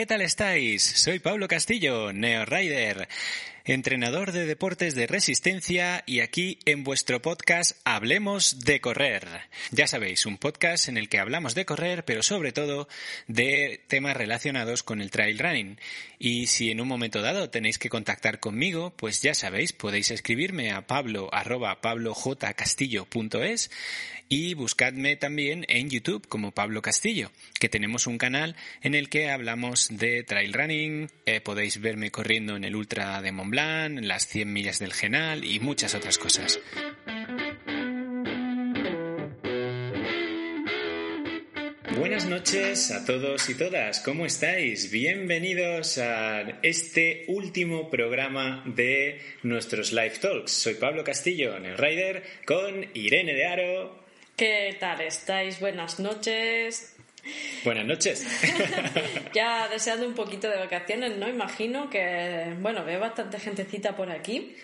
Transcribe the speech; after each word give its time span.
¿qué 0.00 0.06
tal 0.06 0.22
estáis? 0.22 0.82
Soy 0.82 1.18
Pablo 1.18 1.46
Castillo, 1.46 2.10
Neo 2.10 2.46
Rider, 2.46 3.06
entrenador 3.72 4.32
de 4.32 4.46
deportes 4.46 4.96
de 4.96 5.06
resistencia 5.06 6.02
y 6.04 6.18
aquí 6.20 6.58
en 6.64 6.82
vuestro 6.82 7.22
podcast 7.22 7.78
Hablemos 7.84 8.64
de 8.64 8.80
Correr. 8.80 9.28
Ya 9.70 9.86
sabéis, 9.86 10.26
un 10.26 10.38
podcast 10.38 10.88
en 10.88 10.96
el 10.96 11.08
que 11.08 11.20
hablamos 11.20 11.54
de 11.54 11.64
correr, 11.64 12.04
pero 12.04 12.24
sobre 12.24 12.50
todo 12.50 12.88
de 13.28 13.84
temas 13.86 14.16
relacionados 14.16 14.82
con 14.82 15.00
el 15.00 15.12
trail 15.12 15.38
running. 15.38 15.78
Y 16.18 16.48
si 16.48 16.72
en 16.72 16.80
un 16.80 16.88
momento 16.88 17.22
dado 17.22 17.48
tenéis 17.48 17.78
que 17.78 17.90
contactar 17.90 18.40
conmigo, 18.40 18.92
pues 18.96 19.22
ya 19.22 19.34
sabéis, 19.34 19.72
podéis 19.72 20.10
escribirme 20.10 20.72
a 20.72 20.88
pablo 20.88 21.30
pablojcastillo.es 21.80 23.70
y 24.32 24.54
buscadme 24.54 25.16
también 25.16 25.66
en 25.68 25.90
YouTube 25.90 26.26
como 26.28 26.52
Pablo 26.52 26.82
Castillo, 26.82 27.32
que 27.58 27.68
tenemos 27.68 28.06
un 28.06 28.16
canal 28.16 28.54
en 28.80 28.94
el 28.94 29.08
que 29.08 29.28
hablamos 29.28 29.88
de 29.90 30.22
trail 30.22 30.52
running, 30.52 31.10
eh, 31.26 31.40
podéis 31.40 31.80
verme 31.80 32.12
corriendo 32.12 32.54
en 32.54 32.62
el 32.62 32.76
Ultra 32.76 33.20
de 33.22 33.32
Mont 33.32 33.50
Las 33.60 34.26
100 34.26 34.50
millas 34.50 34.78
del 34.78 34.94
Genal 34.94 35.44
y 35.44 35.60
muchas 35.60 35.94
otras 35.94 36.16
cosas. 36.16 36.58
Buenas 41.98 42.24
noches 42.24 42.90
a 42.90 43.04
todos 43.04 43.50
y 43.50 43.54
todas, 43.54 44.00
¿cómo 44.00 44.24
estáis? 44.24 44.90
Bienvenidos 44.90 45.98
a 45.98 46.60
este 46.62 47.26
último 47.28 47.90
programa 47.90 48.62
de 48.64 49.20
nuestros 49.42 49.92
Live 49.92 50.20
Talks. 50.22 50.52
Soy 50.52 50.74
Pablo 50.74 51.04
Castillo, 51.04 51.54
en 51.54 51.66
el 51.66 51.76
Rider, 51.76 52.22
con 52.46 52.86
Irene 52.94 53.34
de 53.34 53.44
Aro. 53.44 54.04
¿Qué 54.36 54.74
tal 54.80 55.02
estáis? 55.02 55.60
Buenas 55.60 56.00
noches. 56.00 56.96
Buenas 57.64 57.84
noches. 57.84 58.26
ya 59.34 59.68
deseando 59.68 60.06
un 60.06 60.14
poquito 60.14 60.48
de 60.48 60.58
vacaciones, 60.58 61.16
¿no? 61.16 61.28
Imagino 61.28 61.90
que, 61.90 62.54
bueno, 62.60 62.84
veo 62.84 63.00
bastante 63.00 63.38
gentecita 63.38 63.96
por 63.96 64.10
aquí. 64.10 64.56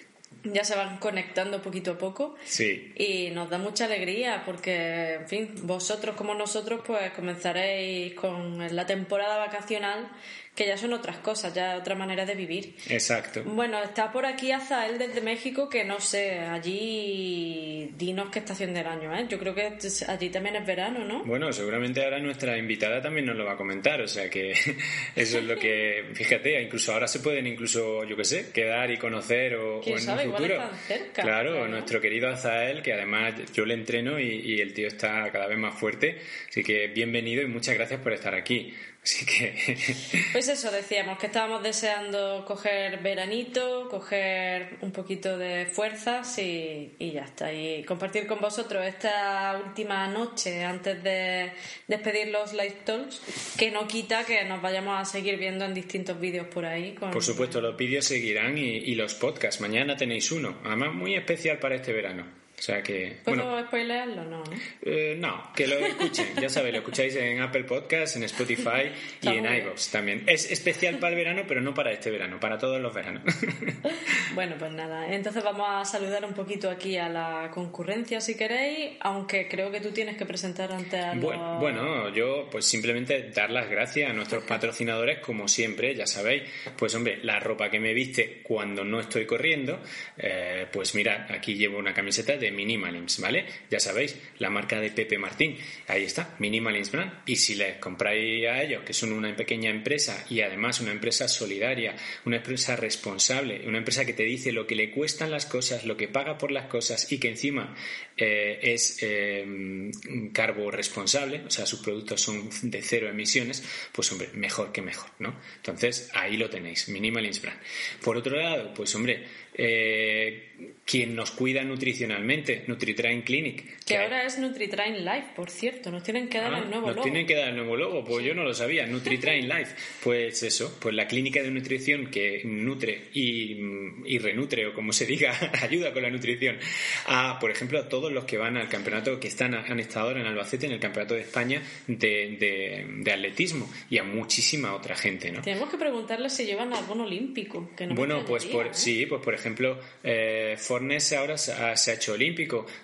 Ya 0.44 0.64
se 0.64 0.77
van 0.77 0.98
conectando 0.98 1.60
poquito 1.60 1.92
a 1.92 1.98
poco. 1.98 2.36
Sí. 2.44 2.92
Y 2.96 3.30
nos 3.30 3.50
da 3.50 3.58
mucha 3.58 3.86
alegría 3.86 4.42
porque, 4.44 5.14
en 5.14 5.28
fin, 5.28 5.54
vosotros 5.62 6.16
como 6.16 6.34
nosotros, 6.34 6.82
pues 6.86 7.10
comenzaréis 7.12 8.14
con 8.14 8.74
la 8.74 8.86
temporada 8.86 9.38
vacacional 9.38 10.08
que 10.56 10.66
ya 10.66 10.78
son 10.78 10.94
otras 10.94 11.18
cosas, 11.18 11.52
ya 11.54 11.76
otra 11.76 11.94
manera 11.94 12.24
de 12.24 12.34
vivir. 12.34 12.74
Exacto. 12.88 13.42
Bueno, 13.44 13.82
está 13.82 14.10
por 14.10 14.24
aquí 14.24 14.50
Azael 14.52 14.98
desde 14.98 15.20
México, 15.20 15.68
que 15.68 15.84
no 15.84 16.00
sé, 16.00 16.40
allí 16.40 17.90
dinos 17.96 18.30
qué 18.30 18.38
estación 18.38 18.72
del 18.72 18.86
año, 18.86 19.14
¿eh? 19.14 19.27
Yo 19.28 19.38
creo 19.38 19.54
que 19.54 19.77
allí 20.08 20.30
también 20.30 20.56
es 20.56 20.66
verano, 20.66 21.05
¿no? 21.05 21.24
Bueno, 21.24 21.52
seguramente 21.52 22.02
ahora 22.02 22.18
nuestra 22.20 22.56
invitada 22.56 23.02
también 23.02 23.27
nos 23.27 23.36
lo 23.36 23.45
va 23.45 23.52
a 23.52 23.56
comentar, 23.56 24.00
o 24.00 24.08
sea 24.08 24.30
que 24.30 24.52
eso 25.14 25.39
es 25.39 25.45
lo 25.45 25.58
que, 25.58 26.06
fíjate, 26.14 26.61
incluso 26.62 26.95
ahora 26.95 27.06
se 27.06 27.20
pueden 27.20 27.46
incluso, 27.46 28.05
yo 28.05 28.16
qué 28.16 28.24
sé, 28.24 28.50
quedar 28.50 28.90
y 28.90 28.96
conocer 28.96 29.56
o, 29.56 29.80
¿Quién 29.83 29.98
en 29.98 30.02
sabe? 30.02 30.27
un 30.27 30.33
futuro. 30.33 30.55
Igual 30.55 30.70
están 30.72 30.98
cerca. 30.98 31.22
Claro, 31.22 31.68
nuestro 31.68 32.00
querido 32.00 32.30
Azael, 32.30 32.80
que 32.83 32.95
además 32.95 33.34
yo 33.52 33.66
le 33.66 33.74
entreno 33.74 34.18
y, 34.18 34.40
y 34.40 34.61
el 34.62 34.72
tío 34.72 34.89
está 34.89 35.30
cada 35.30 35.46
vez 35.46 35.58
más 35.58 35.78
fuerte, 35.78 36.18
así 36.48 36.62
que 36.62 36.86
bienvenido 36.86 37.42
y 37.42 37.46
muchas 37.46 37.74
gracias 37.74 38.00
por 38.00 38.14
estar 38.14 38.34
aquí. 38.34 38.72
Así 39.06 39.24
que. 39.24 39.55
Pues 40.33 40.48
eso 40.48 40.70
decíamos, 40.72 41.17
que 41.18 41.27
estábamos 41.27 41.62
deseando 41.62 42.44
coger 42.44 42.98
veranito, 42.98 43.89
coger 43.89 44.78
un 44.80 44.90
poquito 44.90 45.39
de 45.39 45.67
fuerzas 45.67 46.39
y, 46.39 46.96
y, 46.98 47.12
ya 47.12 47.22
está. 47.22 47.52
Y 47.52 47.84
compartir 47.84 48.27
con 48.27 48.40
vosotros 48.40 48.84
esta 48.84 49.62
última 49.64 50.08
noche 50.08 50.64
antes 50.64 51.02
de 51.05 51.52
despedir 51.86 52.28
los 52.28 52.52
live 52.52 52.78
talks, 52.84 53.22
que 53.56 53.70
no 53.70 53.86
quita 53.86 54.24
que 54.24 54.45
nos 54.45 54.61
vayamos 54.61 55.00
a 55.00 55.05
seguir 55.05 55.39
viendo 55.39 55.64
en 55.64 55.72
distintos 55.72 56.18
vídeos 56.18 56.48
por 56.48 56.66
ahí. 56.66 56.95
Con... 56.95 57.12
Por 57.12 57.22
supuesto, 57.22 57.61
los 57.61 57.77
vídeos 57.77 58.05
seguirán 58.05 58.58
y, 58.58 58.77
y 58.77 58.96
los 58.96 59.14
podcasts. 59.14 59.61
Mañana 59.61 59.96
tenéis 59.96 60.33
uno, 60.33 60.58
además 60.64 60.92
muy 60.92 61.14
especial 61.14 61.58
para 61.61 61.77
este 61.77 61.92
verano. 61.92 62.45
O 62.58 62.62
sea 62.62 62.83
que. 62.83 63.18
¿Puedo 63.22 63.44
bueno, 63.44 63.67
spoilearlo? 63.67 64.24
No. 64.24 64.42
Eh, 64.80 65.14
no, 65.18 65.52
que 65.55 65.67
lo 65.67 65.77
escuchen. 65.77 66.28
Ya 66.40 66.48
sabéis, 66.48 66.72
lo 66.72 66.78
escucháis 66.78 67.14
en 67.17 67.40
Apple 67.40 67.64
Podcasts, 67.64 68.17
en 68.17 68.22
Spotify 68.22 68.90
y 69.20 69.28
en 69.28 69.44
iVoox 69.44 69.90
también. 69.90 70.24
Es 70.27 70.50
especial 70.50 70.98
para 70.98 71.11
el 71.11 71.16
verano, 71.16 71.42
pero 71.46 71.61
no 71.61 71.74
para 71.74 71.92
este 71.92 72.11
verano, 72.11 72.40
para 72.40 72.56
todos 72.56 72.80
los 72.80 72.95
veranos. 72.95 73.22
bueno, 74.34 74.56
pues 74.58 74.72
nada. 74.72 75.12
Entonces 75.12 75.45
vamos 75.45 75.66
a 75.68 75.84
saludar 75.84 76.24
un 76.24 76.33
poquito 76.33 76.70
aquí 76.70 76.96
a 76.96 77.11
la 77.11 77.50
concurrencia, 77.52 78.22
si 78.22 78.36
queréis, 78.36 78.96
aunque 79.00 79.48
creo 79.48 79.70
que 79.70 79.80
tú 79.80 79.90
tienes 79.90 80.16
que 80.16 80.24
presentar 80.24 80.72
ante 80.72 80.98
a 80.98 81.14
los... 81.14 81.22
bueno, 81.22 81.58
bueno, 81.58 82.14
yo 82.14 82.48
pues 82.50 82.64
simplemente 82.64 83.30
dar 83.34 83.50
las 83.50 83.68
gracias 83.68 84.11
a 84.11 84.14
nuestros 84.14 84.45
patrocinadores, 84.45 85.18
como 85.18 85.46
siempre, 85.46 85.95
ya 85.95 86.06
sabéis. 86.06 86.45
Pues 86.77 86.95
hombre, 86.95 87.18
la 87.22 87.39
ropa 87.39 87.70
que 87.70 87.78
me 87.78 87.92
viste 87.92 88.40
cuando 88.42 88.83
no 88.83 89.00
estoy 89.00 89.27
corriendo, 89.27 89.80
eh, 90.16 90.66
pues 90.72 90.95
mirad, 90.95 91.30
aquí 91.30 91.55
llevo 91.55 91.78
una 91.78 91.92
camiseta 91.92 92.36
de 92.36 92.45
Minimalims, 92.51 93.20
¿vale? 93.20 93.46
Ya 93.70 93.80
sabéis, 93.80 94.17
la 94.39 94.51
marca 94.51 94.80
de 94.80 94.90
Pepe 94.90 95.18
Martín. 95.18 95.57
Ahí 95.86 96.05
está, 96.05 96.34
Minimalims 96.39 96.90
Brand. 96.90 97.12
Y 97.27 97.36
si 97.36 97.55
les 97.55 97.79
compráis 97.79 98.46
a 98.48 98.62
ellos, 98.62 98.83
que 98.84 98.92
son 98.92 99.12
una 99.12 99.34
pequeña 99.34 99.70
empresa 99.70 100.24
y 100.30 100.40
además 100.40 100.80
una 100.80 100.92
empresa 100.92 101.29
solidaria, 101.29 101.96
una 102.24 102.36
empresa 102.36 102.77
responsable, 102.77 103.67
una 103.67 103.79
empresa 103.79 104.05
que 104.05 104.12
te 104.12 104.24
dice 104.24 104.52
lo 104.52 104.67
que 104.67 104.74
le 104.74 104.90
cuestan 104.90 105.30
las 105.30 105.46
cosas, 105.46 105.84
lo 105.84 105.96
que 105.96 106.08
paga 106.08 106.39
por 106.39 106.51
las 106.51 106.67
cosas 106.67 107.11
y 107.12 107.18
que 107.18 107.29
encima 107.29 107.74
eh, 108.17 108.58
es 108.63 108.98
eh, 109.02 109.90
carbo 110.33 110.70
responsable, 110.70 111.42
o 111.46 111.51
sea, 111.51 111.67
sus 111.67 111.80
productos 111.80 112.20
son 112.20 112.48
de 112.63 112.83
cero 112.83 113.08
emisiones, 113.08 113.63
pues 113.92 114.11
hombre, 114.13 114.28
mejor 114.34 114.73
que 114.73 114.83
mejor, 114.83 115.11
¿no? 115.18 115.39
Entonces, 115.57 116.11
ahí 116.14 116.36
lo 116.36 116.48
tenéis, 116.48 116.89
Minimalims 116.89 117.42
Brand. 117.42 117.61
Por 118.02 118.17
otro 118.17 118.36
lado, 118.36 118.73
pues 118.74 118.95
hombre, 118.95 119.24
eh, 119.55 120.73
quien 120.84 121.14
nos 121.14 121.30
cuida 121.30 121.64
nutricionalmente, 121.64 122.36
NutriTrain 122.67 123.23
Clinic. 123.23 123.79
Que, 123.79 123.85
que 123.85 123.98
ahora 123.98 124.24
es 124.24 124.39
NutriTrain 124.39 125.05
Life, 125.05 125.29
por 125.35 125.51
cierto, 125.51 125.91
nos 125.91 126.02
tienen 126.02 126.29
que 126.29 126.39
dar 126.39 126.55
ah, 126.55 126.58
el 126.58 126.70
nuevo 126.70 126.86
nos 126.89 126.97
logo. 126.97 127.02
tienen 127.02 127.27
que 127.27 127.35
dar 127.35 127.48
el 127.48 127.57
nuevo 127.57 127.77
logo, 127.77 128.05
pues 128.05 128.23
sí. 128.23 128.29
yo 128.29 128.35
no 128.35 128.44
lo 128.44 128.55
sabía, 128.55 128.87
NutriTrain 128.87 129.49
Life. 129.49 129.75
Pues 130.02 130.43
eso, 130.43 130.76
pues 130.81 130.94
la 130.94 131.06
clínica 131.06 131.43
de 131.43 131.50
nutrición 131.50 132.11
que 132.11 132.43
nutre 132.44 133.08
y, 133.14 133.56
y 134.05 134.19
renutre, 134.19 134.67
o 134.67 134.75
como 134.75 134.93
se 134.93 135.06
diga, 135.06 135.35
ayuda 135.62 135.93
con 135.93 136.02
la 136.02 136.11
nutrición 136.11 136.58
a, 137.06 137.38
por 137.38 137.50
ejemplo, 137.50 137.79
a 137.79 137.88
todos 137.88 138.12
los 138.12 138.25
que 138.25 138.37
van 138.37 138.56
al 138.56 138.69
campeonato, 138.69 139.19
que 139.20 139.29
están 139.29 139.55
han 139.55 139.81
estado 139.81 140.08
ahora 140.08 140.20
en 140.20 140.26
Albacete, 140.26 140.67
en 140.67 140.73
el 140.73 140.81
campeonato 140.81 141.14
de 141.14 141.20
España 141.23 141.62
de, 141.87 142.37
de, 142.38 142.87
de 142.99 143.12
atletismo, 143.12 143.70
y 143.91 143.99
a 143.99 144.05
muchísima 144.05 144.75
otra 144.75 144.96
gente, 144.96 145.31
¿no? 145.31 145.43
Tenemos 145.43 145.70
que 145.70 145.76
preguntarle 145.76 146.31
si 146.31 146.44
llevan 146.44 146.73
algún 146.73 147.00
olímpico. 147.00 147.70
Que 147.76 147.87
no 147.87 147.94
bueno, 147.94 148.25
pues 148.25 148.46
por, 148.46 148.66
¿eh? 148.66 148.70
sí, 148.72 149.06
pues 149.06 149.22
por 149.22 149.34
ejemplo, 149.34 149.78
eh, 150.02 150.56
Fornes 150.58 151.12
ahora 151.12 151.38
se 151.38 151.52
ha, 151.52 151.76
se 151.76 151.90
ha, 151.90 151.94
hecho 151.94 152.12
olímpico. 152.12 152.25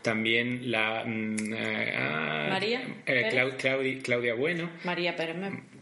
También 0.02 0.70
la. 0.70 1.02
Eh, 1.06 2.48
María. 2.50 2.82
Clau, 3.30 3.56
Claudia, 3.56 3.98
Claudia 4.02 4.34
Bueno. 4.34 4.70
María 4.84 5.16
Pérez. 5.16 5.36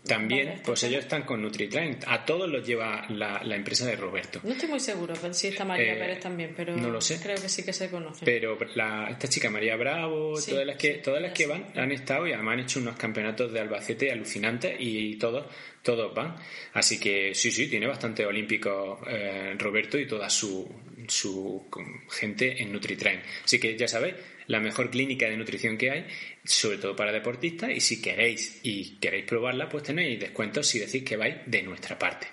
También, 0.06 0.48
vale, 0.48 0.60
pues 0.64 0.82
ellos 0.84 1.00
están 1.00 1.22
con 1.22 1.42
NutriTrain. 1.42 1.98
A 2.06 2.24
todos 2.24 2.48
los 2.48 2.66
lleva 2.66 3.04
la, 3.10 3.42
la, 3.44 3.54
empresa 3.54 3.86
de 3.86 3.96
Roberto. 3.96 4.40
No 4.42 4.52
estoy 4.52 4.68
muy 4.68 4.80
seguro 4.80 5.14
si 5.32 5.48
está 5.48 5.64
María 5.64 5.92
Eh, 5.92 5.96
Pérez 5.98 6.20
también, 6.20 6.54
pero 6.56 6.74
no 6.74 6.88
lo 6.88 7.00
sé. 7.00 7.20
creo 7.22 7.36
que 7.36 7.48
sí 7.48 7.64
que 7.64 7.72
se 7.72 7.90
conocen. 7.90 8.24
Pero 8.24 8.56
la, 8.74 9.08
esta 9.10 9.28
chica 9.28 9.50
María 9.50 9.76
Bravo, 9.76 10.36
Sí, 10.36 10.52
todas 10.52 10.66
las 10.66 10.76
que, 10.76 10.94
sí, 10.94 11.00
todas 11.04 11.20
las 11.20 11.32
que 11.32 11.46
van 11.46 11.66
han 11.76 11.92
estado 11.92 12.26
y 12.26 12.32
además 12.32 12.54
han 12.54 12.60
hecho 12.60 12.80
unos 12.80 12.96
campeonatos 12.96 13.52
de 13.52 13.60
Albacete 13.60 14.10
alucinantes 14.10 14.74
y 14.78 15.16
todos, 15.16 15.46
todos 15.82 16.14
van. 16.14 16.34
Así 16.72 16.98
que 16.98 17.34
sí, 17.34 17.50
sí, 17.50 17.68
tiene 17.68 17.86
bastante 17.86 18.24
olímpico 18.24 19.00
eh, 19.06 19.54
Roberto 19.58 19.98
y 19.98 20.06
toda 20.06 20.30
su, 20.30 20.66
su 21.10 21.68
gente 22.08 22.62
en 22.62 22.72
NutriTrain. 22.72 23.20
Así 23.44 23.58
que 23.58 23.76
ya 23.76 23.88
sabéis, 23.88 24.14
la 24.46 24.60
mejor 24.60 24.90
clínica 24.90 25.28
de 25.28 25.36
nutrición 25.36 25.78
que 25.78 25.90
hay, 25.90 26.06
sobre 26.44 26.78
todo 26.78 26.96
para 26.96 27.12
deportistas, 27.12 27.70
y 27.70 27.80
si 27.80 28.00
queréis 28.02 28.60
y 28.62 28.96
queréis 28.98 29.24
probarla, 29.24 29.68
pues 29.68 29.84
tenéis 29.84 30.18
descuentos 30.18 30.66
si 30.66 30.78
decís 30.78 31.04
que 31.04 31.16
vais 31.16 31.36
de 31.46 31.62
nuestra 31.62 31.98
parte. 31.98 32.28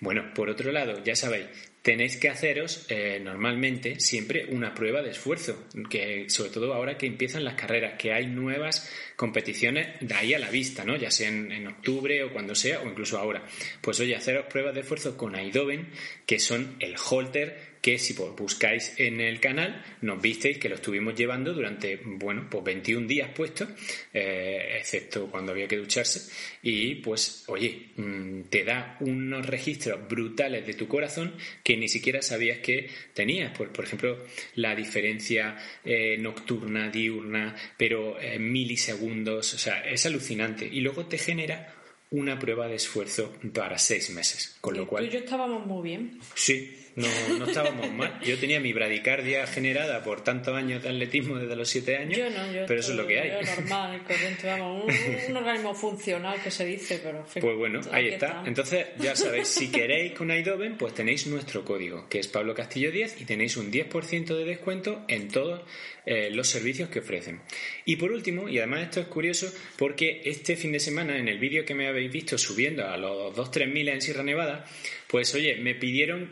Bueno, 0.00 0.32
por 0.34 0.48
otro 0.48 0.72
lado, 0.72 1.02
ya 1.04 1.14
sabéis, 1.14 1.46
tenéis 1.82 2.16
que 2.16 2.28
haceros 2.28 2.86
eh, 2.88 3.20
normalmente 3.22 4.00
siempre 4.00 4.46
una 4.46 4.74
prueba 4.74 5.02
de 5.02 5.10
esfuerzo, 5.10 5.66
que 5.88 6.28
sobre 6.28 6.50
todo 6.50 6.72
ahora 6.74 6.96
que 6.96 7.06
empiezan 7.06 7.44
las 7.44 7.54
carreras, 7.54 7.94
que 7.98 8.12
hay 8.12 8.26
nuevas 8.26 8.90
competiciones 9.16 9.98
de 10.00 10.14
ahí 10.14 10.34
a 10.34 10.38
la 10.38 10.50
vista, 10.50 10.84
¿no? 10.84 10.96
Ya 10.96 11.10
sea 11.10 11.28
en, 11.28 11.52
en 11.52 11.66
octubre 11.68 12.22
o 12.24 12.32
cuando 12.32 12.54
sea, 12.54 12.80
o 12.80 12.86
incluso 12.86 13.18
ahora. 13.18 13.44
Pues 13.80 14.00
oye, 14.00 14.16
haceros 14.16 14.46
pruebas 14.46 14.74
de 14.74 14.80
esfuerzo 14.80 15.16
con 15.16 15.34
Aidoven, 15.34 15.88
que 16.26 16.38
son 16.38 16.76
el 16.80 16.96
holter 16.98 17.69
que 17.80 17.98
si 17.98 18.14
buscáis 18.14 18.94
en 18.98 19.20
el 19.20 19.40
canal 19.40 19.82
nos 20.02 20.20
visteis 20.20 20.58
que 20.58 20.68
lo 20.68 20.74
estuvimos 20.74 21.14
llevando 21.14 21.54
durante, 21.54 22.00
bueno, 22.04 22.46
pues 22.50 22.62
21 22.64 23.06
días 23.06 23.30
puestos, 23.34 23.68
eh, 24.12 24.76
excepto 24.78 25.30
cuando 25.30 25.52
había 25.52 25.66
que 25.66 25.78
ducharse, 25.78 26.30
y 26.62 26.96
pues, 26.96 27.44
oye, 27.48 27.90
mm, 27.96 28.42
te 28.50 28.64
da 28.64 28.96
unos 29.00 29.46
registros 29.46 30.06
brutales 30.08 30.66
de 30.66 30.74
tu 30.74 30.88
corazón 30.88 31.34
que 31.62 31.76
ni 31.76 31.88
siquiera 31.88 32.20
sabías 32.22 32.58
que 32.58 32.90
tenías. 33.14 33.56
Por, 33.56 33.72
por 33.72 33.84
ejemplo, 33.84 34.24
la 34.56 34.74
diferencia 34.74 35.56
eh, 35.84 36.16
nocturna, 36.18 36.90
diurna, 36.90 37.56
pero 37.76 38.20
en 38.20 38.32
eh, 38.32 38.38
milisegundos, 38.38 39.54
o 39.54 39.58
sea, 39.58 39.80
es 39.80 40.04
alucinante. 40.06 40.68
Y 40.70 40.80
luego 40.80 41.06
te 41.06 41.18
genera 41.18 41.74
una 42.10 42.38
prueba 42.38 42.66
de 42.66 42.74
esfuerzo 42.74 43.36
para 43.54 43.78
seis 43.78 44.10
meses. 44.10 44.56
Con 44.60 44.76
lo 44.76 44.86
cual. 44.86 45.04
Tú 45.04 45.10
y 45.10 45.12
yo 45.14 45.20
estábamos 45.20 45.66
muy 45.66 45.82
bien. 45.82 46.18
Sí, 46.34 46.76
no, 46.96 47.08
no 47.38 47.46
estábamos 47.46 47.90
mal. 47.92 48.18
Yo 48.24 48.38
tenía 48.38 48.60
mi 48.60 48.72
bradicardia 48.72 49.46
generada 49.46 50.02
por 50.02 50.22
tantos 50.22 50.54
años 50.56 50.82
de 50.82 50.88
atletismo 50.88 51.36
desde 51.36 51.56
los 51.56 51.68
siete 51.68 51.96
años. 51.96 52.18
Yo 52.18 52.30
no, 52.30 52.52
yo 52.52 52.66
pero 52.66 52.80
eso 52.80 52.92
es 52.92 52.96
lo 52.96 53.06
que 53.06 53.20
hay. 53.20 53.44
Normal, 53.44 54.02
corriente, 54.06 54.46
vamos, 54.46 54.84
un, 55.28 55.36
organismo 55.36 55.74
funcional 55.74 56.42
que 56.42 56.50
se 56.50 56.64
dice, 56.64 57.00
pero. 57.02 57.24
pues 57.40 57.56
bueno, 57.56 57.80
ahí 57.92 58.08
está. 58.08 58.42
Entonces, 58.46 58.86
ya 58.98 59.14
sabéis, 59.14 59.48
si 59.48 59.68
queréis 59.72 60.12
con 60.12 60.30
Aidoven, 60.30 60.76
pues 60.76 60.94
tenéis 60.94 61.26
nuestro 61.26 61.64
código, 61.64 62.08
que 62.08 62.18
es 62.18 62.28
Pablo 62.28 62.54
Castillo 62.54 62.90
10, 62.90 63.20
y 63.20 63.24
tenéis 63.24 63.56
un 63.56 63.70
10% 63.70 64.36
de 64.36 64.44
descuento 64.44 65.04
en 65.08 65.28
todos 65.28 65.62
eh, 66.06 66.30
los 66.30 66.48
servicios 66.48 66.88
que 66.88 67.00
ofrecen. 67.00 67.40
Y 67.84 67.96
por 67.96 68.10
último, 68.10 68.48
y 68.48 68.58
además 68.58 68.82
esto 68.82 69.00
es 69.00 69.06
curioso, 69.06 69.52
porque 69.76 70.22
este 70.24 70.56
fin 70.56 70.72
de 70.72 70.80
semana, 70.80 71.18
en 71.18 71.28
el 71.28 71.38
vídeo 71.38 71.64
que 71.64 71.74
me 71.74 71.86
habéis 71.86 72.10
visto 72.10 72.36
subiendo 72.38 72.86
a 72.86 72.96
los 72.96 73.34
2-3 73.34 73.66
mil 73.68 73.88
en 73.88 74.02
Sierra 74.02 74.22
Nevada, 74.22 74.66
pues 75.10 75.34
oye, 75.34 75.56
me 75.56 75.74
pidieron 75.74 76.30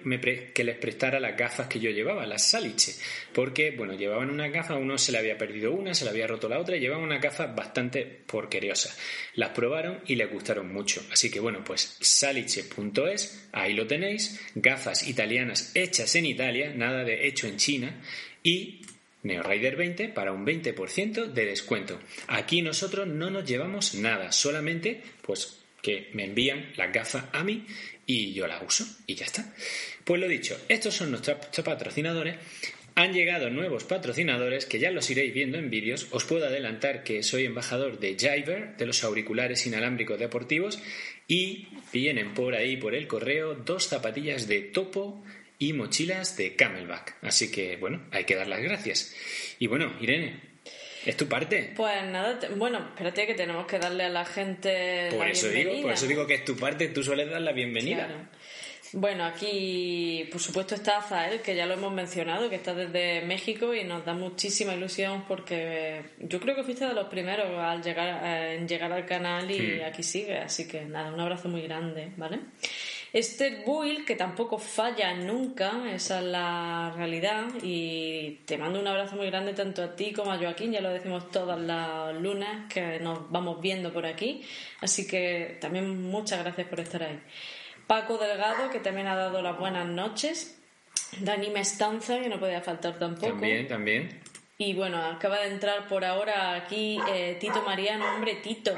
que 0.54 0.62
les 0.62 0.76
prestara 0.76 1.18
las 1.18 1.36
gafas 1.36 1.66
que 1.66 1.80
yo 1.80 1.90
llevaba, 1.90 2.26
las 2.26 2.48
Saliche, 2.48 2.92
porque, 3.32 3.72
bueno, 3.72 3.94
llevaban 3.94 4.30
una 4.30 4.46
gafa, 4.48 4.76
uno 4.76 4.96
se 4.98 5.10
le 5.10 5.18
había 5.18 5.36
perdido 5.36 5.72
una, 5.72 5.94
se 5.94 6.04
le 6.04 6.10
había 6.10 6.28
roto 6.28 6.48
la 6.48 6.60
otra, 6.60 6.76
y 6.76 6.80
llevaban 6.80 7.02
una 7.02 7.18
gafa 7.18 7.46
bastante 7.46 8.04
porqueriosa. 8.04 8.94
Las 9.34 9.50
probaron 9.50 9.98
y 10.06 10.14
les 10.14 10.30
gustaron 10.30 10.72
mucho. 10.72 11.04
Así 11.10 11.28
que, 11.28 11.40
bueno, 11.40 11.64
pues 11.64 11.98
saliche.es, 12.00 13.48
ahí 13.50 13.74
lo 13.74 13.88
tenéis, 13.88 14.40
gafas 14.54 15.08
italianas 15.08 15.72
hechas 15.74 16.14
en 16.14 16.26
Italia, 16.26 16.72
nada 16.72 17.02
de 17.02 17.26
hecho 17.26 17.48
en 17.48 17.56
China, 17.56 18.00
y 18.44 18.82
NeoRider 19.24 19.74
20 19.74 20.08
para 20.10 20.30
un 20.30 20.46
20% 20.46 21.32
de 21.32 21.46
descuento. 21.46 21.98
Aquí 22.28 22.62
nosotros 22.62 23.08
no 23.08 23.28
nos 23.28 23.44
llevamos 23.44 23.96
nada, 23.96 24.30
solamente 24.30 25.02
pues 25.22 25.64
que 25.82 26.10
me 26.12 26.24
envían 26.24 26.72
las 26.76 26.92
gafas 26.92 27.24
a 27.32 27.44
mí 27.44 27.64
y 28.08 28.32
yo 28.32 28.46
la 28.46 28.62
uso 28.62 28.86
y 29.06 29.14
ya 29.14 29.26
está. 29.26 29.54
Pues 30.02 30.18
lo 30.18 30.26
dicho, 30.26 30.58
estos 30.68 30.94
son 30.94 31.10
nuestros 31.10 31.36
patrocinadores. 31.62 32.36
Han 32.94 33.12
llegado 33.12 33.50
nuevos 33.50 33.84
patrocinadores 33.84 34.64
que 34.64 34.78
ya 34.78 34.90
los 34.90 35.10
iréis 35.10 35.34
viendo 35.34 35.58
en 35.58 35.68
vídeos. 35.68 36.08
Os 36.10 36.24
puedo 36.24 36.46
adelantar 36.46 37.04
que 37.04 37.22
soy 37.22 37.44
embajador 37.44 38.00
de 38.00 38.16
Jiver, 38.18 38.76
de 38.78 38.86
los 38.86 39.04
auriculares 39.04 39.66
inalámbricos 39.66 40.18
deportivos, 40.18 40.80
y 41.28 41.68
vienen 41.92 42.32
por 42.32 42.54
ahí, 42.54 42.78
por 42.78 42.94
el 42.94 43.06
correo, 43.06 43.54
dos 43.54 43.86
zapatillas 43.86 44.48
de 44.48 44.62
topo 44.62 45.22
y 45.58 45.74
mochilas 45.74 46.36
de 46.38 46.56
Camelback. 46.56 47.16
Así 47.20 47.50
que, 47.50 47.76
bueno, 47.76 48.06
hay 48.10 48.24
que 48.24 48.36
dar 48.36 48.48
las 48.48 48.62
gracias. 48.62 49.14
Y 49.58 49.66
bueno, 49.66 49.92
Irene, 50.00 50.47
¿Es 51.08 51.16
tu 51.16 51.26
parte? 51.26 51.72
Pues 51.74 52.04
nada, 52.04 52.38
bueno, 52.54 52.80
espérate 52.90 53.26
que 53.26 53.32
tenemos 53.32 53.66
que 53.66 53.78
darle 53.78 54.04
a 54.04 54.10
la 54.10 54.26
gente. 54.26 55.08
Por 55.12 55.24
la 55.24 55.32
eso 55.32 55.48
digo, 55.48 55.80
por 55.80 55.92
eso 55.92 56.06
digo 56.06 56.26
que 56.26 56.34
es 56.34 56.44
tu 56.44 56.54
parte, 56.54 56.88
tú 56.88 57.02
sueles 57.02 57.30
dar 57.30 57.40
la 57.40 57.52
bienvenida. 57.52 58.28
Bueno, 58.92 59.24
aquí 59.24 60.28
por 60.30 60.38
supuesto 60.38 60.74
está 60.74 60.98
Azael, 60.98 61.40
que 61.40 61.56
ya 61.56 61.64
lo 61.64 61.74
hemos 61.74 61.94
mencionado, 61.94 62.50
que 62.50 62.56
está 62.56 62.74
desde 62.74 63.22
México 63.22 63.72
y 63.72 63.84
nos 63.84 64.04
da 64.04 64.12
muchísima 64.12 64.74
ilusión 64.74 65.24
porque 65.26 66.02
yo 66.18 66.40
creo 66.40 66.54
que 66.54 66.62
fuiste 66.62 66.84
de 66.84 66.92
los 66.92 67.08
primeros 67.08 67.58
al 67.58 67.82
llegar, 67.82 68.20
eh, 68.26 68.56
en 68.56 68.68
llegar 68.68 68.92
al 68.92 69.06
canal 69.06 69.50
y 69.50 69.80
aquí 69.80 70.02
sigue, 70.02 70.36
así 70.36 70.68
que 70.68 70.84
nada, 70.84 71.10
un 71.10 71.20
abrazo 71.20 71.48
muy 71.48 71.62
grande, 71.62 72.12
¿vale? 72.18 72.40
Este 73.12 73.62
Buil, 73.64 74.04
que 74.04 74.16
tampoco 74.16 74.58
falla 74.58 75.14
nunca, 75.14 75.90
esa 75.92 76.18
es 76.18 76.26
la 76.26 76.92
realidad. 76.94 77.46
Y 77.62 78.40
te 78.44 78.58
mando 78.58 78.78
un 78.78 78.86
abrazo 78.86 79.16
muy 79.16 79.26
grande 79.26 79.54
tanto 79.54 79.82
a 79.82 79.96
ti 79.96 80.12
como 80.12 80.30
a 80.32 80.38
Joaquín, 80.38 80.72
ya 80.72 80.80
lo 80.80 80.90
decimos 80.90 81.30
todas 81.30 81.58
las 81.58 82.14
lunas 82.16 82.72
que 82.72 83.00
nos 83.00 83.30
vamos 83.30 83.60
viendo 83.60 83.92
por 83.92 84.04
aquí. 84.04 84.42
Así 84.80 85.06
que 85.06 85.56
también 85.60 86.02
muchas 86.02 86.42
gracias 86.44 86.66
por 86.68 86.80
estar 86.80 87.02
ahí. 87.02 87.18
Paco 87.86 88.18
Delgado, 88.18 88.68
que 88.70 88.80
también 88.80 89.06
ha 89.06 89.16
dado 89.16 89.40
las 89.40 89.58
buenas 89.58 89.86
noches. 89.86 90.60
Dani 91.20 91.48
Mestanza, 91.48 92.20
que 92.20 92.28
no 92.28 92.38
podía 92.38 92.60
faltar 92.60 92.98
tampoco. 92.98 93.28
También, 93.28 93.66
también. 93.66 94.20
Y 94.58 94.74
bueno, 94.74 95.02
acaba 95.02 95.38
de 95.38 95.48
entrar 95.48 95.86
por 95.88 96.04
ahora 96.04 96.54
aquí 96.54 96.98
eh, 97.10 97.38
Tito 97.40 97.62
Mariano, 97.62 98.04
hombre, 98.14 98.34
Tito 98.42 98.74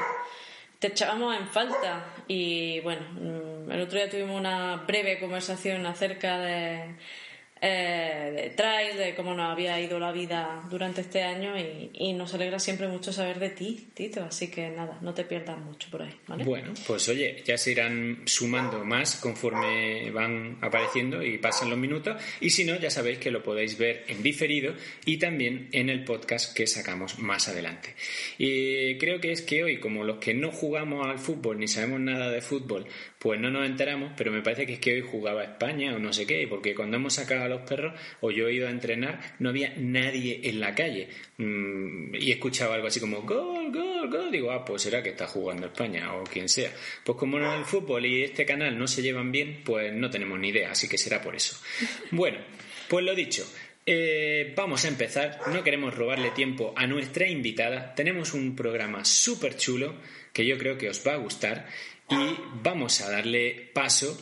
te 0.80 0.88
echábamos 0.88 1.36
en 1.36 1.46
falta. 1.46 2.04
Y 2.26 2.80
bueno, 2.80 3.02
el 3.70 3.80
otro 3.80 3.98
día 3.98 4.10
tuvimos 4.10 4.38
una 4.38 4.76
breve 4.86 5.18
conversación 5.18 5.86
acerca 5.86 6.38
de 6.38 6.94
eh, 7.62 8.32
de 8.34 8.50
trail, 8.50 8.96
de 8.96 9.14
cómo 9.14 9.34
nos 9.34 9.50
había 9.50 9.78
ido 9.78 9.98
la 9.98 10.12
vida 10.12 10.66
durante 10.70 11.02
este 11.02 11.22
año 11.22 11.52
y, 11.58 12.14
nos 12.14 12.32
alegra 12.34 12.58
siempre 12.58 12.88
mucho 12.88 13.12
saber 13.12 13.38
de 13.38 13.50
ti, 13.50 13.88
Tito. 13.94 14.24
Así 14.24 14.50
que 14.50 14.70
nada, 14.70 14.98
no 15.02 15.14
te 15.14 15.24
pierdas 15.24 15.58
mucho 15.58 15.88
por 15.90 16.02
ahí. 16.02 16.14
Bueno, 16.44 16.72
pues 16.86 17.08
oye, 17.08 17.42
ya 17.44 17.56
se 17.56 17.72
irán 17.72 18.22
sumando 18.24 18.84
más 18.84 19.16
conforme 19.16 20.10
van 20.10 20.58
apareciendo 20.60 21.22
y 21.22 21.38
pasan 21.38 21.70
los 21.70 21.78
minutos. 21.78 22.20
Y 22.40 22.50
si 22.50 22.64
no, 22.64 22.78
ya 22.78 22.90
sabéis 22.90 23.18
que 23.18 23.30
lo 23.30 23.42
podéis 23.42 23.78
ver 23.78 24.04
en 24.08 24.22
diferido 24.22 24.74
y 25.04 25.18
también 25.18 25.68
en 25.72 25.88
el 25.88 26.04
podcast 26.04 26.54
que 26.54 26.66
sacamos 26.66 27.18
más 27.18 27.48
adelante. 27.48 27.94
Y 28.38 28.98
creo 28.98 29.20
que 29.20 29.32
es 29.32 29.42
que 29.42 29.64
hoy, 29.64 29.78
como 29.78 30.04
los 30.04 30.18
que 30.18 30.34
no 30.34 30.50
jugamos 30.50 31.06
al 31.06 31.18
fútbol 31.18 31.58
ni 31.58 31.68
sabemos 31.68 32.00
nada 32.00 32.30
de 32.30 32.40
fútbol, 32.40 32.86
pues 33.20 33.38
no 33.38 33.50
nos 33.50 33.66
enteramos, 33.66 34.12
pero 34.16 34.32
me 34.32 34.40
parece 34.40 34.64
que 34.64 34.72
es 34.72 34.78
que 34.78 34.94
hoy 34.94 35.00
jugaba 35.02 35.44
España 35.44 35.94
o 35.94 35.98
no 35.98 36.10
sé 36.10 36.26
qué, 36.26 36.46
porque 36.48 36.74
cuando 36.74 36.96
hemos 36.96 37.12
sacado 37.12 37.44
a 37.44 37.48
los 37.48 37.60
perros 37.68 37.92
o 38.22 38.30
yo 38.30 38.48
he 38.48 38.54
ido 38.54 38.66
a 38.66 38.70
entrenar, 38.70 39.20
no 39.38 39.50
había 39.50 39.74
nadie 39.76 40.40
en 40.44 40.58
la 40.58 40.74
calle 40.74 41.10
mm, 41.36 42.14
y 42.14 42.32
escuchaba 42.32 42.76
algo 42.76 42.86
así 42.86 42.98
como 42.98 43.20
gol, 43.20 43.70
gol, 43.70 44.08
gol, 44.08 44.32
digo, 44.32 44.50
ah, 44.50 44.64
pues 44.64 44.80
será 44.80 45.02
que 45.02 45.10
está 45.10 45.26
jugando 45.26 45.66
España 45.66 46.14
o 46.14 46.24
quien 46.24 46.48
sea. 46.48 46.72
Pues 47.04 47.18
como 47.18 47.36
el 47.36 47.64
fútbol 47.66 48.06
y 48.06 48.22
este 48.22 48.46
canal 48.46 48.78
no 48.78 48.86
se 48.86 49.02
llevan 49.02 49.30
bien, 49.30 49.60
pues 49.66 49.92
no 49.92 50.08
tenemos 50.08 50.40
ni 50.40 50.48
idea, 50.48 50.70
así 50.70 50.88
que 50.88 50.96
será 50.96 51.20
por 51.20 51.36
eso. 51.36 51.58
Bueno, 52.12 52.38
pues 52.88 53.04
lo 53.04 53.14
dicho, 53.14 53.46
eh, 53.84 54.54
vamos 54.56 54.86
a 54.86 54.88
empezar. 54.88 55.40
No 55.52 55.62
queremos 55.62 55.94
robarle 55.94 56.30
tiempo 56.30 56.72
a 56.74 56.86
nuestra 56.86 57.28
invitada. 57.28 57.94
Tenemos 57.94 58.32
un 58.32 58.56
programa 58.56 59.04
súper 59.04 59.56
chulo 59.56 59.94
que 60.32 60.46
yo 60.46 60.56
creo 60.58 60.78
que 60.78 60.88
os 60.88 61.06
va 61.06 61.14
a 61.14 61.16
gustar 61.16 61.66
y 62.10 62.36
vamos 62.62 63.00
a 63.00 63.10
darle 63.10 63.70
paso 63.72 64.18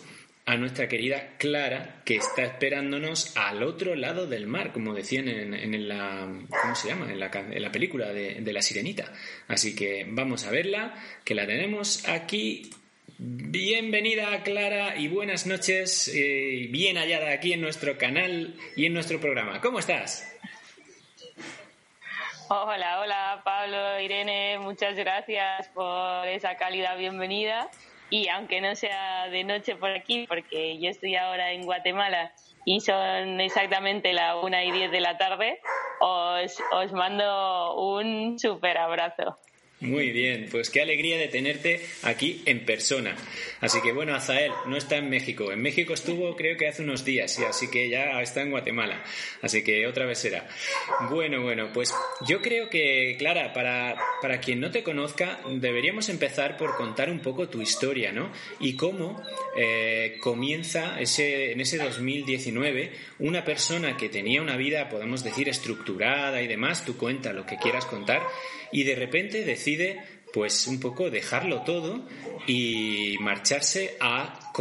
a 0.49 0.57
nuestra 0.57 0.89
querida 0.89 1.37
Clara, 1.37 2.01
que 2.07 2.17
está 2.17 2.43
esperándonos 2.43 3.37
al 3.37 3.63
otro 3.63 3.95
lado 3.95 4.27
del 4.27 4.47
mar, 4.47 4.73
como 4.73 4.95
decían 4.95 5.29
en, 5.29 5.89
la, 5.89 6.27
¿cómo 6.63 6.75
se 6.75 6.89
llama? 6.89 7.13
En 7.13 7.21
la, 7.21 7.73
película 7.73 8.13
de, 8.13 8.53
la 8.53 8.63
sirenita. 8.63 9.13
Así 9.47 9.77
que 9.77 10.07
vamos 10.09 10.47
a 10.47 10.51
verla, 10.51 10.95
que 11.23 11.35
la 11.35 11.47
tenemos 11.47 12.09
aquí. 12.09 12.71
Bienvenida 13.19 14.43
Clara 14.43 14.97
y 14.97 15.09
buenas 15.09 15.47
noches, 15.47 16.09
eh, 16.09 16.69
bien 16.71 16.97
hallada 16.97 17.33
aquí 17.33 17.53
en 17.53 17.61
nuestro 17.61 17.99
canal 17.99 18.55
y 18.75 18.87
en 18.87 18.95
nuestro 18.95 19.21
programa. 19.21 19.61
¿Cómo 19.61 19.81
estás? 19.81 20.38
Hola, 22.51 23.01
hola 23.01 23.43
Pablo, 23.45 24.01
Irene, 24.01 24.59
muchas 24.59 24.97
gracias 24.97 25.69
por 25.69 26.27
esa 26.27 26.57
cálida 26.57 26.95
bienvenida. 26.95 27.69
Y 28.09 28.29
aunque 28.29 28.63
no 28.63 28.75
sea 28.75 29.29
de 29.29 29.45
noche 29.45 29.77
por 29.77 29.91
aquí, 29.91 30.27
porque 30.27 30.81
yo 30.81 30.89
estoy 30.89 31.15
ahora 31.17 31.53
en 31.53 31.67
Guatemala 31.67 32.33
y 32.65 32.81
son 32.81 33.39
exactamente 33.43 34.15
la 34.15 34.37
una 34.37 34.65
y 34.65 34.73
diez 34.73 34.91
de 34.91 35.01
la 35.01 35.19
tarde, 35.19 35.61
os, 36.01 36.57
os 36.73 36.91
mando 36.93 37.75
un 37.75 38.39
súper 38.39 38.79
abrazo. 38.79 39.39
Muy 39.81 40.11
bien, 40.11 40.49
pues 40.51 40.71
qué 40.71 40.83
alegría 40.83 41.19
de 41.19 41.29
tenerte 41.29 41.81
aquí 42.03 42.43
en 42.47 42.65
persona. 42.65 43.15
Así 43.61 43.81
que 43.81 43.93
bueno, 43.93 44.13
Azael 44.13 44.51
no 44.67 44.77
está 44.77 44.97
en 44.97 45.09
México. 45.09 45.53
En 45.53 45.63
México 45.63 45.95
estuvo 45.95 46.35
creo 46.35 46.57
que 46.57 46.67
hace 46.67 46.83
unos 46.83 47.05
días, 47.05 47.39
y 47.39 47.45
así 47.45 47.71
que 47.71 47.89
ya 47.89 48.21
está 48.21 48.43
en 48.43 48.51
Guatemala. 48.51 49.05
Así 49.41 49.63
que 49.63 49.87
otra 49.87 50.05
vez 50.05 50.19
será. 50.19 50.49
Bueno, 51.09 51.43
bueno, 51.43 51.71
pues 51.73 51.95
yo 52.27 52.43
creo 52.43 52.69
que, 52.69 53.15
Clara, 53.21 53.53
para, 53.53 53.97
para 54.21 54.41
quien 54.41 54.59
no 54.59 54.73
te 54.73 54.83
conozca, 54.83 55.39
deberíamos 55.49 56.09
empezar 56.09 56.57
por 56.57 56.75
contar 56.75 57.09
un 57.09 57.21
poco 57.21 57.49
tu 57.49 57.63
historia, 57.63 58.11
¿no? 58.11 58.33
Y 58.59 58.75
cómo 58.75 59.23
eh, 59.57 60.19
comienza 60.21 61.01
ese, 61.01 61.53
en 61.53 61.61
ese 61.61 61.79
2019 61.79 62.91
una 63.21 63.45
persona 63.45 63.97
que 63.97 64.09
tenía 64.09 64.43
una 64.43 64.57
vida, 64.57 64.89
podemos 64.89 65.23
decir, 65.23 65.49
estructurada 65.49 66.43
y 66.43 66.49
demás, 66.49 66.85
tú 66.85 66.97
cuenta 66.97 67.33
lo 67.33 67.47
que 67.47 67.59
quieras 67.59 67.87
contar, 67.87 68.23
y 68.73 68.85
de 68.85 68.95
repente 68.95 69.45
decide 69.45 70.01
pues 70.33 70.67
un 70.67 70.79
poco 70.79 71.11
dejarlo 71.11 71.63
todo 71.63 72.07
y 72.47 73.17
marcharse 73.21 73.97
a, 74.01 74.53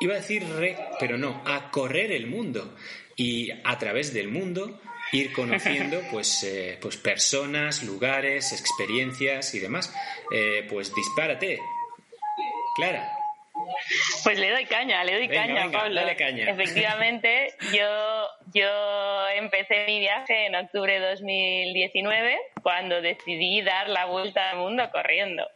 iba 0.00 0.14
a 0.14 0.18
decir 0.18 0.44
re, 0.48 0.76
pero 0.98 1.18
no, 1.18 1.42
a 1.44 1.70
correr 1.70 2.12
el 2.12 2.26
mundo 2.26 2.74
y 3.16 3.50
a 3.50 3.78
través 3.78 4.12
del 4.12 4.28
mundo 4.28 4.80
ir 5.12 5.32
conociendo 5.32 6.00
pues, 6.10 6.42
eh, 6.44 6.78
pues 6.80 6.96
personas, 6.96 7.82
lugares, 7.84 8.52
experiencias 8.52 9.54
y 9.54 9.60
demás. 9.60 9.94
Eh, 10.32 10.66
pues 10.68 10.94
dispárate. 10.94 11.58
Clara. 12.74 13.21
Pues 14.24 14.38
le 14.38 14.50
doy 14.50 14.64
caña, 14.66 15.04
le 15.04 15.16
doy 15.16 15.28
caña, 15.28 15.70
Pablo. 15.70 16.00
Efectivamente, 16.00 17.54
yo, 17.72 18.28
yo 18.54 19.28
empecé 19.36 19.84
mi 19.86 20.00
viaje 20.00 20.46
en 20.46 20.54
octubre 20.54 20.98
de 20.98 21.10
2019 21.10 22.38
cuando 22.62 23.00
decidí 23.00 23.62
dar 23.62 23.88
la 23.88 24.06
vuelta 24.06 24.50
al 24.50 24.58
mundo 24.58 24.88
corriendo. 24.90 25.48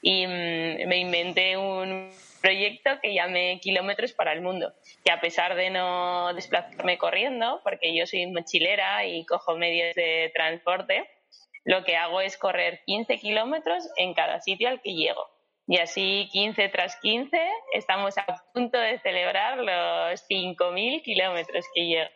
Y 0.00 0.26
mm, 0.26 0.88
me 0.88 0.98
inventé 0.98 1.56
un 1.56 2.10
proyecto 2.40 2.90
que 3.02 3.14
llamé 3.14 3.58
Kilómetros 3.60 4.12
para 4.12 4.32
el 4.32 4.40
Mundo, 4.40 4.72
que 5.04 5.10
a 5.10 5.20
pesar 5.20 5.54
de 5.54 5.70
no 5.70 6.32
desplazarme 6.34 6.98
corriendo, 6.98 7.60
porque 7.64 7.96
yo 7.96 8.06
soy 8.06 8.26
mochilera 8.26 9.04
y 9.06 9.24
cojo 9.26 9.56
medios 9.56 9.94
de 9.94 10.30
transporte, 10.34 11.08
lo 11.64 11.84
que 11.84 11.96
hago 11.96 12.20
es 12.20 12.36
correr 12.36 12.80
15 12.86 13.18
kilómetros 13.18 13.88
en 13.96 14.14
cada 14.14 14.40
sitio 14.40 14.68
al 14.68 14.80
que 14.80 14.94
llego. 14.94 15.28
Y 15.68 15.78
así, 15.78 16.28
15 16.32 16.70
tras 16.70 16.96
15, 16.96 17.38
estamos 17.74 18.16
a 18.18 18.24
punto 18.52 18.78
de 18.78 18.98
celebrar 19.00 19.58
los 19.58 20.26
5.000 20.28 21.02
kilómetros 21.02 21.64
que 21.74 22.08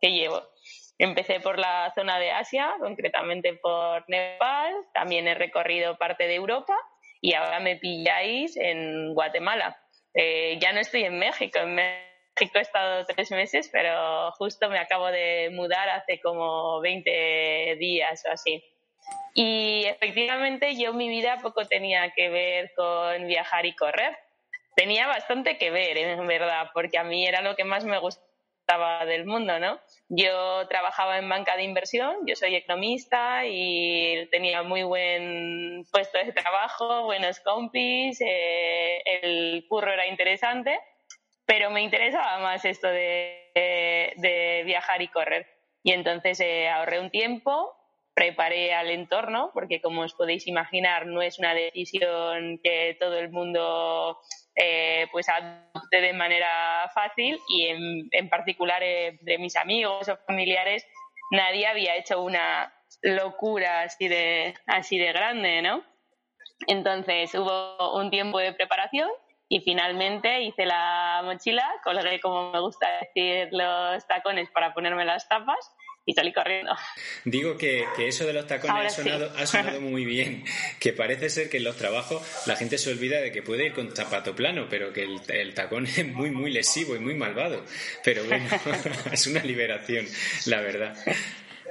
que 0.00 0.12
llevo. 0.12 0.42
Empecé 0.98 1.40
por 1.40 1.58
la 1.58 1.92
zona 1.94 2.18
de 2.18 2.30
Asia, 2.32 2.74
concretamente 2.80 3.54
por 3.54 4.08
Nepal, 4.08 4.74
también 4.92 5.28
he 5.28 5.34
recorrido 5.34 5.96
parte 5.96 6.26
de 6.26 6.34
Europa 6.34 6.76
y 7.20 7.34
ahora 7.34 7.60
me 7.60 7.76
pilláis 7.76 8.56
en 8.56 9.14
Guatemala. 9.14 9.76
Eh, 10.14 10.58
ya 10.60 10.72
no 10.72 10.80
estoy 10.80 11.04
en 11.04 11.18
México, 11.18 11.60
en 11.60 11.74
México 11.76 12.58
he 12.58 12.60
estado 12.60 13.04
tres 13.06 13.30
meses, 13.30 13.68
pero 13.72 14.32
justo 14.32 14.68
me 14.68 14.78
acabo 14.78 15.06
de 15.06 15.50
mudar 15.52 15.88
hace 15.88 16.20
como 16.20 16.80
20 16.80 17.76
días 17.78 18.24
o 18.28 18.32
así. 18.32 18.62
Y 19.34 19.84
efectivamente 19.84 20.76
yo 20.76 20.92
mi 20.92 21.08
vida 21.08 21.38
poco 21.40 21.64
tenía 21.66 22.10
que 22.10 22.28
ver 22.28 22.72
con 22.74 23.26
viajar 23.26 23.66
y 23.66 23.74
correr. 23.76 24.16
Tenía 24.74 25.06
bastante 25.06 25.58
que 25.58 25.70
ver, 25.70 25.96
en 25.96 26.26
verdad, 26.26 26.70
porque 26.74 26.98
a 26.98 27.04
mí 27.04 27.26
era 27.26 27.40
lo 27.40 27.56
que 27.56 27.64
más 27.64 27.84
me 27.84 27.98
gustaba 27.98 28.28
del 29.06 29.24
mundo, 29.24 29.58
¿no? 29.58 29.80
Yo 30.08 30.66
trabajaba 30.68 31.18
en 31.18 31.28
banca 31.28 31.56
de 31.56 31.62
inversión, 31.62 32.16
yo 32.26 32.36
soy 32.36 32.54
economista 32.54 33.46
y 33.46 34.28
tenía 34.30 34.62
muy 34.62 34.82
buen 34.82 35.84
puesto 35.90 36.18
de 36.18 36.32
trabajo, 36.32 37.04
buenos 37.04 37.40
compis, 37.40 38.20
eh, 38.20 39.02
el 39.22 39.64
curro 39.68 39.92
era 39.92 40.06
interesante, 40.06 40.78
pero 41.46 41.70
me 41.70 41.82
interesaba 41.82 42.38
más 42.40 42.64
esto 42.64 42.88
de, 42.88 44.62
viajar 44.66 45.00
y 45.00 45.08
correr. 45.08 45.46
Y 45.82 45.92
entonces 45.92 46.38
eh, 46.40 46.68
ahorré 46.68 47.00
un 47.00 47.10
tiempo, 47.10 47.74
preparé 48.18 48.74
al 48.74 48.90
entorno, 48.90 49.52
porque 49.54 49.80
como 49.80 50.02
os 50.02 50.12
podéis 50.12 50.48
imaginar, 50.48 51.06
no 51.06 51.22
es 51.22 51.38
una 51.38 51.54
decisión 51.54 52.58
que 52.64 52.96
todo 52.98 53.16
el 53.16 53.30
mundo 53.30 54.18
eh, 54.56 55.06
pues 55.12 55.28
adopte 55.28 56.00
de 56.00 56.12
manera 56.14 56.90
fácil 56.92 57.38
y 57.48 57.68
en, 58.10 58.28
particular 58.28 58.82
eh, 58.82 59.20
de 59.20 59.38
mis 59.38 59.54
amigos 59.54 60.08
o 60.08 60.16
familiares 60.26 60.84
nadie 61.30 61.68
había 61.68 61.94
hecho 61.94 62.20
una 62.20 62.74
locura 63.02 63.82
así 63.82 64.08
de 64.08 64.52
así 64.66 64.98
de 64.98 65.12
grande, 65.12 65.62
¿no? 65.62 65.84
Entonces 66.66 67.32
hubo 67.36 67.94
un 67.96 68.10
tiempo 68.10 68.40
de 68.40 68.52
preparación 68.52 69.08
y 69.48 69.60
finalmente 69.60 70.42
hice 70.42 70.66
la 70.66 71.22
mochila, 71.24 71.64
colgué 71.84 72.18
como 72.18 72.50
me 72.50 72.58
gusta 72.58 72.88
decir 73.00 73.48
los 73.52 74.04
tacones 74.08 74.50
para 74.50 74.74
ponerme 74.74 75.04
las 75.04 75.28
tapas 75.28 75.72
y 76.08 76.14
salí 76.14 76.32
corriendo. 76.32 76.72
Digo 77.26 77.58
que, 77.58 77.84
eso 77.98 78.26
de 78.26 78.32
los 78.32 78.46
tacones 78.46 78.98
ha 78.98 79.46
sonado, 79.46 79.80
muy 79.82 80.04
bien, 80.06 80.42
que 80.80 80.94
parece 80.94 81.28
ser 81.28 81.50
que 81.50 81.58
en 81.58 81.64
los 81.64 81.76
trabajos 81.76 82.22
la 82.46 82.56
gente 82.56 82.78
se 82.78 82.90
olvida 82.90 83.20
de 83.20 83.30
que 83.30 83.42
puede 83.42 83.66
ir 83.66 83.74
con 83.74 83.94
zapato 83.94 84.34
plano, 84.34 84.68
pero 84.70 84.90
que 84.90 85.02
el, 85.02 85.52
tacón 85.52 85.86
es 85.86 86.06
muy, 86.06 86.30
muy 86.30 86.50
lesivo 86.50 86.96
y 86.96 86.98
muy 86.98 87.14
malvado. 87.14 87.62
Pero 88.02 88.24
bueno, 88.24 88.46
es 89.12 89.26
una 89.26 89.42
liberación, 89.42 90.06
la 90.46 90.62
verdad. 90.62 90.96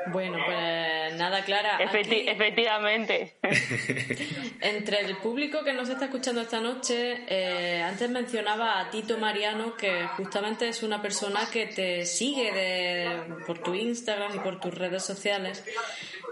Bueno, 0.07 0.37
pues 0.45 1.15
nada, 1.15 1.43
Clara. 1.43 1.77
Efectivamente. 1.79 3.35
Entre 4.61 5.01
el 5.01 5.17
público 5.17 5.63
que 5.63 5.73
nos 5.73 5.89
está 5.89 6.05
escuchando 6.05 6.41
esta 6.41 6.61
noche, 6.61 7.23
eh, 7.27 7.81
antes 7.83 8.09
mencionaba 8.09 8.79
a 8.79 8.89
Tito 8.89 9.17
Mariano, 9.17 9.75
que 9.75 10.07
justamente 10.17 10.69
es 10.69 10.83
una 10.83 11.01
persona 11.01 11.47
que 11.51 11.67
te 11.67 12.05
sigue 12.05 12.51
de, 12.51 13.35
por 13.45 13.59
tu 13.59 13.73
Instagram 13.73 14.35
y 14.35 14.39
por 14.39 14.59
tus 14.59 14.73
redes 14.73 15.03
sociales. 15.03 15.63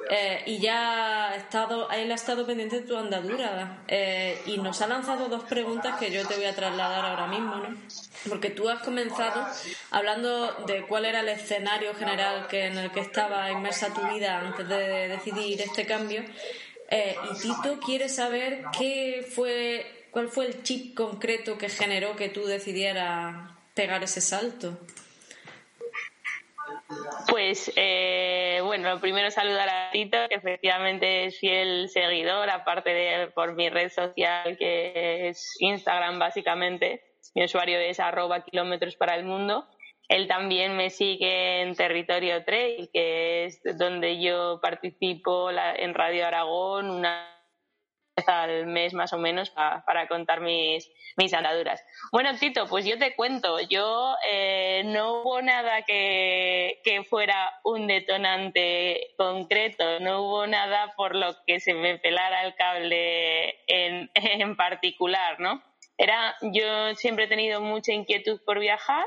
Eh, 0.08 0.44
y 0.46 0.60
ya 0.60 1.30
ha 1.30 1.36
estado, 1.36 1.90
él 1.90 2.12
ha 2.12 2.16
estado 2.16 2.46
pendiente 2.46 2.82
de 2.82 2.88
tu 2.88 2.96
andadura 2.96 3.84
eh, 3.88 4.40
y 4.46 4.60
nos 4.60 4.80
ha 4.82 4.88
lanzado 4.88 5.30
dos 5.30 5.44
preguntas 5.46 5.98
que 5.98 6.12
yo 6.12 6.28
te 6.28 6.36
voy 6.36 6.46
a 6.46 6.54
trasladar 6.54 7.06
ahora 7.06 7.26
mismo, 7.26 7.56
¿no? 7.56 7.76
Porque 8.30 8.52
tú 8.52 8.70
has 8.70 8.82
comenzado 8.82 9.48
hablando 9.90 10.52
de 10.68 10.86
cuál 10.86 11.06
era 11.06 11.22
el 11.22 11.30
escenario 11.30 11.96
general 11.96 12.46
que, 12.48 12.66
en 12.66 12.78
el 12.78 12.92
que 12.92 13.00
estaba 13.00 13.52
inmersa 13.52 13.94
tu 13.94 14.02
vida 14.14 14.40
antes 14.40 14.68
de 14.68 15.08
decidir 15.08 15.62
este 15.62 15.88
cambio. 15.88 16.24
Eh, 16.90 17.16
y 17.32 17.42
Tito 17.42 17.80
quiere 17.84 18.08
saber 18.08 18.64
qué 18.78 19.28
fue, 19.28 20.08
cuál 20.12 20.30
fue 20.30 20.46
el 20.46 20.62
chip 20.62 20.96
concreto 20.96 21.58
que 21.58 21.70
generó 21.70 22.16
que 22.16 22.30
tú 22.30 22.46
decidieras 22.46 23.52
pegar 23.74 24.04
ese 24.04 24.22
salto. 24.22 24.78
Pues 27.30 27.72
eh, 27.76 28.62
bueno, 28.64 29.00
primero 29.00 29.30
saludar 29.32 29.70
a 29.70 29.92
Tito, 29.92 30.18
que 30.30 30.36
efectivamente 30.36 31.26
es 31.26 31.40
fiel 31.40 31.90
seguidor, 31.90 32.50
aparte 32.50 32.92
de 32.92 33.28
por 33.28 33.56
mi 33.56 33.70
red 33.70 33.90
social 33.90 34.58
que 34.58 35.30
es 35.30 35.56
Instagram 35.60 36.20
básicamente. 36.20 37.02
Mi 37.34 37.46
usuario 37.46 37.80
es 37.80 38.00
arroba 38.00 38.44
kilómetros 38.44 38.96
para 38.96 39.16
el 39.16 39.26
mundo. 39.26 39.68
Él 40.08 40.28
también 40.28 40.78
me 40.78 40.92
sigue 40.92 41.62
en 41.62 41.76
Territorio 41.76 42.44
Trail, 42.46 42.90
que 42.94 43.46
es 43.46 43.60
donde 43.78 44.22
yo 44.22 44.60
participo 44.62 45.50
en 45.50 45.94
Radio 45.96 46.28
Aragón 46.28 46.92
una 46.92 47.35
al 48.28 48.68
mes 48.68 48.94
más 48.94 49.14
o 49.14 49.18
menos 49.18 49.50
para 49.50 50.08
contar 50.08 50.42
mis, 50.42 50.90
mis 51.18 51.34
andaduras. 51.34 51.84
Bueno, 52.12 52.36
Tito, 52.38 52.68
pues 52.68 52.86
yo 52.86 52.98
te 52.98 53.16
cuento, 53.16 53.60
yo 53.62 54.16
eh, 54.30 54.84
no 54.86 55.22
hubo 55.22 55.42
nada 55.42 55.84
que, 55.84 56.80
que, 56.84 57.04
fuera 57.04 57.60
un 57.64 57.88
detonante 57.88 59.14
concreto, 59.18 60.00
no 60.00 60.22
hubo 60.22 60.48
nada 60.48 60.94
por 60.96 61.16
lo 61.16 61.36
que 61.46 61.60
se 61.60 61.74
me 61.74 61.98
pelara 61.98 62.44
el 62.46 62.56
cable 62.56 63.56
en, 63.68 64.10
en 64.16 64.56
particular, 64.56 65.40
¿no? 65.40 65.62
Era, 65.98 66.36
yo 66.42 66.94
siempre 66.96 67.26
he 67.26 67.30
tenido 67.30 67.62
mucha 67.62 67.94
inquietud 67.94 68.42
por 68.46 68.60
viajar, 68.60 69.06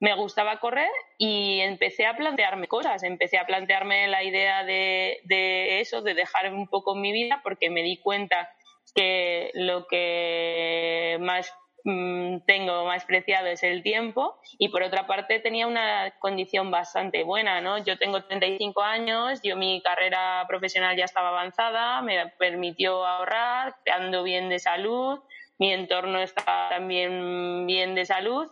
me 0.00 0.14
gustaba 0.14 0.60
correr 0.60 0.90
y 1.18 1.60
empecé 1.60 2.06
a 2.06 2.16
plantearme 2.16 2.68
cosas, 2.68 3.02
empecé 3.02 3.38
a 3.38 3.46
plantearme 3.46 4.06
la 4.08 4.22
idea 4.22 4.64
de, 4.64 5.20
de 5.24 5.80
eso, 5.80 6.02
de 6.02 6.14
dejar 6.14 6.52
un 6.52 6.68
poco 6.68 6.94
mi 6.94 7.12
vida, 7.12 7.40
porque 7.42 7.70
me 7.70 7.82
di 7.82 7.98
cuenta 7.98 8.48
que 8.94 9.50
lo 9.54 9.86
que 9.86 11.18
más 11.20 11.52
mm, 11.84 12.38
tengo 12.46 12.84
más 12.84 13.04
preciado 13.04 13.48
es 13.48 13.62
el 13.62 13.82
tiempo 13.82 14.38
y 14.58 14.68
por 14.68 14.82
otra 14.82 15.06
parte 15.06 15.40
tenía 15.40 15.66
una 15.66 16.12
condición 16.20 16.70
bastante 16.70 17.24
buena, 17.24 17.60
¿no? 17.60 17.78
Yo 17.78 17.98
tengo 17.98 18.24
35 18.24 18.80
años, 18.82 19.40
yo 19.42 19.56
mi 19.56 19.82
carrera 19.82 20.44
profesional 20.48 20.96
ya 20.96 21.04
estaba 21.04 21.30
avanzada, 21.30 22.02
me 22.02 22.28
permitió 22.38 23.04
ahorrar, 23.04 23.76
ando 23.92 24.22
bien 24.22 24.48
de 24.48 24.58
salud, 24.58 25.18
mi 25.58 25.72
entorno 25.72 26.20
está 26.20 26.68
también 26.70 27.66
bien 27.66 27.94
de 27.94 28.04
salud 28.06 28.46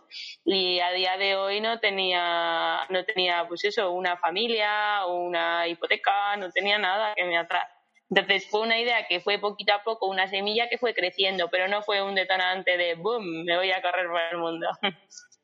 y 0.45 0.79
a 0.79 0.91
día 0.91 1.17
de 1.17 1.35
hoy 1.35 1.61
no 1.61 1.79
tenía 1.79 2.85
no 2.89 3.05
tenía 3.05 3.47
pues 3.47 3.63
eso 3.65 3.91
una 3.91 4.17
familia 4.17 5.05
una 5.05 5.67
hipoteca 5.67 6.35
no 6.37 6.51
tenía 6.51 6.77
nada 6.77 7.13
que 7.15 7.23
me 7.23 7.37
atrás 7.37 7.67
Entonces 8.09 8.49
fue 8.49 8.61
una 8.61 8.79
idea 8.79 9.07
que 9.07 9.19
fue 9.19 9.39
poquito 9.39 9.73
a 9.73 9.83
poco, 9.83 10.07
una 10.07 10.27
semilla 10.27 10.69
que 10.69 10.77
fue 10.77 10.93
creciendo, 10.93 11.49
pero 11.49 11.67
no 11.67 11.81
fue 11.81 12.01
un 12.01 12.15
detonante 12.15 12.77
de 12.77 12.95
boom, 12.95 13.43
me 13.45 13.57
voy 13.57 13.71
a 13.71 13.81
correr 13.81 14.07
por 14.07 14.21
el 14.31 14.37
mundo. 14.37 14.67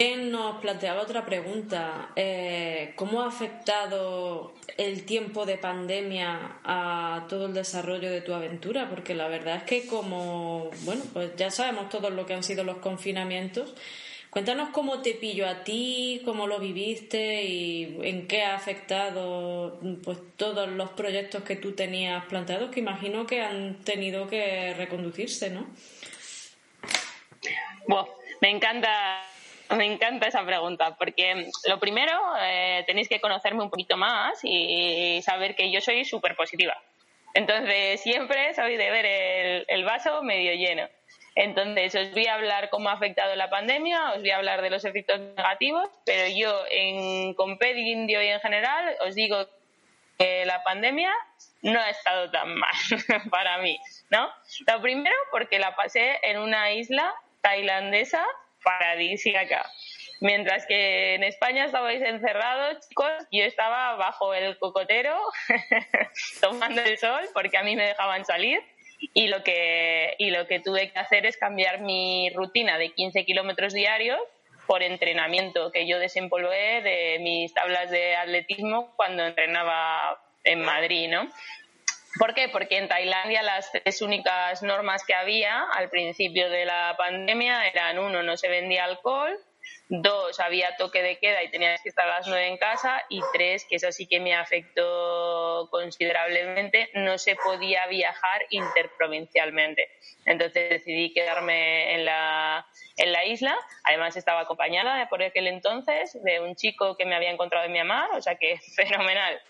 Nos 0.00 0.62
planteaba 0.62 1.02
otra 1.02 1.26
pregunta. 1.26 2.08
Eh, 2.16 2.94
¿Cómo 2.96 3.20
ha 3.20 3.28
afectado 3.28 4.54
el 4.78 5.04
tiempo 5.04 5.44
de 5.44 5.58
pandemia 5.58 6.58
a 6.64 7.26
todo 7.28 7.44
el 7.46 7.52
desarrollo 7.52 8.10
de 8.10 8.22
tu 8.22 8.32
aventura? 8.32 8.88
Porque 8.88 9.14
la 9.14 9.28
verdad 9.28 9.56
es 9.56 9.62
que 9.64 9.86
como, 9.86 10.70
bueno, 10.84 11.02
pues 11.12 11.36
ya 11.36 11.50
sabemos 11.50 11.90
todo 11.90 12.08
lo 12.08 12.24
que 12.24 12.32
han 12.32 12.42
sido 12.42 12.64
los 12.64 12.78
confinamientos. 12.78 13.74
Cuéntanos 14.30 14.70
cómo 14.70 15.02
te 15.02 15.12
pillo 15.12 15.46
a 15.46 15.64
ti, 15.64 16.22
cómo 16.24 16.46
lo 16.46 16.60
viviste 16.60 17.42
y 17.44 17.98
en 18.00 18.26
qué 18.26 18.44
ha 18.44 18.54
afectado 18.54 19.80
pues 20.02 20.16
todos 20.36 20.66
los 20.66 20.88
proyectos 20.92 21.42
que 21.42 21.56
tú 21.56 21.72
tenías 21.72 22.24
planteados, 22.24 22.70
que 22.70 22.80
imagino 22.80 23.26
que 23.26 23.42
han 23.42 23.74
tenido 23.84 24.28
que 24.28 24.72
reconducirse, 24.72 25.50
¿no? 25.50 25.66
Bueno, 27.86 28.08
me 28.40 28.48
encanta 28.48 29.20
me 29.76 29.86
encanta 29.86 30.28
esa 30.28 30.44
pregunta, 30.44 30.96
porque 30.96 31.50
lo 31.68 31.78
primero, 31.78 32.12
eh, 32.40 32.84
tenéis 32.86 33.08
que 33.08 33.20
conocerme 33.20 33.62
un 33.62 33.70
poquito 33.70 33.96
más 33.96 34.40
y 34.42 35.20
saber 35.22 35.54
que 35.54 35.70
yo 35.70 35.80
soy 35.80 36.04
súper 36.04 36.36
positiva. 36.36 36.76
Entonces, 37.34 38.00
siempre 38.00 38.54
soy 38.54 38.76
de 38.76 38.90
ver 38.90 39.06
el, 39.06 39.64
el, 39.68 39.84
vaso 39.84 40.22
medio 40.22 40.52
lleno. 40.54 40.88
Entonces, 41.36 41.94
os 41.94 42.10
voy 42.12 42.26
a 42.26 42.34
hablar 42.34 42.70
cómo 42.70 42.88
ha 42.88 42.94
afectado 42.94 43.36
la 43.36 43.48
pandemia, 43.48 44.12
os 44.12 44.20
voy 44.20 44.30
a 44.30 44.36
hablar 44.36 44.62
de 44.62 44.70
los 44.70 44.84
efectos 44.84 45.20
negativos, 45.20 45.88
pero 46.04 46.26
yo 46.36 46.64
en 46.70 47.34
Compendio 47.34 48.22
y 48.22 48.26
en 48.26 48.40
general 48.40 48.96
os 49.06 49.14
digo 49.14 49.46
que 50.18 50.44
la 50.44 50.62
pandemia 50.64 51.12
no 51.62 51.78
ha 51.78 51.90
estado 51.90 52.30
tan 52.30 52.54
mal 52.54 52.74
para 53.30 53.58
mí, 53.58 53.78
¿no? 54.10 54.28
Lo 54.66 54.80
primero, 54.82 55.16
porque 55.30 55.58
la 55.58 55.76
pasé 55.76 56.18
en 56.22 56.38
una 56.38 56.72
isla 56.72 57.14
tailandesa 57.42 58.26
paradisíaca. 58.62 59.70
Mientras 60.20 60.66
que 60.66 61.14
en 61.14 61.24
España 61.24 61.64
estabais 61.64 62.02
encerrados, 62.02 62.86
chicos, 62.86 63.10
yo 63.32 63.44
estaba 63.44 63.96
bajo 63.96 64.34
el 64.34 64.58
cocotero 64.58 65.18
tomando 66.42 66.82
el 66.82 66.98
sol 66.98 67.22
porque 67.32 67.56
a 67.56 67.62
mí 67.62 67.74
me 67.74 67.86
dejaban 67.86 68.26
salir 68.26 68.60
y 69.14 69.28
lo 69.28 69.42
que, 69.42 70.14
y 70.18 70.30
lo 70.30 70.46
que 70.46 70.60
tuve 70.60 70.92
que 70.92 70.98
hacer 70.98 71.24
es 71.24 71.38
cambiar 71.38 71.80
mi 71.80 72.30
rutina 72.34 72.76
de 72.76 72.92
15 72.92 73.24
kilómetros 73.24 73.72
diarios 73.72 74.20
por 74.66 74.82
entrenamiento 74.82 75.72
que 75.72 75.88
yo 75.88 75.98
desempolvé 75.98 76.82
de 76.82 77.18
mis 77.20 77.52
tablas 77.54 77.90
de 77.90 78.14
atletismo 78.14 78.92
cuando 78.96 79.24
entrenaba 79.24 80.20
en 80.44 80.60
Madrid, 80.60 81.08
¿no? 81.08 81.28
¿Por 82.18 82.34
qué? 82.34 82.48
Porque 82.48 82.78
en 82.78 82.88
Tailandia 82.88 83.42
las 83.42 83.70
tres 83.70 84.02
únicas 84.02 84.62
normas 84.62 85.04
que 85.04 85.14
había 85.14 85.62
al 85.72 85.90
principio 85.90 86.50
de 86.50 86.64
la 86.64 86.94
pandemia 86.98 87.68
eran, 87.68 87.98
uno, 87.98 88.22
no 88.22 88.36
se 88.36 88.48
vendía 88.48 88.84
alcohol, 88.84 89.38
dos, 89.88 90.40
había 90.40 90.76
toque 90.76 91.02
de 91.02 91.18
queda 91.18 91.42
y 91.42 91.50
tenías 91.50 91.80
que 91.82 91.88
estar 91.88 92.08
a 92.08 92.18
las 92.18 92.26
nueve 92.26 92.48
en 92.48 92.56
casa, 92.56 93.04
y 93.08 93.20
tres, 93.32 93.64
que 93.68 93.76
eso 93.76 93.92
sí 93.92 94.06
que 94.06 94.20
me 94.20 94.34
afectó 94.34 95.68
considerablemente, 95.70 96.90
no 96.94 97.16
se 97.18 97.36
podía 97.36 97.86
viajar 97.86 98.46
interprovincialmente. 98.50 99.88
Entonces 100.26 100.70
decidí 100.70 101.12
quedarme 101.12 101.94
en 101.94 102.04
la, 102.04 102.66
en 102.96 103.12
la 103.12 103.24
isla. 103.24 103.56
Además 103.84 104.16
estaba 104.16 104.40
acompañada 104.40 105.08
por 105.08 105.22
aquel 105.22 105.46
entonces 105.46 106.18
de 106.22 106.40
un 106.40 106.56
chico 106.56 106.96
que 106.96 107.04
me 107.04 107.14
había 107.14 107.30
encontrado 107.30 107.66
en 107.66 107.72
Myanmar, 107.72 108.10
o 108.12 108.22
sea 108.22 108.36
que 108.36 108.58
fenomenal. 108.76 109.40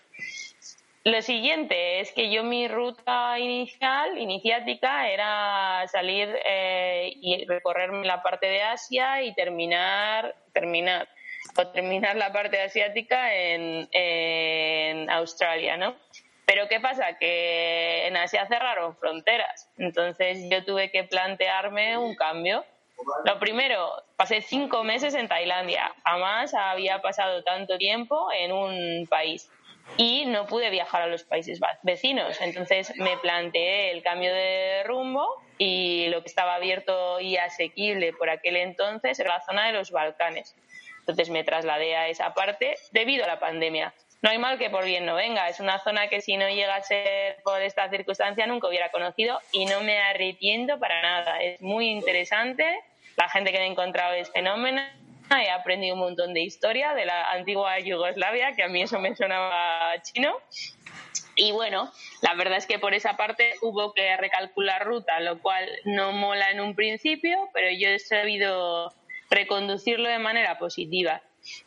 Lo 1.03 1.19
siguiente 1.23 1.99
es 1.99 2.11
que 2.11 2.31
yo 2.31 2.43
mi 2.43 2.67
ruta 2.67 3.39
inicial, 3.39 4.19
iniciática, 4.19 5.09
era 5.09 5.87
salir 5.87 6.29
eh, 6.45 7.13
y 7.19 7.43
recorrerme 7.45 8.05
la 8.05 8.21
parte 8.21 8.45
de 8.45 8.61
Asia 8.61 9.23
y 9.23 9.33
terminar, 9.33 10.35
terminar, 10.53 11.09
o 11.57 11.67
terminar 11.69 12.17
la 12.17 12.31
parte 12.31 12.61
asiática 12.61 13.33
en, 13.33 13.89
en 13.91 15.09
Australia, 15.09 15.75
¿no? 15.75 15.95
Pero 16.45 16.67
¿qué 16.67 16.79
pasa? 16.79 17.17
Que 17.17 18.05
en 18.05 18.15
Asia 18.15 18.45
cerraron 18.45 18.95
fronteras. 18.97 19.71
Entonces 19.79 20.47
yo 20.51 20.63
tuve 20.63 20.91
que 20.91 21.03
plantearme 21.03 21.97
un 21.97 22.13
cambio. 22.13 22.63
Lo 23.25 23.39
primero, 23.39 23.91
pasé 24.17 24.41
cinco 24.41 24.83
meses 24.83 25.15
en 25.15 25.27
Tailandia. 25.27 25.95
Jamás 26.03 26.53
había 26.53 27.01
pasado 27.01 27.43
tanto 27.43 27.79
tiempo 27.79 28.31
en 28.31 28.51
un 28.51 29.07
país 29.07 29.49
y 29.97 30.25
no 30.25 30.45
pude 30.45 30.69
viajar 30.69 31.01
a 31.01 31.07
los 31.07 31.23
países 31.23 31.59
vecinos. 31.83 32.39
Entonces 32.41 32.93
me 32.97 33.17
planteé 33.17 33.91
el 33.91 34.03
cambio 34.03 34.33
de 34.33 34.83
rumbo 34.85 35.27
y 35.57 36.07
lo 36.09 36.21
que 36.21 36.27
estaba 36.27 36.55
abierto 36.55 37.19
y 37.19 37.37
asequible 37.37 38.13
por 38.13 38.29
aquel 38.29 38.55
entonces 38.55 39.19
era 39.19 39.37
la 39.37 39.41
zona 39.41 39.67
de 39.67 39.73
los 39.73 39.91
Balcanes. 39.91 40.55
Entonces 40.99 41.29
me 41.29 41.43
trasladé 41.43 41.95
a 41.95 42.07
esa 42.07 42.33
parte 42.33 42.75
debido 42.91 43.23
a 43.25 43.27
la 43.27 43.39
pandemia. 43.39 43.93
No 44.21 44.29
hay 44.29 44.37
mal 44.37 44.59
que 44.59 44.69
por 44.69 44.85
bien 44.85 45.05
no 45.05 45.15
venga. 45.15 45.49
Es 45.49 45.59
una 45.59 45.79
zona 45.79 46.07
que 46.07 46.21
si 46.21 46.37
no 46.37 46.47
llega 46.47 46.75
a 46.75 46.81
ser 46.83 47.41
por 47.43 47.61
esta 47.61 47.89
circunstancia 47.89 48.45
nunca 48.45 48.67
hubiera 48.67 48.91
conocido 48.91 49.39
y 49.51 49.65
no 49.65 49.81
me 49.81 49.97
arrepiento 49.97 50.79
para 50.79 51.01
nada. 51.01 51.41
Es 51.41 51.59
muy 51.61 51.89
interesante. 51.89 52.65
La 53.17 53.29
gente 53.29 53.51
que 53.51 53.57
me 53.57 53.65
he 53.65 53.67
encontrado 53.67 54.13
es 54.13 54.31
fenómena 54.31 55.00
he 55.43 55.49
aprendido 55.49 55.95
un 55.95 56.01
montón 56.01 56.33
de 56.33 56.41
historia 56.41 56.93
de 56.93 57.05
la 57.05 57.31
antigua 57.31 57.79
Yugoslavia, 57.79 58.53
que 58.53 58.63
a 58.63 58.67
mí 58.67 58.81
eso 58.81 58.99
me 58.99 59.15
sonaba 59.15 59.93
chino. 60.01 60.35
Y 61.35 61.51
bueno, 61.53 61.91
la 62.21 62.35
verdad 62.35 62.57
es 62.57 62.67
que 62.67 62.77
por 62.77 62.93
esa 62.93 63.15
parte 63.15 63.53
hubo 63.61 63.93
que 63.93 64.17
recalcular 64.17 64.85
ruta, 64.85 65.19
lo 65.21 65.41
cual 65.41 65.67
no 65.85 66.11
mola 66.11 66.51
en 66.51 66.59
un 66.59 66.75
principio, 66.75 67.49
pero 67.53 67.69
yo 67.71 67.89
he 67.89 67.99
sabido 67.99 68.93
reconducirlo 69.29 70.09
de 70.09 70.19
manera 70.19 70.57
positiva. 70.57 71.21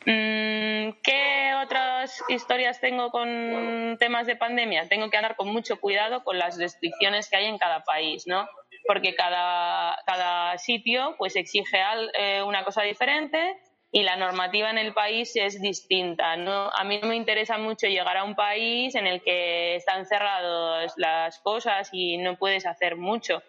Mm, 0.07 0.91
¿Qué 1.03 1.53
otras 1.65 2.23
historias 2.29 2.81
tengo 2.81 3.11
con 3.11 3.97
temas 3.99 4.27
de 4.27 4.37
pandemia? 4.37 4.89
Tengo 4.89 5.11
que 5.11 5.17
andar 5.17 5.35
con 5.35 5.49
mucho 5.49 5.81
cuidado 5.81 6.23
con 6.23 6.39
las 6.39 6.59
restricciones 6.59 7.29
que 7.29 7.37
hay 7.37 7.47
en 7.47 7.59
cada 7.59 7.83
país, 7.83 8.27
¿no? 8.27 8.47
Porque 8.87 9.15
cada, 9.15 9.99
cada 10.07 10.59
sitio 10.59 11.15
pues 11.19 11.37
exige 11.37 11.79
eh, 12.19 12.43
una 12.43 12.65
cosa 12.65 12.83
diferente 12.83 13.57
y 13.91 14.03
la 14.03 14.17
normativa 14.17 14.71
en 14.71 14.79
el 14.79 14.93
país 14.93 15.37
es 15.37 15.61
distinta. 15.63 16.37
¿no? 16.37 16.71
A 16.75 16.85
mí 16.85 16.99
no 17.01 17.09
me 17.09 17.17
interesa 17.17 17.59
mucho 17.59 17.87
llegar 17.87 18.17
a 18.17 18.25
un 18.25 18.35
país 18.35 18.95
en 18.97 19.07
el 19.07 19.23
que 19.23 19.77
están 19.77 20.05
cerradas 20.07 20.95
las 20.97 21.39
cosas 21.39 21.91
y 21.93 22.19
no 22.19 22.37
puedes 22.37 22.67
hacer 22.67 22.97
mucho. 22.97 23.43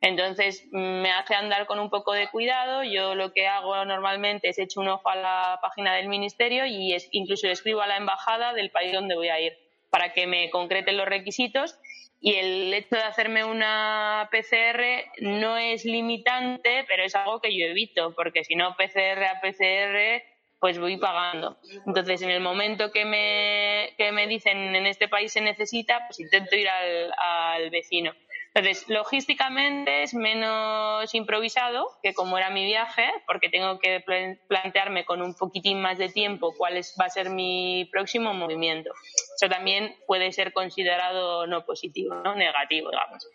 Entonces 0.00 0.66
me 0.72 1.12
hace 1.12 1.36
andar 1.36 1.66
con 1.66 1.78
un 1.78 1.88
poco 1.88 2.12
de 2.12 2.28
cuidado. 2.28 2.82
Yo 2.82 3.14
lo 3.14 3.32
que 3.32 3.46
hago 3.46 3.84
normalmente 3.84 4.48
es 4.48 4.58
echo 4.58 4.80
un 4.80 4.88
ojo 4.88 5.08
a 5.08 5.14
la 5.14 5.58
página 5.62 5.94
del 5.94 6.08
ministerio 6.08 6.66
y 6.66 6.92
es, 6.92 7.08
incluso 7.12 7.46
escribo 7.46 7.80
a 7.80 7.86
la 7.86 7.96
embajada 7.96 8.52
del 8.52 8.72
país 8.72 8.92
donde 8.92 9.14
voy 9.14 9.28
a 9.28 9.40
ir 9.40 9.56
para 9.90 10.12
que 10.12 10.26
me 10.26 10.50
concreten 10.50 10.96
los 10.96 11.06
requisitos 11.06 11.78
y 12.24 12.36
el 12.36 12.72
hecho 12.72 12.94
de 12.94 13.02
hacerme 13.02 13.44
una 13.44 14.28
PCR 14.30 15.10
no 15.22 15.56
es 15.58 15.84
limitante, 15.84 16.84
pero 16.86 17.02
es 17.02 17.16
algo 17.16 17.40
que 17.40 17.54
yo 17.54 17.66
evito, 17.66 18.14
porque 18.14 18.44
si 18.44 18.54
no 18.54 18.76
PCR 18.76 19.24
a 19.24 19.40
PCR 19.40 20.22
pues 20.60 20.78
voy 20.78 20.96
pagando. 20.96 21.58
Entonces, 21.88 22.22
en 22.22 22.30
el 22.30 22.40
momento 22.40 22.92
que 22.92 23.04
me, 23.04 23.94
que 23.98 24.12
me 24.12 24.28
dicen 24.28 24.76
en 24.76 24.86
este 24.86 25.08
país 25.08 25.32
se 25.32 25.40
necesita, 25.40 26.06
pues 26.06 26.20
intento 26.20 26.54
ir 26.54 26.68
al, 26.68 27.12
al 27.18 27.70
vecino. 27.70 28.12
Entonces, 28.54 28.86
logísticamente 28.88 30.02
es 30.02 30.12
menos 30.12 31.14
improvisado 31.14 31.88
que 32.02 32.12
como 32.12 32.36
era 32.36 32.50
mi 32.50 32.66
viaje, 32.66 33.10
porque 33.26 33.48
tengo 33.48 33.78
que 33.78 34.04
plantearme 34.46 35.06
con 35.06 35.22
un 35.22 35.34
poquitín 35.34 35.80
más 35.80 35.96
de 35.96 36.10
tiempo 36.10 36.54
cuál 36.56 36.76
es, 36.76 36.94
va 37.00 37.06
a 37.06 37.10
ser 37.10 37.30
mi 37.30 37.88
próximo 37.90 38.34
movimiento. 38.34 38.92
Eso 39.40 39.50
también 39.50 39.96
puede 40.06 40.32
ser 40.32 40.52
considerado 40.52 41.46
no 41.46 41.64
positivo, 41.64 42.14
no 42.14 42.34
negativo, 42.34 42.90
digamos. 42.90 43.26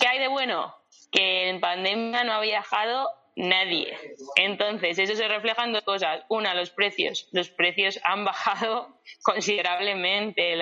¿Qué 0.00 0.08
hay 0.08 0.18
de 0.18 0.28
bueno? 0.28 0.74
Que 1.12 1.50
en 1.50 1.60
pandemia 1.60 2.24
no 2.24 2.32
ha 2.32 2.40
viajado 2.40 3.08
nadie. 3.36 3.96
Entonces, 4.36 4.98
eso 4.98 5.14
se 5.14 5.28
refleja 5.28 5.64
en 5.64 5.72
dos 5.72 5.82
cosas. 5.82 6.24
Una, 6.28 6.54
los 6.54 6.70
precios. 6.70 7.28
Los 7.32 7.50
precios 7.50 8.00
han 8.04 8.24
bajado 8.24 9.00
considerablemente, 9.22 10.58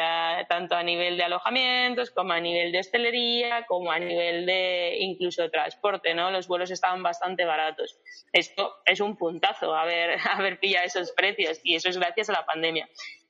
tanto 0.48 0.74
a 0.76 0.82
nivel 0.82 1.16
de 1.16 1.24
alojamientos, 1.24 2.10
como 2.10 2.32
a 2.32 2.40
nivel 2.40 2.72
de 2.72 2.80
hostelería, 2.80 3.66
como 3.66 3.90
a 3.90 3.98
nivel 3.98 4.46
de 4.46 4.96
incluso 5.00 5.50
transporte, 5.50 6.14
¿no? 6.14 6.30
Los 6.30 6.48
vuelos 6.48 6.70
estaban 6.70 7.02
bastante 7.02 7.44
baratos. 7.44 7.98
Esto 8.32 8.76
es 8.84 9.00
un 9.00 9.16
puntazo, 9.16 9.74
haber, 9.74 10.18
haber 10.30 10.58
pillado 10.58 10.86
esos 10.86 11.12
precios, 11.12 11.60
y 11.62 11.74
eso 11.74 11.88
es 11.88 11.98
gracias 11.98 12.30
a 12.30 12.32
la 12.32 12.46
pandemia. 12.46 12.88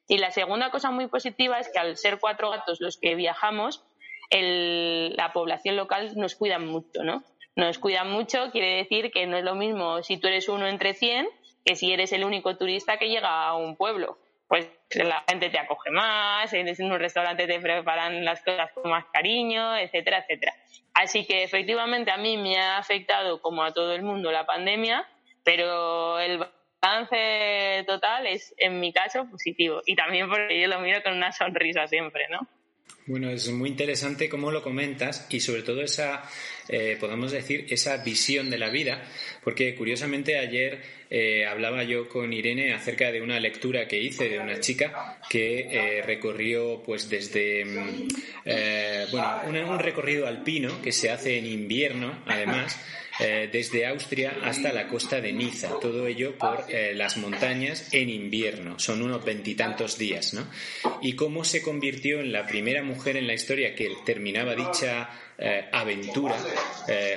Y 0.09 0.18
la 0.18 0.31
segunda 0.31 0.70
cosa 0.70 0.90
muy 0.90 1.07
positiva 1.07 1.59
es 1.61 1.68
que 1.70 1.79
al 1.79 1.96
ser 1.96 2.18
cuatro 2.18 2.51
gatos 2.51 2.81
los 2.81 2.98
que 2.98 3.14
viajamos, 3.14 3.85
la 4.31 5.33
población 5.33 5.77
local 5.77 6.12
nos 6.16 6.35
cuida 6.35 6.59
mucho, 6.59 7.03
¿no? 7.03 7.22
Nos 7.58 7.78
cuidan 7.78 8.08
mucho, 8.10 8.50
quiere 8.52 8.76
decir 8.76 9.10
que 9.10 9.26
no 9.26 9.36
es 9.36 9.44
lo 9.44 9.56
mismo 9.56 10.02
si 10.04 10.16
tú 10.16 10.28
eres 10.28 10.48
uno 10.48 10.68
entre 10.68 10.94
100 10.94 11.28
que 11.64 11.74
si 11.74 11.92
eres 11.92 12.12
el 12.12 12.24
único 12.24 12.56
turista 12.56 12.98
que 12.98 13.08
llega 13.08 13.46
a 13.46 13.56
un 13.56 13.76
pueblo. 13.76 14.16
pues 14.46 14.66
la 14.92 15.22
gente 15.28 15.50
te 15.50 15.58
acoge 15.58 15.90
más, 15.90 16.50
en 16.54 16.66
un 16.90 16.98
restaurante 16.98 17.46
te 17.46 17.60
preparan 17.60 18.24
las 18.24 18.42
cosas 18.42 18.70
con 18.72 18.90
más 18.90 19.04
cariño, 19.12 19.76
etcétera, 19.76 20.20
etcétera. 20.20 20.54
Así 20.94 21.26
que 21.26 21.42
efectivamente 21.42 22.10
a 22.10 22.16
mí 22.16 22.38
me 22.38 22.56
ha 22.58 22.78
afectado 22.78 23.42
como 23.42 23.62
a 23.62 23.72
todo 23.72 23.92
el 23.92 24.02
mundo 24.02 24.32
la 24.32 24.46
pandemia, 24.46 25.06
pero 25.44 26.18
el 26.20 26.46
balance 26.80 27.84
total 27.86 28.28
es 28.28 28.54
en 28.56 28.80
mi 28.80 28.92
caso 28.92 29.28
positivo 29.28 29.82
y 29.84 29.96
también 29.96 30.28
porque 30.28 30.58
yo 30.58 30.68
lo 30.68 30.80
miro 30.80 31.02
con 31.02 31.12
una 31.12 31.32
sonrisa 31.32 31.86
siempre, 31.88 32.28
¿no? 32.30 32.46
Bueno, 33.08 33.30
es 33.30 33.50
muy 33.50 33.70
interesante 33.70 34.28
cómo 34.28 34.50
lo 34.50 34.62
comentas 34.62 35.26
y 35.30 35.40
sobre 35.40 35.62
todo 35.62 35.80
esa, 35.80 36.22
eh, 36.68 36.96
podemos 37.00 37.33
decir, 37.33 37.66
esa 37.70 37.96
visión 37.98 38.50
de 38.50 38.59
la 38.59 38.68
vida, 38.68 39.02
porque 39.42 39.74
curiosamente 39.74 40.38
ayer 40.38 40.83
eh, 41.11 41.46
hablaba 41.46 41.83
yo 41.85 42.09
con 42.09 42.33
Irene 42.33 42.74
acerca 42.74 43.11
de 43.11 43.22
una 43.22 43.40
lectura 43.40 43.88
que 43.88 43.98
hice 44.00 44.28
de 44.28 44.38
una 44.38 44.61
chica 44.61 45.18
que 45.31 45.61
eh, 45.61 46.02
recorrió 46.02 46.83
pues 46.85 47.09
desde, 47.09 47.64
mm, 47.64 48.09
bueno, 49.11 49.70
un 49.70 49.78
recorrido 49.78 50.26
alpino 50.26 50.83
que 50.83 50.92
se 50.92 51.11
hace 51.11 51.38
en 51.38 51.46
invierno, 51.46 52.22
además, 52.26 52.78
desde 53.18 53.85
Austria 53.85 54.37
hasta 54.44 54.72
la 54.72 54.87
costa 54.87 55.20
de 55.20 55.33
Niza. 55.33 55.81
Todo 55.81 56.07
ello 56.07 56.38
por 56.38 56.66
las 56.94 57.16
montañas 57.16 57.92
en 57.92 58.11
invierno. 58.11 58.78
Son 58.78 59.02
unos 59.02 59.24
veintitantos 59.24 59.98
días, 59.98 60.35
¿no? 60.35 60.48
Y 61.02 61.14
cómo 61.14 61.42
se 61.42 61.61
convirtió 61.61 62.20
en 62.20 62.31
la 62.31 62.46
primera 62.46 62.85
mujer 62.85 63.16
en 63.16 63.26
la 63.26 63.35
historia 63.35 63.74
que 63.74 63.90
terminaba 64.07 64.54
dicha 64.54 65.11
eh, 65.38 65.68
aventura 65.72 66.37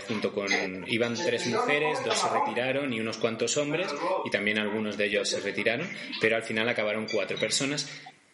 junto 0.08 0.32
con 0.32 0.48
iban 0.88 1.16
tres 1.16 1.48
mujeres 1.48 2.04
dos 2.06 2.20
se 2.20 2.30
retiraron 2.30 2.94
y 2.94 3.00
unos 3.00 3.18
cuantos 3.18 3.58
hombres 3.58 3.88
y 4.26 4.30
también 4.30 4.60
algunos 4.60 4.98
de 4.98 5.06
ellos 5.06 5.30
se 5.30 5.40
retiraron 5.40 5.90
pero 6.20 6.36
al 6.36 6.44
final 6.44 6.70
acabaron 6.70 7.08
cuatro 7.12 7.38
personas. 7.38 7.90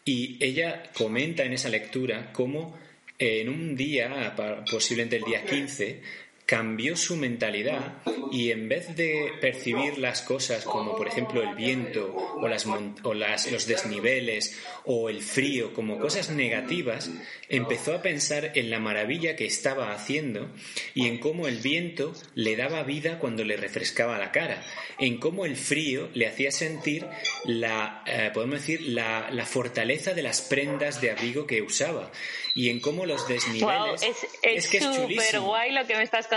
Y 0.06 0.38
ella 0.39 0.84
comenta 0.93 1.43
en 1.43 1.54
esa 1.54 1.67
lectura 1.67 2.32
cómo 2.32 2.78
en 3.19 3.50
un 3.50 3.76
día 3.76 4.34
posiblemente 4.69 5.17
el 5.17 5.23
día 5.23 5.43
15 5.43 6.02
cambió 6.47 6.95
su 6.95 7.17
mentalidad 7.17 8.01
y 8.31 8.51
en 8.51 8.69
vez 8.69 8.95
de 8.95 9.33
percibir 9.41 9.97
las 9.97 10.21
cosas 10.21 10.63
como 10.63 10.95
por 10.95 11.10
ejemplo 11.10 11.43
el 11.43 11.55
viento 11.55 12.15
o, 12.15 12.47
las, 12.47 12.65
o 13.03 13.13
las, 13.13 13.51
los 13.51 13.67
desniveles 13.67 14.57
o 14.86 15.10
el 15.10 15.21
frío 15.21 15.73
como 15.73 15.99
cosas 15.99 16.29
negativas, 16.29 17.12
empezó 17.49 17.93
a 17.93 18.01
pensar 18.01 18.53
en 18.55 18.69
la 18.69 18.79
maravilla 18.79 19.36
que 19.36 19.45
estaba 19.45 19.91
haciendo 19.91 20.49
y 20.95 21.07
en 21.07 21.19
cómo 21.19 21.49
el 21.49 21.57
viento 21.57 22.13
le 22.33 22.55
daba 22.55 22.83
vida 22.83 23.19
cuando 23.19 23.43
le 23.43 23.57
refrescaba 23.57 24.17
la 24.17 24.31
cara, 24.31 24.63
en 24.99 25.19
cómo 25.19 25.45
el 25.45 25.57
frío 25.57 26.10
le 26.13 26.27
hacía 26.27 26.51
sentir 26.51 27.05
la, 27.43 28.03
eh, 28.07 28.31
podemos 28.33 28.62
decir, 28.62 28.81
la, 28.83 29.29
la 29.31 29.45
fortaleza 29.45 30.13
de 30.13 30.21
las 30.21 30.39
prendas 30.39 31.01
de 31.01 31.12
abrigo 31.12 31.45
que 31.45 31.62
usaba 31.62 32.10
y 32.57 32.71
en 32.71 32.79
cómo 32.79 33.05
los 33.05 33.27
desniveles. 33.27 34.01
es, 34.41 34.67
que 34.67 34.77
es 34.77 34.83
súper 34.83 35.39
guay 35.41 35.71
lo 35.73 35.86
que 35.86 35.95
me 35.95 36.01
estás 36.01 36.25
contando, 36.25 36.37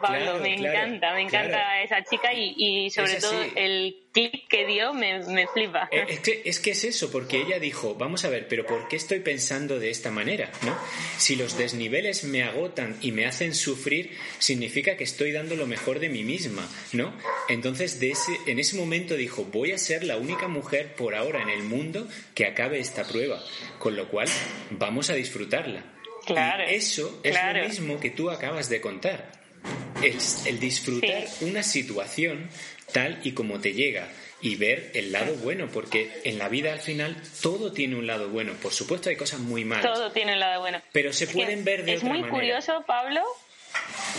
Pablo. 0.00 0.38
me 0.40 0.54
encanta, 0.54 1.14
me 1.14 1.22
encanta 1.22 1.82
esa 1.82 2.02
chica 2.04 2.32
y, 2.32 2.54
y 2.56 2.90
sobre 2.90 3.16
todo 3.16 3.42
el 3.56 3.96
clic 4.12 4.48
que 4.48 4.66
dio 4.66 4.92
me, 4.92 5.20
me 5.26 5.46
flipa. 5.46 5.88
Eh, 5.90 6.04
es 6.08 6.20
que, 6.20 6.42
es 6.44 6.60
que 6.60 6.70
es 6.72 6.84
eso, 6.84 7.10
porque 7.10 7.40
ella 7.40 7.58
dijo, 7.58 7.94
vamos 7.94 8.24
a 8.24 8.30
ver, 8.30 8.48
pero 8.48 8.66
¿por 8.66 8.88
qué 8.88 8.96
estoy 8.96 9.20
pensando 9.20 9.78
de 9.78 9.90
esta 9.90 10.10
manera? 10.10 10.50
¿no? 10.62 10.76
Si 11.18 11.36
los 11.36 11.56
desniveles 11.56 12.24
me 12.24 12.42
agotan 12.42 12.96
y 13.00 13.12
me 13.12 13.26
hacen 13.26 13.54
sufrir, 13.54 14.16
significa 14.38 14.96
que 14.96 15.04
estoy 15.04 15.32
dando 15.32 15.56
lo 15.56 15.66
mejor 15.66 16.00
de 16.00 16.08
mí 16.08 16.24
misma, 16.24 16.68
¿no? 16.92 17.12
Entonces, 17.48 18.00
de 18.00 18.10
ese, 18.10 18.32
en 18.46 18.58
ese 18.58 18.76
momento 18.76 19.14
dijo, 19.14 19.44
voy 19.44 19.72
a 19.72 19.78
ser 19.78 20.04
la 20.04 20.16
única 20.16 20.48
mujer 20.48 20.94
por 20.94 21.14
ahora 21.14 21.42
en 21.42 21.48
el 21.48 21.62
mundo 21.62 22.08
que 22.34 22.46
acabe 22.46 22.78
esta 22.78 23.04
prueba, 23.04 23.40
con 23.78 23.96
lo 23.96 24.08
cual 24.08 24.28
vamos 24.70 25.10
a 25.10 25.14
disfrutarla. 25.14 25.84
Claro, 26.26 26.64
y 26.70 26.74
eso 26.74 27.20
es 27.22 27.34
lo 27.34 27.62
mismo 27.62 28.00
que 28.00 28.10
tú 28.10 28.30
acabas 28.30 28.68
de 28.68 28.80
contar. 28.80 29.39
Es 30.02 30.46
el 30.46 30.58
disfrutar 30.58 31.24
una 31.42 31.62
situación 31.62 32.48
tal 32.92 33.20
y 33.22 33.32
como 33.32 33.60
te 33.60 33.72
llega 33.72 34.08
y 34.40 34.56
ver 34.56 34.90
el 34.94 35.12
lado 35.12 35.34
bueno, 35.36 35.68
porque 35.72 36.10
en 36.24 36.38
la 36.38 36.48
vida 36.48 36.72
al 36.72 36.80
final 36.80 37.16
todo 37.42 37.72
tiene 37.72 37.96
un 37.96 38.06
lado 38.06 38.28
bueno. 38.30 38.54
Por 38.54 38.72
supuesto 38.72 39.10
hay 39.10 39.16
cosas 39.16 39.40
muy 39.40 39.64
malas. 39.64 39.84
Todo 39.84 40.10
tiene 40.12 40.32
un 40.32 40.40
lado 40.40 40.60
bueno. 40.60 40.80
Pero 40.92 41.12
se 41.12 41.26
pueden 41.26 41.64
ver 41.64 41.84
de 41.84 41.94
es 41.94 42.02
muy 42.02 42.22
curioso, 42.22 42.82
Pablo. 42.86 43.20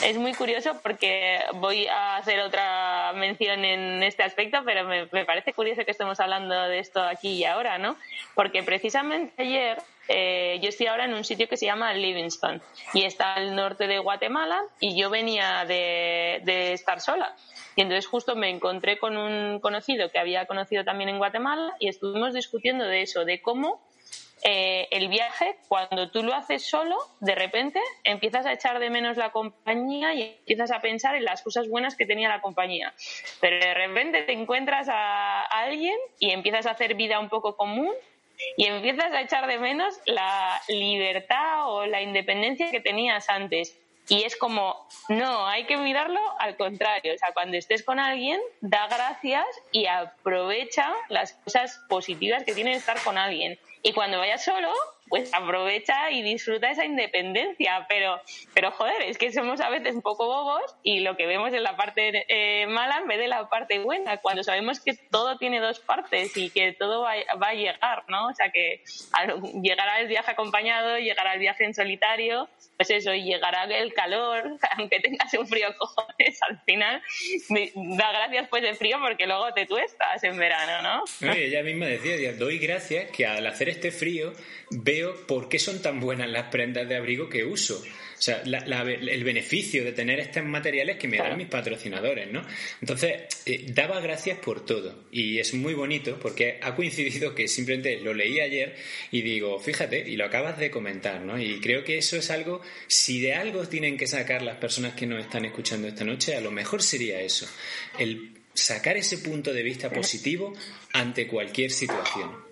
Es 0.05 0.15
muy 0.17 0.33
curioso 0.33 0.79
porque 0.81 1.39
voy 1.55 1.87
a 1.87 2.17
hacer 2.17 2.39
otra 2.39 3.11
mención 3.13 3.65
en 3.65 4.01
este 4.03 4.23
aspecto, 4.23 4.59
pero 4.63 4.85
me, 4.85 5.07
me 5.11 5.25
parece 5.25 5.53
curioso 5.53 5.83
que 5.83 5.91
estemos 5.91 6.19
hablando 6.19 6.53
de 6.67 6.79
esto 6.79 7.01
aquí 7.01 7.29
y 7.29 7.43
ahora, 7.43 7.77
¿no? 7.77 7.97
Porque 8.33 8.63
precisamente 8.63 9.33
ayer 9.41 9.77
eh, 10.07 10.59
yo 10.61 10.69
estoy 10.69 10.87
ahora 10.87 11.05
en 11.05 11.13
un 11.13 11.23
sitio 11.23 11.47
que 11.47 11.57
se 11.57 11.65
llama 11.65 11.93
Livingston 11.93 12.61
y 12.93 13.03
está 13.05 13.33
al 13.35 13.55
norte 13.55 13.87
de 13.87 13.99
Guatemala 13.99 14.61
y 14.79 14.99
yo 14.99 15.09
venía 15.09 15.65
de, 15.65 16.41
de 16.43 16.73
estar 16.73 16.99
sola. 16.99 17.35
Y 17.75 17.81
entonces 17.81 18.07
justo 18.07 18.35
me 18.35 18.49
encontré 18.49 18.97
con 18.99 19.17
un 19.17 19.59
conocido 19.59 20.09
que 20.09 20.19
había 20.19 20.45
conocido 20.45 20.83
también 20.83 21.09
en 21.09 21.17
Guatemala 21.17 21.75
y 21.79 21.87
estuvimos 21.87 22.33
discutiendo 22.33 22.85
de 22.85 23.03
eso, 23.03 23.25
de 23.25 23.41
cómo 23.41 23.81
eh, 24.43 24.87
el 24.89 25.07
viaje, 25.07 25.57
cuando 25.67 26.09
tú 26.09 26.23
lo 26.23 26.33
haces 26.33 26.67
solo, 26.67 26.97
de 27.19 27.35
repente 27.35 27.79
empiezas 28.03 28.45
a 28.47 28.53
echar 28.53 28.79
de 28.79 28.89
menos 28.89 29.15
la 29.15 29.31
compañía 29.31 30.15
y 30.15 30.23
empiezas 30.23 30.71
a 30.71 30.81
pensar 30.81 31.15
en 31.15 31.25
las 31.25 31.43
cosas 31.43 31.69
buenas 31.69 31.95
que 31.95 32.07
tenía 32.07 32.27
la 32.27 32.41
compañía. 32.41 32.93
Pero 33.39 33.59
de 33.59 33.73
repente 33.73 34.23
te 34.23 34.33
encuentras 34.33 34.87
a 34.89 35.41
alguien 35.41 35.95
y 36.19 36.31
empiezas 36.31 36.65
a 36.65 36.71
hacer 36.71 36.95
vida 36.95 37.19
un 37.19 37.29
poco 37.29 37.55
común 37.55 37.93
y 38.57 38.65
empiezas 38.65 39.11
a 39.11 39.21
echar 39.21 39.47
de 39.47 39.57
menos 39.59 39.99
la 40.05 40.61
libertad 40.67 41.69
o 41.69 41.85
la 41.85 42.01
independencia 42.01 42.71
que 42.71 42.81
tenías 42.81 43.29
antes. 43.29 43.77
Y 44.09 44.23
es 44.23 44.35
como, 44.35 44.87
no, 45.09 45.47
hay 45.47 45.65
que 45.65 45.77
mirarlo 45.77 46.19
al 46.39 46.57
contrario. 46.57 47.13
O 47.13 47.17
sea, 47.17 47.31
cuando 47.33 47.55
estés 47.55 47.83
con 47.83 47.99
alguien, 47.99 48.41
da 48.59 48.87
gracias 48.87 49.45
y 49.71 49.85
aprovecha 49.85 50.93
las 51.07 51.33
cosas 51.33 51.79
positivas 51.87 52.43
que 52.43 52.53
tiene 52.53 52.73
estar 52.73 53.01
con 53.03 53.17
alguien. 53.17 53.57
Y 53.83 53.93
cuando 53.93 54.17
vayas 54.17 54.43
solo, 54.43 54.73
pues 55.11 55.31
aprovecha 55.33 56.09
y 56.09 56.23
disfruta 56.23 56.71
esa 56.71 56.85
independencia. 56.85 57.85
Pero, 57.89 58.19
pero 58.53 58.71
joder, 58.71 59.01
es 59.03 59.17
que 59.17 59.31
somos 59.33 59.59
a 59.59 59.69
veces 59.69 59.93
un 59.93 60.01
poco 60.01 60.25
bobos 60.25 60.63
y 60.83 61.01
lo 61.01 61.17
que 61.17 61.27
vemos 61.27 61.53
es 61.53 61.61
la 61.61 61.75
parte 61.75 62.25
eh, 62.29 62.65
mala 62.67 62.99
en 62.99 63.07
vez 63.07 63.19
de 63.19 63.27
la 63.27 63.49
parte 63.49 63.79
buena, 63.79 64.17
cuando 64.17 64.41
sabemos 64.41 64.79
que 64.79 64.93
todo 64.93 65.37
tiene 65.37 65.59
dos 65.59 65.79
partes 65.79 66.35
y 66.37 66.49
que 66.49 66.71
todo 66.71 67.01
va, 67.01 67.11
a 67.11 67.53
llegar, 67.53 68.05
¿no? 68.07 68.27
O 68.27 68.33
sea, 68.33 68.51
que 68.51 68.83
llegará 69.61 69.99
el 69.99 70.07
viaje 70.07 70.31
acompañado, 70.31 70.97
llegará 70.97 71.33
el 71.33 71.39
viaje 71.39 71.65
en 71.65 71.73
solitario, 71.73 72.47
pues 72.77 72.89
eso, 72.91 73.13
y 73.13 73.23
llegará 73.23 73.65
el 73.65 73.93
calor, 73.93 74.57
aunque 74.77 75.01
tengas 75.01 75.33
un 75.33 75.45
frío 75.45 75.75
cojones, 75.77 76.39
al 76.49 76.61
final 76.61 77.01
da 77.75 78.11
gracias 78.11 78.47
pues 78.49 78.63
de 78.63 78.75
frío 78.75 78.97
porque 79.01 79.27
luego 79.27 79.51
te 79.53 79.65
tuestas 79.65 80.23
en 80.23 80.37
verano, 80.37 81.03
¿no? 81.19 81.33
ella 81.33 81.63
misma 81.63 81.87
decía, 81.87 82.33
doy 82.33 82.59
gracias 82.59 83.11
que 83.11 83.25
al 83.25 83.45
hacer 83.45 83.67
este 83.67 83.91
frío 83.91 84.33
veo 84.69 85.00
por 85.27 85.49
qué 85.49 85.59
son 85.59 85.81
tan 85.81 85.99
buenas 85.99 86.29
las 86.29 86.49
prendas 86.49 86.87
de 86.87 86.95
abrigo 86.95 87.29
que 87.29 87.43
uso. 87.43 87.83
O 88.21 88.23
sea, 88.23 88.43
el 88.43 89.23
beneficio 89.23 89.83
de 89.83 89.93
tener 89.93 90.19
estos 90.19 90.43
materiales 90.43 90.97
que 90.97 91.07
me 91.07 91.17
dan 91.17 91.35
mis 91.37 91.47
patrocinadores, 91.47 92.31
¿no? 92.31 92.45
Entonces, 92.79 93.23
eh, 93.47 93.65
daba 93.73 93.99
gracias 93.99 94.37
por 94.37 94.63
todo. 94.63 95.05
Y 95.11 95.39
es 95.39 95.55
muy 95.55 95.73
bonito 95.73 96.19
porque 96.19 96.59
ha 96.61 96.75
coincidido 96.75 97.33
que 97.33 97.47
simplemente 97.47 97.99
lo 97.99 98.13
leí 98.13 98.39
ayer 98.39 98.75
y 99.09 99.23
digo, 99.23 99.59
fíjate, 99.59 100.07
y 100.07 100.17
lo 100.17 100.25
acabas 100.25 100.59
de 100.59 100.69
comentar, 100.69 101.21
¿no? 101.21 101.41
Y 101.41 101.59
creo 101.61 101.83
que 101.83 101.97
eso 101.97 102.15
es 102.15 102.29
algo, 102.29 102.61
si 102.85 103.21
de 103.21 103.33
algo 103.33 103.67
tienen 103.67 103.97
que 103.97 104.05
sacar 104.05 104.43
las 104.43 104.57
personas 104.57 104.93
que 104.93 105.07
nos 105.07 105.23
están 105.23 105.45
escuchando 105.45 105.87
esta 105.87 106.03
noche, 106.03 106.35
a 106.35 106.41
lo 106.41 106.51
mejor 106.51 106.83
sería 106.83 107.19
eso. 107.21 107.47
El 107.97 108.33
sacar 108.53 108.97
ese 108.97 109.17
punto 109.17 109.51
de 109.51 109.63
vista 109.63 109.89
positivo 109.89 110.53
ante 110.93 111.25
cualquier 111.25 111.71
situación. 111.71 112.50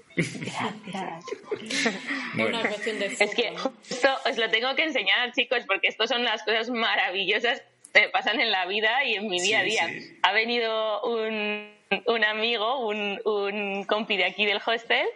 Una 2.38 2.62
cuestión 2.62 3.00
de 3.00 3.06
Es 3.08 3.36
que 3.36 3.54
esto 3.90 4.10
os 4.26 4.38
lo 4.38 4.50
tengo 4.50 4.76
que 4.76 4.84
enseñar, 4.84 5.32
chicos, 5.34 5.64
porque 5.68 5.88
esto 5.88 6.08
son 6.08 6.24
las 6.24 6.44
cosas 6.44 6.70
maravillosas 6.70 7.62
que 7.94 8.10
pasan 8.10 8.40
en 8.40 8.52
la 8.52 8.66
vida 8.66 9.04
y 9.04 9.16
en 9.16 9.28
mi 9.28 9.42
día 9.42 9.60
a 9.60 9.64
día. 9.64 9.90
Ha 10.22 10.32
venido 10.32 11.02
un, 11.04 11.74
un 12.06 12.24
amigo, 12.24 12.88
un, 12.88 13.20
un 13.26 13.84
compi 13.86 14.18
de 14.18 14.26
aquí 14.26 14.46
del 14.46 14.62
hostel, 14.66 15.08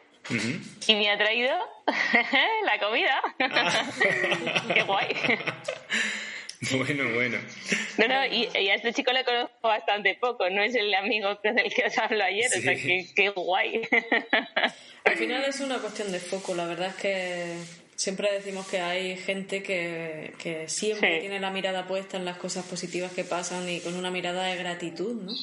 y 0.87 0.95
me 0.95 1.09
ha 1.09 1.17
traído 1.17 1.51
la 2.65 2.79
comida. 2.79 3.21
Ah. 3.39 3.85
Qué 4.73 4.83
guay. 4.83 5.07
Bueno, 6.71 7.13
bueno. 7.13 7.38
No, 7.97 8.08
no, 8.08 8.26
y, 8.26 8.45
a 8.45 8.76
este 8.76 8.93
chico 8.93 9.12
le 9.12 9.23
conozco 9.23 9.67
bastante 9.67 10.15
poco, 10.15 10.49
no 10.49 10.62
es 10.62 10.76
el 10.76 10.93
amigo 10.93 11.39
con 11.41 11.58
el 11.60 11.73
que 11.73 11.86
os 11.86 11.97
hablo 11.97 12.23
ayer, 12.23 12.47
o 12.47 12.62
sea, 12.62 12.76
que, 12.76 13.08
qué 13.15 13.30
guay. 13.30 13.82
Al 15.06 15.15
final 15.15 15.43
es 15.43 15.60
una 15.60 15.80
cuestión 15.80 16.12
de 16.12 16.19
foco, 16.19 16.56
la 16.56 16.65
verdad 16.65 16.89
es 16.89 16.95
que 16.95 17.56
siempre 17.95 18.32
decimos 18.32 18.67
que 18.67 18.80
hay 18.80 19.17
gente 19.17 19.62
que, 19.62 20.34
que 20.39 20.69
siempre 20.69 21.19
tiene 21.19 21.39
la 21.39 21.52
mirada 21.52 21.88
puesta 21.88 22.17
en 22.17 22.26
las 22.26 22.38
cosas 22.38 22.65
positivas 22.65 23.12
que 23.12 23.23
pasan 23.23 23.67
y 23.69 23.80
con 23.82 23.95
una 23.95 24.12
mirada 24.12 24.45
de 24.45 24.56
gratitud, 24.56 25.21
¿no? 25.21 25.34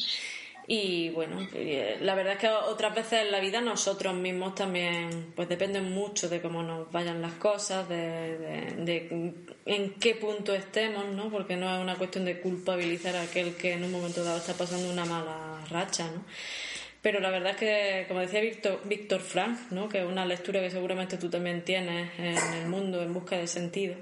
Y 0.72 1.08
bueno, 1.10 1.48
eh, 1.52 1.98
la 2.00 2.14
verdad 2.14 2.34
es 2.34 2.38
que 2.38 2.48
otras 2.48 2.94
veces 2.94 3.24
en 3.24 3.32
la 3.32 3.40
vida 3.40 3.60
nosotros 3.60 4.14
mismos 4.14 4.54
también, 4.54 5.32
pues 5.34 5.48
dependen 5.48 5.90
mucho 5.90 6.28
de 6.28 6.40
cómo 6.40 6.62
nos 6.62 6.92
vayan 6.92 7.20
las 7.20 7.32
cosas, 7.32 7.88
de, 7.88 8.38
de, 8.78 9.34
en 9.66 9.94
qué 9.94 10.14
punto 10.14 10.54
estemos, 10.54 11.06
¿no? 11.06 11.28
Porque 11.28 11.56
no 11.56 11.74
es 11.74 11.82
una 11.82 11.96
cuestión 11.96 12.24
de 12.24 12.38
culpabilizar 12.38 13.16
a 13.16 13.22
aquel 13.22 13.56
que 13.56 13.72
en 13.72 13.82
un 13.82 13.90
momento 13.90 14.22
dado 14.22 14.36
está 14.38 14.54
pasando 14.54 14.92
una 14.92 15.04
mala 15.04 15.60
racha, 15.70 16.08
¿no? 16.08 16.24
Pero 17.02 17.18
la 17.18 17.30
verdad 17.30 17.50
es 17.50 17.56
que, 17.56 18.04
como 18.06 18.20
decía 18.20 18.40
Víctor, 18.40 18.80
Víctor 18.84 19.22
Frank, 19.22 19.58
¿no? 19.72 19.88
que 19.88 19.98
es 19.98 20.06
una 20.06 20.24
lectura 20.24 20.60
que 20.60 20.70
seguramente 20.70 21.16
tú 21.16 21.28
también 21.28 21.64
tienes 21.64 22.16
en 22.16 22.36
el 22.62 22.68
mundo 22.68 23.02
en 23.02 23.12
busca 23.12 23.36
de 23.36 23.48
sentido, 23.48 23.96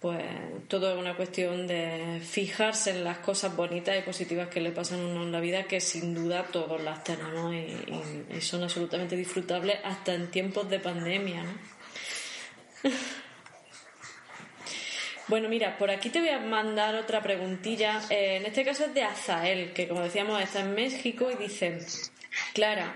pues 0.00 0.24
todo 0.66 0.92
es 0.92 0.98
una 0.98 1.14
cuestión 1.14 1.66
de 1.66 2.20
fijarse 2.22 2.90
en 2.90 3.04
las 3.04 3.18
cosas 3.18 3.54
bonitas 3.54 3.98
y 3.98 4.02
positivas 4.02 4.48
que 4.48 4.60
le 4.60 4.72
pasan 4.72 5.00
a 5.00 5.06
uno 5.06 5.24
en 5.24 5.32
la 5.32 5.40
vida, 5.40 5.64
que 5.64 5.78
sin 5.80 6.14
duda 6.14 6.44
todos 6.44 6.82
las 6.82 7.04
tenemos 7.04 7.54
y, 7.54 8.40
son 8.40 8.62
absolutamente 8.62 9.14
disfrutables 9.14 9.78
hasta 9.84 10.14
en 10.14 10.30
tiempos 10.30 10.70
de 10.70 10.80
pandemia. 10.80 11.42
¿no? 11.42 12.90
Bueno, 15.28 15.48
mira, 15.48 15.78
por 15.78 15.92
aquí 15.92 16.10
te 16.10 16.18
voy 16.18 16.30
a 16.30 16.40
mandar 16.40 16.96
otra 16.96 17.22
preguntilla. 17.22 18.00
Eh, 18.10 18.38
en 18.38 18.46
este 18.46 18.64
caso 18.64 18.86
es 18.86 18.94
de 18.94 19.04
Azael, 19.04 19.72
que 19.72 19.86
como 19.86 20.00
decíamos 20.00 20.42
está 20.42 20.58
en 20.58 20.74
México 20.74 21.30
y 21.30 21.36
dice, 21.36 21.78
Clara, 22.54 22.94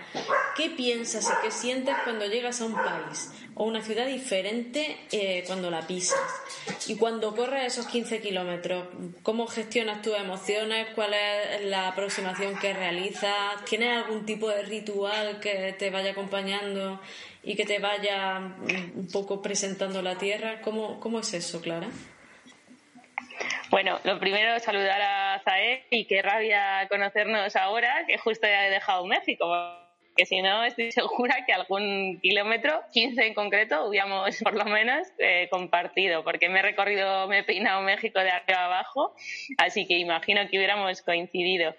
¿qué 0.56 0.70
piensas 0.70 1.26
y 1.26 1.44
qué 1.44 1.50
sientes 1.50 1.94
cuando 2.04 2.26
llegas 2.26 2.60
a 2.60 2.66
un 2.66 2.74
país 2.74 3.32
o 3.54 3.64
una 3.64 3.82
ciudad 3.82 4.06
diferente 4.06 4.96
eh, 5.12 5.44
cuando 5.46 5.70
la 5.70 5.86
pisas? 5.86 6.20
Y 6.86 6.96
cuando 6.96 7.34
corres 7.34 7.72
esos 7.72 7.86
15 7.86 8.20
kilómetros, 8.20 8.86
¿cómo 9.22 9.46
gestionas 9.46 10.02
tus 10.02 10.16
emociones? 10.16 10.88
¿Cuál 10.94 11.14
es 11.14 11.64
la 11.64 11.88
aproximación 11.88 12.58
que 12.58 12.72
realizas? 12.72 13.64
¿Tienes 13.68 14.04
algún 14.04 14.24
tipo 14.24 14.48
de 14.48 14.62
ritual 14.62 15.40
que 15.40 15.74
te 15.78 15.90
vaya 15.90 16.12
acompañando 16.12 17.00
y 17.42 17.56
que 17.56 17.64
te 17.64 17.78
vaya 17.78 18.38
mm, 18.38 18.98
un 18.98 19.08
poco 19.12 19.42
presentando 19.42 20.02
la 20.02 20.16
tierra? 20.16 20.60
¿Cómo, 20.62 21.00
cómo 21.00 21.20
es 21.20 21.34
eso, 21.34 21.60
Clara? 21.60 21.88
Bueno, 23.70 23.98
lo 24.04 24.18
primero 24.18 24.58
saludar 24.58 25.00
a 25.00 25.40
Zae 25.44 25.84
y 25.90 26.06
qué 26.06 26.22
rabia 26.22 26.86
conocernos 26.88 27.56
ahora, 27.56 28.04
que 28.06 28.18
justo 28.18 28.46
ya 28.46 28.66
he 28.66 28.70
dejado 28.70 29.04
México, 29.06 29.46
que 30.16 30.26
si 30.26 30.42
no 30.42 30.64
estoy 30.64 30.92
segura 30.92 31.44
que 31.46 31.52
algún 31.52 32.20
kilómetro, 32.20 32.82
15 32.92 33.26
en 33.26 33.34
concreto, 33.34 33.86
hubiéramos 33.88 34.36
por 34.42 34.54
lo 34.54 34.64
menos 34.64 35.08
eh, 35.18 35.48
compartido, 35.50 36.24
porque 36.24 36.48
me 36.48 36.60
he 36.60 36.62
recorrido, 36.62 37.26
me 37.28 37.40
he 37.40 37.44
peinado 37.44 37.82
México 37.82 38.20
de 38.20 38.30
arriba 38.30 38.64
abajo, 38.64 39.14
así 39.58 39.86
que 39.86 39.98
imagino 39.98 40.48
que 40.48 40.58
hubiéramos 40.58 41.02
coincidido. 41.02 41.74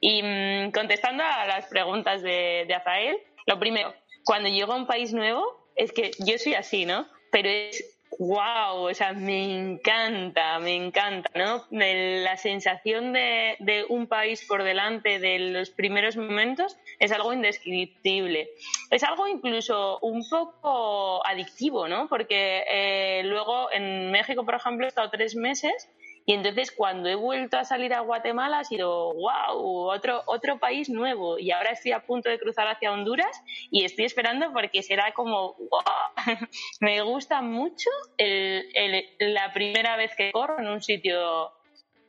Y 0.00 0.22
mm, 0.22 0.72
contestando 0.72 1.24
a 1.24 1.46
las 1.46 1.66
preguntas 1.66 2.22
de, 2.22 2.64
de 2.66 2.74
Azael, 2.74 3.18
lo 3.46 3.58
primero, 3.58 3.94
cuando 4.24 4.48
llego 4.48 4.72
a 4.72 4.76
un 4.76 4.86
país 4.86 5.12
nuevo, 5.12 5.70
es 5.74 5.92
que 5.92 6.10
yo 6.18 6.36
soy 6.38 6.54
así, 6.54 6.84
¿no? 6.84 7.06
Pero 7.30 7.48
es 7.48 7.97
wow, 8.18 8.88
o 8.88 8.94
sea, 8.94 9.12
me 9.12 9.44
encanta, 9.44 10.58
me 10.58 10.74
encanta, 10.74 11.30
¿no? 11.34 11.64
La 11.70 12.36
sensación 12.36 13.12
de, 13.12 13.56
un 13.88 14.06
país 14.06 14.44
por 14.46 14.64
delante 14.64 15.18
de 15.18 15.38
los 15.38 15.70
primeros 15.70 16.16
momentos 16.16 16.76
es 16.98 17.12
algo 17.12 17.32
indescriptible. 17.32 18.48
Es 18.90 19.02
algo 19.02 19.28
incluso 19.28 19.98
un 20.00 20.28
poco 20.28 21.26
adictivo, 21.26 21.88
¿no? 21.88 22.08
Porque 22.08 22.64
eh, 22.70 23.22
luego 23.24 23.70
en 23.72 24.10
México, 24.10 24.44
por 24.44 24.54
ejemplo, 24.54 24.86
he 24.86 24.88
estado 24.88 25.10
tres 25.10 25.36
meses 25.36 25.88
y 26.28 26.34
entonces 26.34 26.70
cuando 26.70 27.08
he 27.08 27.14
vuelto 27.14 27.56
a 27.56 27.64
salir 27.64 27.94
a 27.94 28.00
Guatemala 28.00 28.58
ha 28.58 28.64
sido, 28.64 29.14
wow, 29.14 29.88
otro, 29.88 30.22
otro 30.26 30.58
país 30.58 30.90
nuevo. 30.90 31.38
Y 31.38 31.52
ahora 31.52 31.70
estoy 31.70 31.92
a 31.92 32.04
punto 32.04 32.28
de 32.28 32.38
cruzar 32.38 32.68
hacia 32.68 32.92
Honduras 32.92 33.42
y 33.70 33.86
estoy 33.86 34.04
esperando 34.04 34.52
porque 34.52 34.82
será 34.82 35.14
como, 35.14 35.54
wow. 35.54 35.80
Me 36.80 37.00
gusta 37.00 37.40
mucho 37.40 37.88
la 38.18 39.52
primera 39.54 39.96
vez 39.96 40.14
que 40.16 40.30
corro 40.30 40.58
en 40.58 40.68
un 40.68 40.82
sitio 40.82 41.50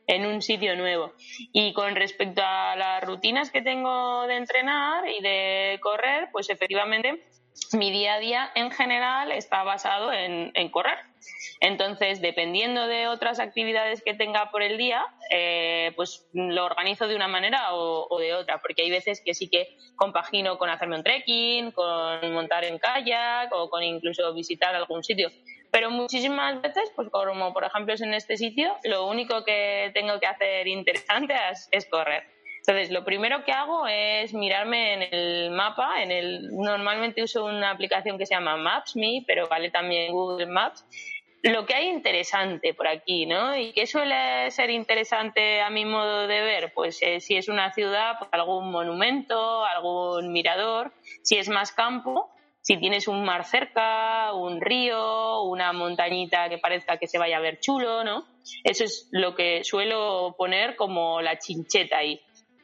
en 0.06 0.26
un 0.26 0.42
sitio 0.42 0.76
nuevo. 0.76 1.14
Y 1.54 1.72
con 1.72 1.96
respecto 1.96 2.42
a 2.44 2.76
las 2.76 3.02
rutinas 3.02 3.50
que 3.50 3.62
tengo 3.62 4.26
de 4.26 4.36
entrenar 4.36 5.08
y 5.08 5.22
de 5.22 5.78
correr, 5.80 6.28
pues 6.30 6.50
efectivamente 6.50 7.24
mi 7.72 7.90
día 7.90 8.14
a 8.14 8.18
día 8.18 8.50
en 8.54 8.70
general 8.70 9.30
está 9.32 9.62
basado 9.62 10.12
en, 10.12 10.68
correr. 10.70 10.98
Entonces, 11.60 12.20
dependiendo 12.20 12.86
de 12.86 13.06
otras 13.06 13.38
actividades 13.38 14.02
que 14.02 14.14
tenga 14.14 14.50
por 14.50 14.62
el 14.62 14.78
día, 14.78 15.04
eh, 15.30 15.92
pues 15.94 16.26
lo 16.32 16.64
organizo 16.64 17.06
de 17.06 17.16
una 17.16 17.28
manera 17.28 17.74
o, 17.74 18.18
de 18.18 18.34
otra, 18.34 18.58
porque 18.58 18.82
hay 18.82 18.90
veces 18.90 19.20
que 19.24 19.34
sí 19.34 19.48
que 19.48 19.76
compagino 19.96 20.58
con 20.58 20.70
hacerme 20.70 20.96
un 20.96 21.02
trekking, 21.02 21.72
con 21.72 22.32
montar 22.32 22.64
en 22.64 22.78
kayak 22.78 23.52
o 23.52 23.68
con 23.68 23.82
incluso 23.82 24.32
visitar 24.32 24.74
algún 24.74 25.04
sitio. 25.04 25.30
Pero 25.70 25.90
muchísimas 25.90 26.60
veces, 26.62 26.90
pues 26.96 27.08
como 27.10 27.52
por 27.52 27.64
ejemplo 27.64 27.94
es 27.94 28.00
en 28.00 28.14
este 28.14 28.36
sitio, 28.36 28.76
lo 28.84 29.06
único 29.06 29.44
que 29.44 29.90
tengo 29.94 30.18
que 30.18 30.26
hacer 30.26 30.66
interesante 30.66 31.34
es 31.70 31.86
correr. 31.86 32.39
Entonces, 32.66 32.90
lo 32.90 33.04
primero 33.04 33.44
que 33.44 33.52
hago 33.52 33.86
es 33.86 34.34
mirarme 34.34 34.94
en 34.94 35.02
el 35.14 35.50
mapa. 35.50 36.02
En 36.02 36.10
el, 36.10 36.48
normalmente 36.52 37.22
uso 37.22 37.44
una 37.44 37.70
aplicación 37.70 38.18
que 38.18 38.26
se 38.26 38.34
llama 38.34 38.56
Maps.me, 38.56 39.24
pero 39.26 39.48
vale 39.48 39.70
también 39.70 40.12
Google 40.12 40.46
Maps. 40.46 40.84
Lo 41.42 41.64
que 41.64 41.74
hay 41.74 41.88
interesante 41.88 42.74
por 42.74 42.86
aquí, 42.86 43.24
¿no? 43.24 43.56
¿Y 43.56 43.72
qué 43.72 43.86
suele 43.86 44.50
ser 44.50 44.68
interesante 44.68 45.62
a 45.62 45.70
mi 45.70 45.86
modo 45.86 46.26
de 46.26 46.42
ver? 46.42 46.72
Pues 46.74 47.00
eh, 47.00 47.20
si 47.20 47.36
es 47.36 47.48
una 47.48 47.72
ciudad, 47.72 48.16
pues 48.18 48.28
algún 48.32 48.70
monumento, 48.70 49.64
algún 49.64 50.32
mirador. 50.32 50.92
Si 51.22 51.38
es 51.38 51.48
más 51.48 51.72
campo, 51.72 52.30
si 52.60 52.76
tienes 52.76 53.08
un 53.08 53.24
mar 53.24 53.44
cerca, 53.46 54.34
un 54.34 54.60
río, 54.60 55.42
una 55.44 55.72
montañita 55.72 56.50
que 56.50 56.58
parezca 56.58 56.98
que 56.98 57.06
se 57.06 57.18
vaya 57.18 57.38
a 57.38 57.40
ver 57.40 57.58
chulo, 57.58 58.04
¿no? 58.04 58.26
Eso 58.62 58.84
es 58.84 59.08
lo 59.10 59.34
que 59.34 59.64
suelo 59.64 60.34
poner 60.36 60.76
como 60.76 61.22
la 61.22 61.38
chincheta 61.38 61.98
ahí. 61.98 62.20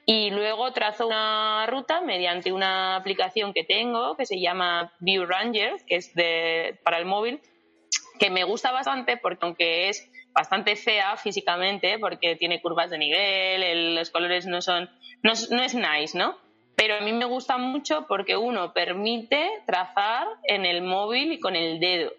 Y 0.09 0.31
luego 0.31 0.73
trazo 0.73 1.09
una 1.09 1.67
ruta 1.67 2.01
mediante 2.01 2.53
una 2.53 2.95
aplicación 2.95 3.53
que 3.53 3.65
tengo 3.65 4.17
que 4.17 4.25
se 4.25 4.41
llama 4.41 4.93
View 5.01 5.27
Ranger, 5.27 5.85
que 5.85 5.97
es 5.97 6.15
de, 6.15 6.79
para 6.85 6.99
el 6.99 7.07
móvil, 7.07 7.41
que 8.21 8.31
me 8.31 8.45
gusta 8.45 8.71
bastante 8.71 9.17
porque 9.17 9.45
aunque 9.45 9.89
es 9.89 10.09
bastante 10.33 10.77
fea 10.77 11.17
físicamente, 11.17 11.99
porque 11.99 12.37
tiene 12.37 12.63
curvas 12.63 12.91
de 12.91 12.99
nivel, 12.99 13.97
los 13.97 14.11
colores 14.11 14.47
no 14.47 14.63
son, 14.63 14.89
no, 15.25 15.33
no 15.51 15.63
es 15.63 15.75
nice, 15.75 16.17
¿no? 16.17 16.37
Pero 16.77 16.97
a 16.97 17.01
mí 17.01 17.13
me 17.13 17.25
gusta 17.25 17.57
mucho 17.57 18.07
porque 18.07 18.37
uno 18.37 18.73
permite 18.75 19.49
trazar 19.67 20.29
en 20.45 20.67
el 20.67 20.83
móvil 20.83 21.33
y 21.33 21.41
con 21.41 21.57
el 21.57 21.81
dedo. 21.81 22.13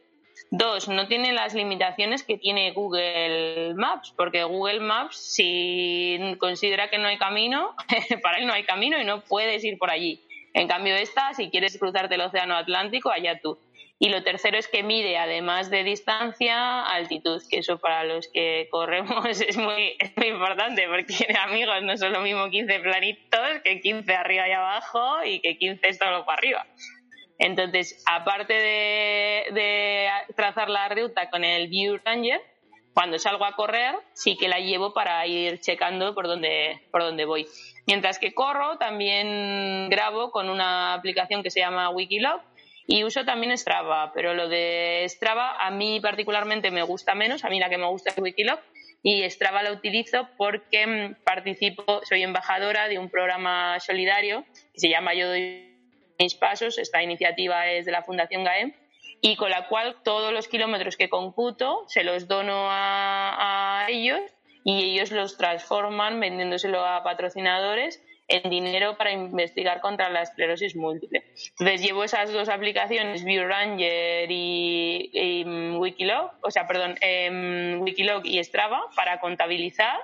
Dos, 0.49 0.87
no 0.87 1.07
tiene 1.07 1.33
las 1.33 1.53
limitaciones 1.53 2.23
que 2.23 2.37
tiene 2.37 2.71
Google 2.71 3.73
Maps, 3.75 4.13
porque 4.15 4.43
Google 4.43 4.79
Maps, 4.79 5.17
si 5.17 6.19
considera 6.39 6.89
que 6.89 6.97
no 6.97 7.07
hay 7.07 7.17
camino, 7.17 7.75
para 8.23 8.37
él 8.37 8.47
no 8.47 8.53
hay 8.53 8.63
camino 8.63 8.99
y 8.99 9.05
no 9.05 9.21
puedes 9.21 9.63
ir 9.63 9.77
por 9.77 9.89
allí. 9.89 10.21
En 10.53 10.67
cambio, 10.67 10.95
esta, 10.95 11.33
si 11.33 11.49
quieres 11.49 11.77
cruzarte 11.77 12.15
el 12.15 12.21
Océano 12.21 12.55
Atlántico, 12.55 13.11
allá 13.11 13.39
tú. 13.39 13.59
Y 13.99 14.09
lo 14.09 14.23
tercero 14.23 14.57
es 14.57 14.67
que 14.67 14.83
mide, 14.83 15.17
además 15.17 15.71
de 15.71 15.83
distancia, 15.83 16.83
altitud, 16.83 17.41
que 17.49 17.59
eso 17.59 17.79
para 17.79 18.03
los 18.03 18.27
que 18.27 18.67
corremos 18.69 19.25
es 19.41 19.57
muy, 19.57 19.95
es 19.99 20.15
muy 20.15 20.27
importante, 20.27 20.87
porque 20.87 21.35
amigos, 21.39 21.81
no 21.81 21.97
son 21.97 22.13
lo 22.13 22.21
mismo 22.21 22.49
15 22.49 22.79
planitos 22.79 23.61
que 23.63 23.81
15 23.81 24.13
arriba 24.15 24.47
y 24.47 24.51
abajo 24.51 25.23
y 25.25 25.39
que 25.39 25.57
15 25.57 25.93
solo 25.93 26.25
para 26.25 26.37
arriba. 26.37 26.65
Entonces, 27.39 28.03
aparte 28.05 28.53
de, 28.53 30.09
trazar 30.35 30.69
la 30.69 30.89
ruta 30.89 31.29
con 31.29 31.43
el 31.43 31.67
View 31.67 31.99
Ranger, 32.03 32.41
cuando 32.93 33.19
salgo 33.19 33.45
a 33.45 33.55
correr, 33.55 33.95
sí 34.13 34.37
que 34.37 34.47
la 34.47 34.59
llevo 34.59 34.93
para 34.93 35.25
ir 35.27 35.59
checando 35.59 36.15
por 36.15 36.27
dónde, 36.27 36.81
por 36.91 37.03
dónde 37.03 37.25
voy. 37.25 37.47
Mientras 37.85 38.17
que 38.17 38.33
corro, 38.33 38.77
también 38.79 39.87
grabo 39.89 40.31
con 40.31 40.49
una 40.49 40.95
aplicación 40.95 41.43
que 41.43 41.51
se 41.51 41.59
llama 41.59 41.91
Wikilog 41.91 42.41
y 42.87 43.03
uso 43.03 43.23
también 43.23 43.55
Strava, 43.55 44.11
pero 44.13 44.33
lo 44.33 44.47
de 44.47 45.05
Strava 45.09 45.57
a 45.59 45.69
mí 45.69 45.99
particularmente 45.99 46.71
me 46.71 46.81
gusta 46.81 47.13
menos, 47.13 47.45
a 47.45 47.49
mí 47.49 47.59
la 47.59 47.69
que 47.69 47.77
me 47.77 47.85
gusta 47.85 48.09
es 48.09 48.17
Wikilog 48.17 48.59
y 49.03 49.29
Strava 49.29 49.61
la 49.61 49.73
utilizo 49.73 50.27
porque 50.37 50.87
mm, 50.87 51.23
participo, 51.23 52.01
soy 52.03 52.23
embajadora 52.23 52.87
de 52.87 52.97
un 52.97 53.09
programa 53.09 53.79
solidario 53.79 54.43
que 54.73 54.79
se 54.79 54.89
llama 54.89 55.13
Yo 55.13 55.27
doy 55.27 55.66
mis 56.19 56.35
pasos, 56.35 56.77
esta 56.77 57.03
iniciativa 57.03 57.67
es 57.67 57.85
de 57.85 57.91
la 57.91 58.03
Fundación 58.03 58.43
GAEM, 58.43 58.73
y 59.21 59.35
con 59.35 59.49
la 59.49 59.67
cual 59.67 59.97
todos 60.03 60.31
los 60.31 60.47
kilómetros 60.47 60.97
que 60.97 61.09
computo 61.09 61.83
se 61.87 62.03
los 62.03 62.27
dono 62.27 62.67
a, 62.69 63.85
ellos 63.89 64.19
y 64.63 64.83
ellos 64.91 65.11
los 65.11 65.37
transforman 65.37 66.19
vendiéndoselo 66.19 66.85
a 66.85 67.03
patrocinadores 67.03 68.03
en 68.27 68.49
dinero 68.49 68.97
para 68.97 69.11
investigar 69.11 69.79
contra 69.79 70.09
la 70.09 70.21
esclerosis 70.21 70.75
múltiple. 70.75 71.23
Entonces 71.51 71.81
llevo 71.81 72.03
esas 72.03 72.33
dos 72.33 72.49
aplicaciones, 72.49 73.23
ViewRanger 73.23 74.29
y, 74.29 75.09
y 75.13 75.43
Wikilog, 75.77 76.31
o 76.41 76.51
sea, 76.51 76.67
perdón, 76.67 76.95
em, 76.99 77.81
Wikilog 77.81 78.25
y 78.25 78.43
Strava 78.43 78.81
para 78.95 79.21
contabilizar 79.21 79.97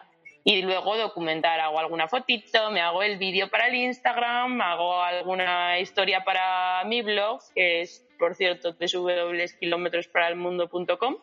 y 0.43 0.61
luego 0.61 0.97
documentar. 0.97 1.59
Hago 1.59 1.79
alguna 1.79 2.07
fotito, 2.07 2.69
me 2.71 2.81
hago 2.81 3.01
el 3.03 3.17
vídeo 3.17 3.49
para 3.49 3.67
el 3.67 3.75
Instagram, 3.75 4.61
hago 4.61 5.01
alguna 5.01 5.79
historia 5.79 6.23
para 6.23 6.83
mi 6.85 7.01
blog, 7.01 7.41
que 7.55 7.81
es, 7.81 8.07
por 8.19 8.35
cierto, 8.35 8.75
www.kilometrosparalmundo.com. 8.79 11.17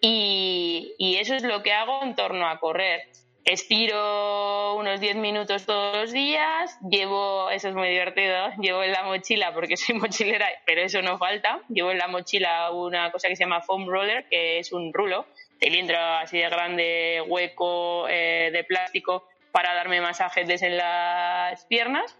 Y, 0.00 0.94
y 0.98 1.16
eso 1.16 1.34
es 1.34 1.42
lo 1.44 1.62
que 1.62 1.72
hago 1.72 2.02
en 2.02 2.14
torno 2.14 2.46
a 2.48 2.58
correr. 2.58 3.02
Estiro 3.44 4.76
unos 4.76 5.00
10 5.00 5.16
minutos 5.16 5.66
todos 5.66 5.94
los 5.94 6.12
días, 6.12 6.78
llevo, 6.88 7.50
eso 7.50 7.68
es 7.68 7.74
muy 7.74 7.90
divertido, 7.90 8.48
llevo 8.58 8.82
en 8.82 8.92
la 8.92 9.02
mochila, 9.02 9.52
porque 9.52 9.76
soy 9.76 9.96
mochilera, 9.96 10.48
pero 10.64 10.80
eso 10.80 11.02
no 11.02 11.18
falta, 11.18 11.60
llevo 11.68 11.90
en 11.90 11.98
la 11.98 12.08
mochila 12.08 12.70
una 12.70 13.12
cosa 13.12 13.28
que 13.28 13.36
se 13.36 13.44
llama 13.44 13.60
foam 13.60 13.86
roller, 13.86 14.26
que 14.30 14.60
es 14.60 14.72
un 14.72 14.94
rulo, 14.94 15.26
cilindro 15.58 15.98
así 15.98 16.38
de 16.38 16.48
grande, 16.48 17.22
hueco, 17.26 18.08
eh, 18.08 18.50
de 18.52 18.64
plástico, 18.64 19.28
para 19.52 19.74
darme 19.74 20.00
masajes 20.00 20.62
en 20.62 20.76
las 20.76 21.64
piernas 21.66 22.16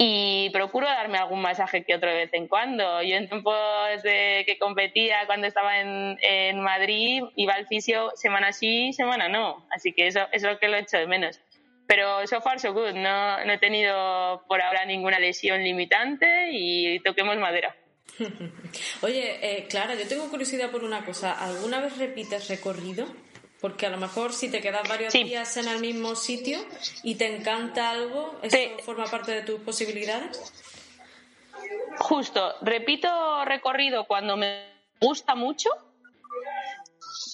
y 0.00 0.50
procuro 0.50 0.86
darme 0.86 1.18
algún 1.18 1.42
masaje 1.42 1.82
que 1.82 1.96
otro 1.96 2.08
vez 2.08 2.30
en 2.32 2.46
cuando. 2.46 3.02
Yo 3.02 3.16
en 3.16 3.28
tiempos 3.28 4.02
de 4.04 4.44
que 4.46 4.56
competía, 4.56 5.26
cuando 5.26 5.48
estaba 5.48 5.80
en, 5.80 6.16
en 6.22 6.60
Madrid, 6.60 7.24
iba 7.34 7.54
al 7.54 7.66
fisio 7.66 8.12
semana 8.14 8.52
sí, 8.52 8.92
semana 8.92 9.28
no. 9.28 9.66
Así 9.72 9.92
que 9.92 10.06
eso, 10.06 10.20
es 10.30 10.44
lo 10.44 10.58
que 10.60 10.68
lo 10.68 10.76
he 10.76 10.80
hecho 10.80 10.98
de 10.98 11.08
menos. 11.08 11.40
Pero 11.88 12.24
so 12.28 12.40
far 12.40 12.60
so 12.60 12.72
good, 12.72 12.92
no, 12.92 13.44
no 13.44 13.52
he 13.52 13.58
tenido 13.58 14.44
por 14.46 14.62
ahora 14.62 14.84
ninguna 14.84 15.18
lesión 15.18 15.64
limitante 15.64 16.50
y 16.52 17.00
toquemos 17.00 17.36
madera. 17.38 17.74
Oye, 19.02 19.38
eh, 19.42 19.66
Clara, 19.68 19.94
yo 19.94 20.06
tengo 20.08 20.28
curiosidad 20.28 20.70
por 20.70 20.84
una 20.84 21.04
cosa. 21.04 21.32
¿Alguna 21.32 21.80
vez 21.80 21.96
repites 21.98 22.48
recorrido? 22.48 23.06
Porque 23.60 23.86
a 23.86 23.90
lo 23.90 23.98
mejor 23.98 24.32
si 24.32 24.50
te 24.50 24.60
quedas 24.60 24.88
varios 24.88 25.12
días 25.12 25.56
en 25.56 25.66
el 25.66 25.80
mismo 25.80 26.14
sitio 26.14 26.58
y 27.02 27.16
te 27.16 27.26
encanta 27.34 27.90
algo, 27.90 28.38
¿eso 28.42 28.56
forma 28.84 29.06
parte 29.06 29.32
de 29.32 29.42
tus 29.42 29.60
posibilidades? 29.60 30.52
Justo, 31.98 32.54
repito 32.62 33.44
recorrido 33.44 34.04
cuando 34.04 34.36
me 34.36 34.68
gusta 35.00 35.34
mucho 35.34 35.70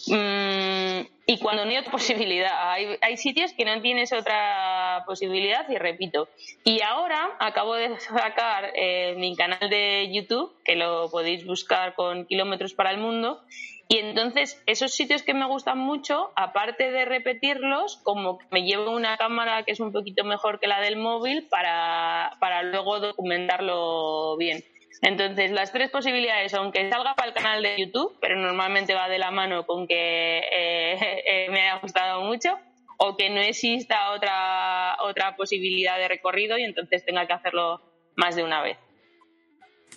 mm, 0.07 1.01
y 1.27 1.39
cuando 1.41 1.65
no 1.65 1.71
hay 1.71 1.77
otra 1.77 1.93
posibilidad. 1.93 2.73
Hay, 2.73 2.97
hay, 3.03 3.17
sitios 3.19 3.53
que 3.53 3.67
no 3.67 3.81
tienes 3.83 4.13
otra 4.13 4.84
posibilidad 5.05 5.69
y 5.69 5.77
repito. 5.77 6.29
Y 6.63 6.83
ahora 6.83 7.37
acabo 7.41 7.75
de 7.75 7.99
sacar 8.01 8.71
eh, 8.75 9.15
mi 9.17 9.35
canal 9.35 9.69
de 9.69 10.11
YouTube, 10.13 10.53
que 10.65 10.77
lo 10.77 11.11
podéis 11.11 11.45
buscar 11.45 11.95
con 11.95 12.27
Kilómetros 12.27 12.75
para 12.75 12.91
el 12.91 12.99
Mundo, 12.99 13.41
y 13.89 13.99
entonces, 13.99 14.63
esos 14.67 14.93
sitios 14.95 15.23
que 15.23 15.35
me 15.35 15.47
gustan 15.47 15.79
mucho, 15.79 16.33
aparte 16.37 16.91
de 16.91 17.05
repetirlos, 17.05 17.99
como 18.03 18.39
que 18.39 18.47
me 18.51 18.63
llevo 18.63 18.91
una 18.91 19.17
cámara 19.19 19.63
que 19.65 19.73
es 19.73 19.81
un 19.81 19.93
poquito 19.93 20.25
mejor 20.25 20.59
que 20.59 20.67
la 20.67 20.81
del 20.81 20.97
móvil 20.97 21.47
para, 21.49 22.33
para 22.41 22.63
luego 22.63 23.01
documentarlo 23.01 24.37
bien. 24.39 24.65
Entonces, 25.03 25.51
las 25.51 25.71
tres 25.71 25.91
posibilidades, 25.91 26.55
aunque 26.55 26.89
salga 26.89 27.15
para 27.15 27.29
el 27.29 27.35
canal 27.35 27.63
de 27.63 27.77
YouTube, 27.79 28.17
pero 28.21 28.37
normalmente 28.37 28.95
va 28.95 29.09
de 29.09 29.19
la 29.19 29.31
mano 29.31 29.67
con 29.67 29.87
que 29.87 30.39
eh, 30.39 30.99
eh, 31.27 31.47
me 31.51 31.61
haya 31.61 31.79
gustado 31.81 32.23
mucho, 32.23 32.59
o 32.99 33.17
que 33.17 33.31
no 33.31 33.41
exista 33.41 34.13
otra, 34.13 34.97
otra 35.03 35.37
posibilidad 35.37 35.99
de 35.99 36.09
recorrido 36.09 36.59
y 36.59 36.65
entonces 36.65 37.05
tenga 37.05 37.27
que 37.27 37.33
hacerlo 37.33 37.81
más 38.17 38.37
de 38.37 38.45
una 38.45 38.63
vez. 38.63 38.79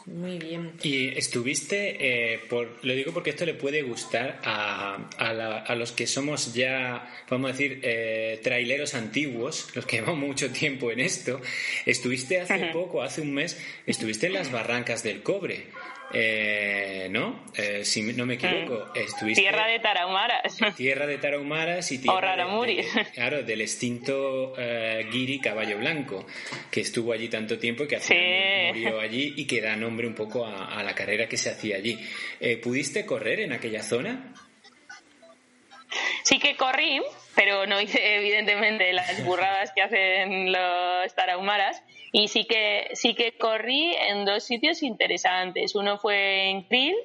Muy 0.05 0.37
bien. 0.37 0.73
Y 0.83 1.09
estuviste, 1.17 1.97
eh, 2.33 2.39
por, 2.49 2.79
lo 2.81 2.93
digo 2.93 3.11
porque 3.11 3.31
esto 3.31 3.45
le 3.45 3.55
puede 3.55 3.81
gustar 3.81 4.39
a, 4.43 5.09
a, 5.17 5.75
los 5.75 5.91
que 5.91 6.07
somos 6.07 6.53
ya, 6.53 7.13
vamos 7.29 7.49
a 7.49 7.51
decir, 7.51 7.81
eh, 7.83 8.39
traileros 8.41 8.93
antiguos, 8.93 9.69
los 9.75 9.85
que 9.85 9.97
llevamos 9.97 10.19
mucho 10.19 10.49
tiempo 10.51 10.91
en 10.91 11.01
esto. 11.01 11.41
Estuviste 11.85 12.39
hace 12.39 12.67
poco, 12.67 13.01
hace 13.01 13.19
un 13.19 13.33
mes, 13.33 13.61
estuviste 13.85 14.27
en 14.27 14.33
las 14.33 14.49
barrancas 14.49 15.03
del 15.03 15.23
cobre. 15.23 15.67
Eh, 16.13 17.07
¿No? 17.11 17.43
Eh, 17.55 17.83
si 17.83 18.01
no 18.01 18.25
me 18.25 18.35
equivoco, 18.35 18.91
mm. 18.93 18.97
estuviste. 18.97 19.41
Tierra 19.41 19.67
de 19.67 19.79
Tarahumaras. 19.79 20.57
Tierra 20.77 21.05
de 21.05 21.17
Tarahumaras 21.17 21.91
y 21.91 21.99
tierra. 21.99 22.47
O 22.47 22.65
de, 22.65 22.85
claro, 23.13 23.43
del 23.43 23.61
extinto 23.61 24.53
eh, 24.57 25.07
Giri 25.11 25.39
Caballo 25.39 25.77
Blanco, 25.77 26.25
que 26.71 26.81
estuvo 26.81 27.11
allí 27.11 27.27
tanto 27.27 27.59
tiempo 27.59 27.83
y 27.83 27.87
que 27.87 27.99
sí. 27.99 28.15
murió 28.67 28.99
allí 28.99 29.33
y 29.35 29.45
que 29.45 29.61
da 29.61 29.75
nombre 29.75 30.07
un 30.07 30.15
poco 30.15 30.45
a, 30.45 30.81
la 30.81 30.95
carrera 30.95 31.27
que 31.27 31.37
se 31.37 31.49
hacía 31.49 31.75
allí. 31.75 31.99
Eh, 32.39 32.57
¿Pudiste 32.57 33.05
correr 33.05 33.41
en 33.41 33.51
aquella 33.51 33.83
zona? 33.83 34.33
Sí 36.23 36.39
que 36.39 36.55
corrí, 36.55 37.01
pero 37.35 37.65
no 37.65 37.79
hice 37.81 38.15
evidentemente 38.15 38.91
las 38.93 39.23
burradas 39.25 39.71
que 39.73 39.81
hacen 39.81 40.51
los 40.51 41.15
tarahumaras 41.15 41.83
y 42.11 42.27
sí 42.27 42.45
que, 42.45 42.89
sí 42.93 43.13
que 43.13 43.37
corrí 43.37 43.95
en 44.09 44.25
dos 44.25 44.43
sitios 44.43 44.83
interesantes. 44.83 45.75
Uno 45.75 45.97
fue 45.97 46.49
en 46.49 46.63
Krill 46.63 46.95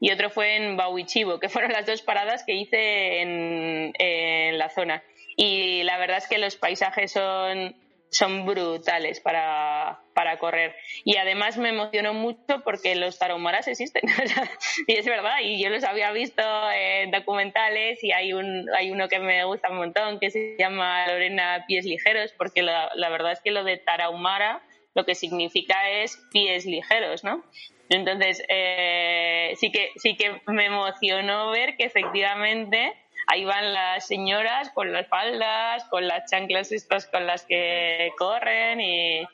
y 0.00 0.10
otro 0.10 0.30
fue 0.30 0.56
en 0.56 0.76
Bauichivo, 0.76 1.38
que 1.38 1.48
fueron 1.48 1.72
las 1.72 1.86
dos 1.86 2.02
paradas 2.02 2.44
que 2.44 2.54
hice 2.54 3.20
en, 3.22 3.92
en 3.98 4.58
la 4.58 4.70
zona. 4.70 5.02
Y 5.36 5.82
la 5.82 5.98
verdad 5.98 6.18
es 6.18 6.28
que 6.28 6.38
los 6.38 6.56
paisajes 6.56 7.12
son 7.12 7.76
son 8.16 8.46
brutales 8.46 9.20
para, 9.20 10.00
para 10.14 10.38
correr. 10.38 10.74
Y 11.04 11.16
además 11.16 11.58
me 11.58 11.68
emocionó 11.68 12.14
mucho 12.14 12.62
porque 12.64 12.94
los 12.94 13.18
tarahumaras 13.18 13.68
existen. 13.68 14.02
y 14.86 14.94
es 14.94 15.04
verdad, 15.04 15.40
y 15.42 15.62
yo 15.62 15.68
los 15.68 15.84
había 15.84 16.10
visto 16.12 16.42
en 16.72 17.10
documentales 17.10 18.02
y 18.02 18.12
hay, 18.12 18.32
un, 18.32 18.68
hay 18.76 18.90
uno 18.90 19.08
que 19.08 19.18
me 19.18 19.44
gusta 19.44 19.70
un 19.70 19.76
montón 19.76 20.18
que 20.18 20.30
se 20.30 20.56
llama 20.58 21.06
Lorena 21.06 21.64
Pies 21.68 21.84
Ligeros, 21.84 22.32
porque 22.38 22.62
la, 22.62 22.90
la 22.94 23.08
verdad 23.10 23.32
es 23.32 23.40
que 23.40 23.50
lo 23.50 23.64
de 23.64 23.76
tarahumara 23.76 24.62
lo 24.94 25.04
que 25.04 25.14
significa 25.14 25.90
es 25.90 26.18
pies 26.32 26.64
ligeros, 26.64 27.22
¿no? 27.22 27.44
Entonces, 27.90 28.42
eh, 28.48 29.52
sí, 29.56 29.70
que, 29.70 29.90
sí 29.96 30.16
que 30.16 30.40
me 30.46 30.64
emocionó 30.64 31.50
ver 31.50 31.76
que 31.76 31.84
efectivamente 31.84 32.94
ahí 33.26 33.44
van 33.44 33.72
las 33.72 34.06
señoras 34.06 34.70
con 34.70 34.92
las 34.92 35.06
faldas, 35.08 35.84
con 35.84 36.06
las 36.06 36.30
chanclas 36.30 36.72
estas 36.72 37.06
con 37.06 37.26
las 37.26 37.44
que 37.44 38.12
corren 38.18 38.80
y, 38.80 39.26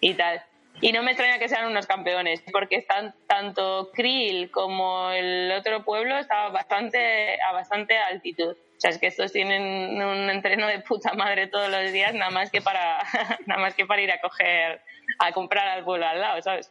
y 0.00 0.14
tal. 0.14 0.42
Y 0.80 0.92
no 0.92 1.02
me 1.02 1.12
extraña 1.12 1.38
que 1.38 1.48
sean 1.48 1.70
unos 1.70 1.86
campeones, 1.86 2.42
porque 2.52 2.76
están 2.76 3.14
tanto 3.26 3.90
Krill 3.94 4.50
como 4.50 5.10
el 5.10 5.50
otro 5.52 5.84
pueblo 5.84 6.18
estaba 6.18 6.50
bastante 6.50 7.40
a 7.40 7.52
bastante 7.52 7.96
altitud. 7.96 8.54
O 8.76 8.80
sea, 8.80 8.90
es 8.90 8.98
que 8.98 9.06
estos 9.06 9.32
tienen 9.32 10.02
un 10.02 10.28
entreno 10.28 10.66
de 10.66 10.80
puta 10.80 11.14
madre 11.14 11.46
todos 11.46 11.70
los 11.70 11.92
días, 11.92 12.12
nada 12.12 12.30
más 12.30 12.50
que 12.50 12.60
para 12.60 12.98
nada 13.46 13.60
más 13.60 13.74
que 13.74 13.86
para 13.86 14.02
ir 14.02 14.12
a 14.12 14.20
coger 14.20 14.82
a 15.18 15.32
comprar 15.32 15.66
al 15.68 15.84
pueblo 15.84 16.06
al 16.06 16.20
lado, 16.20 16.42
¿sabes? 16.42 16.70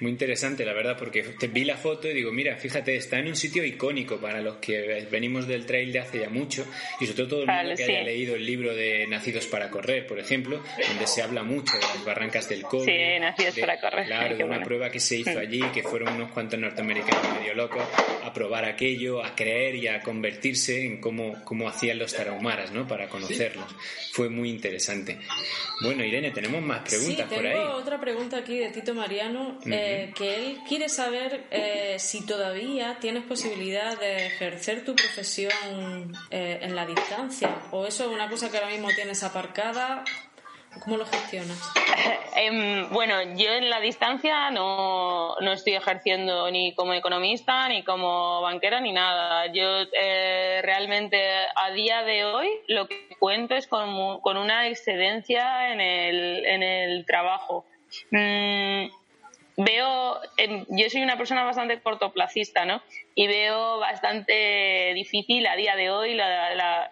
Muy 0.00 0.10
interesante, 0.10 0.64
la 0.64 0.72
verdad, 0.72 0.96
porque 0.98 1.22
te 1.22 1.48
vi 1.48 1.64
la 1.64 1.76
foto 1.76 2.08
y 2.08 2.14
digo, 2.14 2.32
mira, 2.32 2.56
fíjate, 2.56 2.96
está 2.96 3.18
en 3.18 3.28
un 3.28 3.36
sitio 3.36 3.64
icónico 3.64 4.18
para 4.18 4.40
los 4.40 4.56
que 4.56 5.06
venimos 5.10 5.46
del 5.46 5.66
trail 5.66 5.92
de 5.92 6.00
hace 6.00 6.20
ya 6.20 6.28
mucho 6.28 6.66
y 7.00 7.06
sobre 7.06 7.24
todo 7.24 7.32
todo 7.32 7.42
el 7.44 7.46
mundo 7.46 7.74
que 7.76 7.84
haya 7.84 8.02
leído 8.02 8.34
el 8.34 8.44
libro 8.44 8.74
de 8.74 9.06
Nacidos 9.06 9.46
para 9.46 9.70
Correr, 9.70 10.06
por 10.06 10.18
ejemplo, 10.18 10.62
donde 10.88 11.06
se 11.06 11.22
habla 11.22 11.42
mucho 11.42 11.74
de 11.74 11.80
las 11.80 12.04
barrancas 12.04 12.48
del 12.48 12.62
cobre. 12.62 13.14
Sí, 13.14 13.20
Nacidos 13.20 13.58
para 13.58 13.80
Correr. 13.80 14.06
Claro, 14.06 14.36
de 14.36 14.44
una 14.44 14.62
prueba 14.62 14.90
que 14.90 15.00
se 15.00 15.16
hizo 15.16 15.38
allí, 15.38 15.62
que 15.72 15.82
fueron 15.82 16.14
unos 16.14 16.30
cuantos 16.30 16.58
norteamericanos 16.58 17.38
medio 17.38 17.54
locos 17.54 17.82
a 18.22 18.32
probar 18.32 18.66
aquello, 18.66 19.24
a 19.24 19.34
creer 19.34 19.76
y 19.76 19.88
a 19.88 20.02
convertirse 20.02 20.84
en 20.84 21.00
cómo, 21.00 21.42
cómo 21.44 21.68
hacían 21.68 21.98
los 21.98 22.14
tarahumaras, 22.14 22.70
¿no? 22.72 22.86
Para 22.86 23.08
conocerlos. 23.08 23.74
Fue 24.12 24.28
muy 24.28 24.50
interesante. 24.50 25.18
Bueno, 25.82 26.04
Irene, 26.04 26.30
tenemos 26.30 26.62
más 26.62 26.80
preguntas 26.88 27.32
por 27.32 27.46
ahí. 27.46 27.56
otra 27.56 28.00
pregunta 28.00 28.36
aquí 28.38 28.58
de 28.58 28.70
Tito 28.70 28.94
Mariano 28.94 29.51
eh, 29.66 30.12
que 30.16 30.34
él 30.34 30.58
quiere 30.68 30.88
saber 30.88 31.44
eh, 31.50 31.96
si 31.98 32.24
todavía 32.26 32.98
tienes 33.00 33.24
posibilidad 33.24 33.98
de 33.98 34.26
ejercer 34.26 34.84
tu 34.84 34.94
profesión 34.94 36.12
eh, 36.30 36.58
en 36.62 36.74
la 36.74 36.86
distancia 36.86 37.54
o 37.70 37.86
eso 37.86 38.04
es 38.04 38.10
una 38.10 38.28
cosa 38.28 38.50
que 38.50 38.58
ahora 38.58 38.70
mismo 38.70 38.88
tienes 38.94 39.22
aparcada. 39.22 40.04
¿Cómo 40.82 40.96
lo 40.96 41.04
gestionas? 41.04 41.58
Em, 42.34 42.88
bueno, 42.90 43.22
yo 43.36 43.52
en 43.52 43.68
la 43.68 43.78
distancia 43.78 44.50
no, 44.50 45.36
no, 45.38 45.52
estoy 45.52 45.74
ejerciendo 45.74 46.50
ni 46.50 46.74
como 46.74 46.94
economista, 46.94 47.68
ni 47.68 47.84
como 47.84 48.40
banquera, 48.40 48.80
ni 48.80 48.90
nada. 48.90 49.52
Yo 49.52 49.84
realmente 50.62 51.20
a 51.54 51.70
día 51.72 52.02
de 52.04 52.24
hoy 52.24 52.48
lo 52.68 52.88
que 52.88 53.06
cuento 53.18 53.54
es 53.54 53.66
con, 53.66 54.20
con 54.22 54.38
una 54.38 54.66
excedencia 54.66 55.72
en 55.72 55.82
el, 55.82 56.46
en 56.46 56.62
el 56.62 57.04
trabajo. 57.04 57.66
Mm, 58.10 58.86
veo, 59.56 60.20
yo 60.68 60.90
soy 60.90 61.02
una 61.02 61.16
persona 61.16 61.44
bastante 61.44 61.80
cortoplacista, 61.80 62.64
¿no? 62.64 62.82
Y 63.14 63.26
veo 63.26 63.78
bastante 63.78 64.92
difícil 64.94 65.46
a 65.46 65.56
día 65.56 65.76
de 65.76 65.90
hoy 65.90 66.18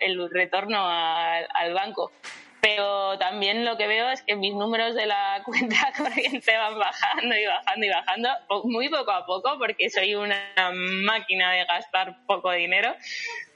el 0.00 0.30
retorno 0.30 0.86
al 0.86 1.74
banco. 1.74 2.12
Pero 2.60 3.18
también 3.18 3.64
lo 3.64 3.78
que 3.78 3.86
veo 3.86 4.10
es 4.10 4.22
que 4.22 4.36
mis 4.36 4.54
números 4.54 4.94
de 4.94 5.06
la 5.06 5.42
cuenta 5.46 5.92
corriente 5.96 6.56
van 6.56 6.78
bajando 6.78 7.34
y 7.34 7.46
bajando 7.46 7.86
y 7.86 7.88
bajando, 7.88 8.28
muy 8.64 8.88
poco 8.88 9.10
a 9.12 9.24
poco, 9.24 9.58
porque 9.58 9.88
soy 9.88 10.14
una 10.14 10.52
máquina 10.72 11.52
de 11.52 11.64
gastar 11.64 12.16
poco 12.26 12.52
dinero. 12.52 12.94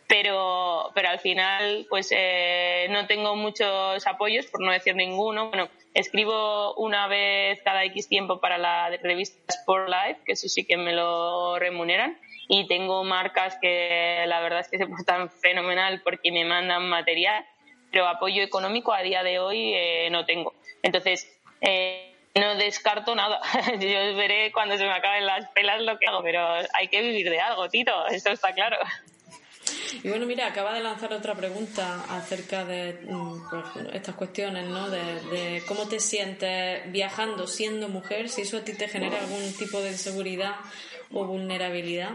pero, 0.06 0.90
pero 0.94 1.08
al 1.08 1.18
final 1.18 1.86
pues 1.88 2.08
eh, 2.10 2.86
no 2.90 3.06
tengo 3.06 3.36
muchos 3.36 4.06
apoyos, 4.06 4.46
por 4.46 4.60
no 4.60 4.72
decir 4.72 4.94
ninguno. 4.94 5.48
Bueno, 5.48 5.68
escribo 5.94 6.74
una 6.74 7.06
vez 7.06 7.60
cada 7.62 7.84
X 7.84 8.08
tiempo 8.08 8.40
para 8.40 8.58
la 8.58 8.90
revista 9.02 9.40
Sport 9.48 9.88
Life, 9.88 10.20
que 10.26 10.32
eso 10.32 10.48
sí 10.48 10.66
que 10.66 10.76
me 10.76 10.92
lo 10.92 11.58
remuneran. 11.58 12.18
Y 12.48 12.66
tengo 12.66 13.04
marcas 13.04 13.56
que 13.62 14.24
la 14.26 14.40
verdad 14.40 14.60
es 14.60 14.68
que 14.68 14.76
se 14.76 14.86
portan 14.86 15.30
fenomenal 15.30 16.02
porque 16.02 16.30
me 16.30 16.44
mandan 16.44 16.88
material, 16.88 17.46
pero 17.90 18.06
apoyo 18.06 18.42
económico 18.42 18.92
a 18.92 19.00
día 19.02 19.22
de 19.22 19.38
hoy 19.38 19.72
eh, 19.74 20.08
no 20.10 20.26
tengo. 20.26 20.52
Entonces, 20.82 21.26
eh, 21.62 22.14
no 22.34 22.56
descarto 22.56 23.14
nada. 23.14 23.40
Yo 23.80 24.16
veré 24.16 24.52
cuando 24.52 24.76
se 24.76 24.84
me 24.84 24.92
acaben 24.92 25.24
las 25.24 25.48
pelas 25.50 25.80
lo 25.80 25.98
que 25.98 26.06
hago, 26.06 26.22
pero 26.22 26.44
hay 26.74 26.88
que 26.88 27.00
vivir 27.00 27.30
de 27.30 27.40
algo, 27.40 27.68
Tito, 27.68 28.06
eso 28.08 28.30
está 28.30 28.52
claro. 28.52 28.76
Y 30.02 30.08
bueno, 30.08 30.26
mira, 30.26 30.46
acaba 30.46 30.74
de 30.74 30.80
lanzar 30.80 31.12
otra 31.12 31.34
pregunta 31.34 32.04
acerca 32.10 32.64
de 32.64 33.00
mm, 33.08 33.48
pues, 33.48 33.64
estas 33.94 34.14
cuestiones, 34.14 34.66
¿no? 34.66 34.90
De, 34.90 35.62
cómo 35.66 35.88
te 35.88 36.00
sientes 36.00 36.90
viajando 36.92 37.46
siendo 37.46 37.88
mujer, 37.88 38.28
si 38.28 38.42
eso 38.42 38.58
a 38.58 38.60
ti 38.60 38.74
te 38.74 38.88
genera 38.88 39.18
algún 39.20 39.52
tipo 39.54 39.80
de 39.80 39.92
inseguridad 39.92 40.56
o 41.12 41.24
vulnerabilidad. 41.24 42.10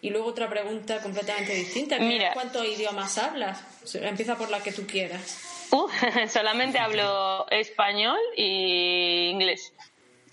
Y 0.00 0.10
luego 0.10 0.26
otra 0.26 0.48
pregunta 0.48 1.00
completamente 1.02 1.54
distinta. 1.54 1.98
Mira, 1.98 2.32
¿Cuántos 2.32 2.66
idiomas 2.66 3.18
hablas? 3.18 3.62
Empieza 3.94 4.36
por 4.36 4.50
la 4.50 4.62
que 4.62 4.72
tú 4.72 4.86
quieras. 4.86 5.38
Uh, 5.70 5.88
solamente 6.28 6.78
hablo 6.78 7.46
español 7.50 8.18
y 8.36 9.30
inglés. 9.30 9.73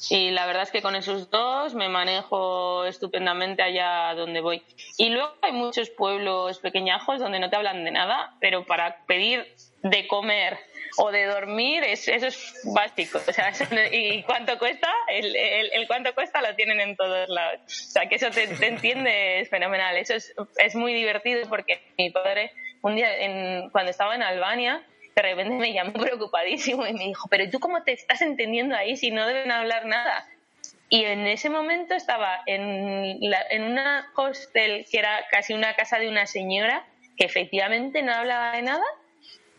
Y 0.10 0.32
la 0.32 0.45
verdad 0.47 0.64
es 0.64 0.72
que 0.72 0.82
con 0.82 0.95
esos 0.95 1.30
dos 1.30 1.76
me 1.76 1.89
manejo 1.89 2.86
estupendamente 2.86 3.62
allá 3.62 4.14
donde 4.16 4.41
voy. 4.41 4.64
Y 4.97 5.10
luego 5.10 5.34
hay 5.41 5.52
muchos 5.52 5.89
pueblos 5.89 6.60
pequeñajos 6.60 7.20
donde 7.20 7.39
no 7.39 7.49
te 7.49 7.56
hablan 7.56 7.84
de 7.84 7.91
nada, 7.91 8.36
pero 8.39 8.66
para 8.66 9.06
pedir 9.06 9.45
de 9.84 10.08
comer 10.08 10.58
o 10.97 11.12
de 11.12 11.26
dormir, 11.26 11.84
eso 11.84 12.12
es 12.12 12.62
básico. 12.74 13.20
O 13.28 13.32
sea, 13.34 13.52
¿y 13.91 14.24
cuánto 14.24 14.58
cuesta? 14.58 14.89
El, 15.08 15.36
el, 15.36 15.88
cuánto 15.88 16.14
cuesta 16.14 16.41
lo 16.41 16.56
tienen 16.56 16.80
en 16.82 16.95
todos 16.95 17.30
lados. 17.30 17.62
O 17.66 17.91
sea, 17.91 18.08
que 18.08 18.16
eso 18.16 18.30
te, 18.30 18.47
te 18.47 18.68
entiende 18.68 19.39
es 19.39 19.49
fenomenal. 19.49 19.97
Eso 19.97 20.16
es, 20.16 20.34
es 20.58 20.76
muy 20.76 20.93
divertido 20.93 21.47
porque 21.47 21.82
mi 21.97 22.10
padre, 22.10 22.52
un 22.82 22.95
día 22.95 23.18
en, 23.18 23.70
cuando 23.70 23.91
estaba 23.91 24.16
en 24.16 24.24
Albania, 24.24 24.84
de 25.16 25.22
repente 25.22 25.55
me 25.55 25.74
llamó 25.74 25.93
preocupadísimo 25.93 26.86
y 26.88 26.93
me 26.93 27.05
dijo, 27.05 27.28
pero 27.30 27.49
¿tú 27.49 27.59
cómo 27.59 27.84
te 27.84 27.93
estás 27.93 28.22
entendiendo 28.22 28.76
ahí 28.76 28.97
si 28.97 29.12
no 29.12 29.28
deben 29.28 29.51
hablar 29.51 29.86
nada? 29.86 30.28
Y 30.89 31.05
en 31.05 31.26
ese 31.26 31.49
momento 31.49 31.93
estaba 31.93 32.41
en, 32.45 33.20
en 33.49 33.64
una 33.64 34.12
hostel 34.16 34.86
que 34.91 34.99
era 34.99 35.26
casi 35.32 35.53
una 35.53 35.74
casa 35.76 35.97
de 35.99 36.09
una 36.09 36.28
señora 36.28 36.86
que 37.18 37.26
efectivamente 37.26 38.01
no 38.01 38.14
hablaba 38.14 38.51
de 38.51 38.62
nada 38.64 38.84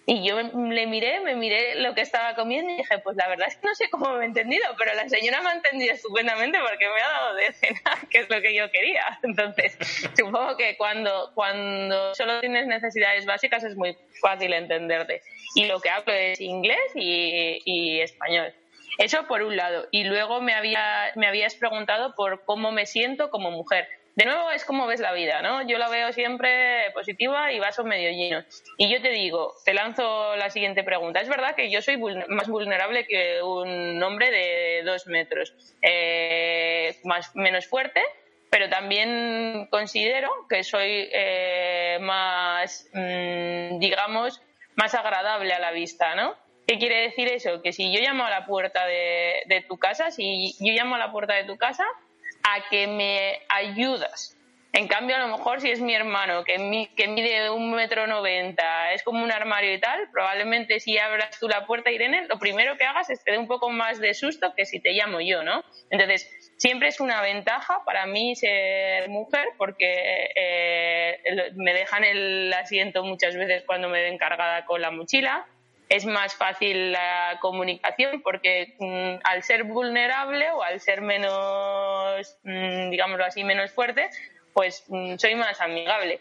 y 0.04 0.26
yo 0.26 0.36
le 0.40 0.86
miré, 0.86 1.20
me 1.20 1.36
miré 1.36 1.76
lo 1.76 1.94
que 1.94 2.00
estaba 2.00 2.34
comiendo 2.34 2.72
y 2.72 2.76
dije, 2.78 2.98
pues 2.98 3.16
la 3.16 3.28
verdad 3.28 3.46
es 3.48 3.56
que 3.56 3.66
no 3.66 3.74
sé 3.74 3.88
cómo 3.88 4.12
me 4.14 4.24
he 4.24 4.26
entendido, 4.26 4.64
pero 4.76 4.94
la 4.94 5.08
señora 5.08 5.40
me 5.42 5.50
ha 5.50 5.52
entendido 5.52 5.94
estupendamente 5.94 6.58
porque 6.58 6.88
me 6.88 7.00
ha 7.00 7.08
dado 7.08 7.34
de 7.36 7.52
cenar, 7.52 8.08
que 8.10 8.18
es 8.18 8.30
lo 8.30 8.40
que 8.40 8.54
yo 8.54 8.70
quería. 8.72 9.18
Entonces, 9.22 9.78
supongo 10.16 10.56
que 10.56 10.76
cuando, 10.76 11.30
cuando 11.34 12.14
solo 12.16 12.40
tienes 12.40 12.66
necesidades 12.66 13.26
básicas 13.26 13.62
es 13.62 13.76
muy 13.76 13.96
fácil 14.20 14.52
entenderte. 14.52 15.22
Y 15.54 15.66
lo 15.66 15.80
que 15.80 15.90
hablo 15.90 16.12
es 16.12 16.40
inglés 16.40 16.80
y, 16.96 17.60
y 17.64 18.00
español. 18.00 18.52
Eso 18.98 19.26
por 19.26 19.42
un 19.42 19.56
lado. 19.56 19.86
Y 19.90 20.04
luego 20.04 20.40
me, 20.40 20.54
había, 20.54 21.12
me 21.14 21.26
habías 21.26 21.54
preguntado 21.54 22.14
por 22.16 22.44
cómo 22.44 22.72
me 22.72 22.86
siento 22.86 23.30
como 23.30 23.50
mujer 23.50 23.88
de 24.14 24.26
nuevo 24.26 24.50
es 24.50 24.64
como 24.64 24.86
ves 24.86 25.00
la 25.00 25.12
vida, 25.12 25.40
¿no? 25.40 25.66
Yo 25.66 25.78
la 25.78 25.88
veo 25.88 26.12
siempre 26.12 26.90
positiva 26.92 27.50
y 27.52 27.58
vaso 27.58 27.82
medio 27.82 28.10
lleno. 28.10 28.44
Y 28.76 28.90
yo 28.90 29.00
te 29.00 29.10
digo, 29.10 29.54
te 29.64 29.72
lanzo 29.72 30.36
la 30.36 30.50
siguiente 30.50 30.84
pregunta. 30.84 31.20
Es 31.20 31.28
verdad 31.28 31.54
que 31.54 31.70
yo 31.70 31.80
soy 31.80 31.96
más 32.28 32.48
vulnerable 32.48 33.06
que 33.06 33.42
un 33.42 34.02
hombre 34.02 34.30
de 34.30 34.82
dos 34.84 35.06
metros, 35.06 35.54
eh, 35.80 36.96
más, 37.04 37.34
menos 37.34 37.66
fuerte, 37.66 38.02
pero 38.50 38.68
también 38.68 39.66
considero 39.70 40.30
que 40.46 40.62
soy 40.62 41.08
eh, 41.10 41.96
más, 42.02 42.90
mm, 42.92 43.78
digamos, 43.78 44.42
más 44.74 44.94
agradable 44.94 45.54
a 45.54 45.58
la 45.58 45.70
vista, 45.70 46.14
¿no? 46.14 46.36
¿Qué 46.66 46.78
quiere 46.78 47.00
decir 47.00 47.28
eso? 47.28 47.62
Que 47.62 47.72
si 47.72 47.90
yo 47.90 48.00
llamo 48.00 48.24
a 48.24 48.30
la 48.30 48.44
puerta 48.44 48.86
de, 48.86 49.42
de 49.46 49.62
tu 49.62 49.78
casa, 49.78 50.10
si 50.10 50.54
yo 50.60 50.74
llamo 50.74 50.96
a 50.96 50.98
la 50.98 51.10
puerta 51.10 51.34
de 51.34 51.44
tu 51.44 51.56
casa, 51.56 51.84
a 52.42 52.68
que 52.68 52.86
me 52.86 53.40
ayudas. 53.48 54.36
En 54.74 54.88
cambio, 54.88 55.16
a 55.16 55.18
lo 55.18 55.36
mejor 55.36 55.60
si 55.60 55.70
es 55.70 55.82
mi 55.82 55.94
hermano 55.94 56.44
que, 56.44 56.58
mide 56.58 57.50
un 57.50 57.74
metro 57.74 58.06
noventa, 58.06 58.94
es 58.94 59.02
como 59.02 59.22
un 59.22 59.30
armario 59.30 59.74
y 59.74 59.78
tal, 59.78 60.08
probablemente 60.10 60.80
si 60.80 60.96
abras 60.96 61.38
tú 61.38 61.46
la 61.46 61.66
puerta, 61.66 61.90
Irene, 61.90 62.26
lo 62.26 62.38
primero 62.38 62.78
que 62.78 62.84
hagas 62.84 63.10
es 63.10 63.22
te 63.22 63.32
dé 63.32 63.38
un 63.38 63.48
poco 63.48 63.68
más 63.68 64.00
de 64.00 64.14
susto 64.14 64.54
que 64.56 64.64
si 64.64 64.80
te 64.80 64.92
llamo 64.92 65.20
yo, 65.20 65.42
¿no? 65.42 65.62
Entonces, 65.90 66.26
siempre 66.56 66.88
es 66.88 67.00
una 67.00 67.20
ventaja 67.20 67.82
para 67.84 68.06
mí 68.06 68.34
ser 68.34 69.10
mujer 69.10 69.46
porque 69.58 70.30
eh, 70.34 71.20
me 71.54 71.74
dejan 71.74 72.04
el 72.04 72.50
asiento 72.54 73.04
muchas 73.04 73.36
veces 73.36 73.64
cuando 73.66 73.90
me 73.90 74.00
ven 74.00 74.16
cargada 74.16 74.64
con 74.64 74.80
la 74.80 74.90
mochila 74.90 75.46
es 75.88 76.06
más 76.06 76.34
fácil 76.34 76.92
la 76.92 77.38
comunicación 77.40 78.22
porque 78.22 78.74
mm, 78.78 79.20
al 79.24 79.42
ser 79.42 79.64
vulnerable 79.64 80.50
o 80.52 80.62
al 80.62 80.80
ser 80.80 81.02
menos, 81.02 82.38
mm, 82.44 82.90
digámoslo 82.90 83.24
así, 83.24 83.44
menos 83.44 83.70
fuerte, 83.70 84.08
pues 84.52 84.84
mm, 84.88 85.16
soy 85.16 85.34
más 85.34 85.60
amigable. 85.60 86.20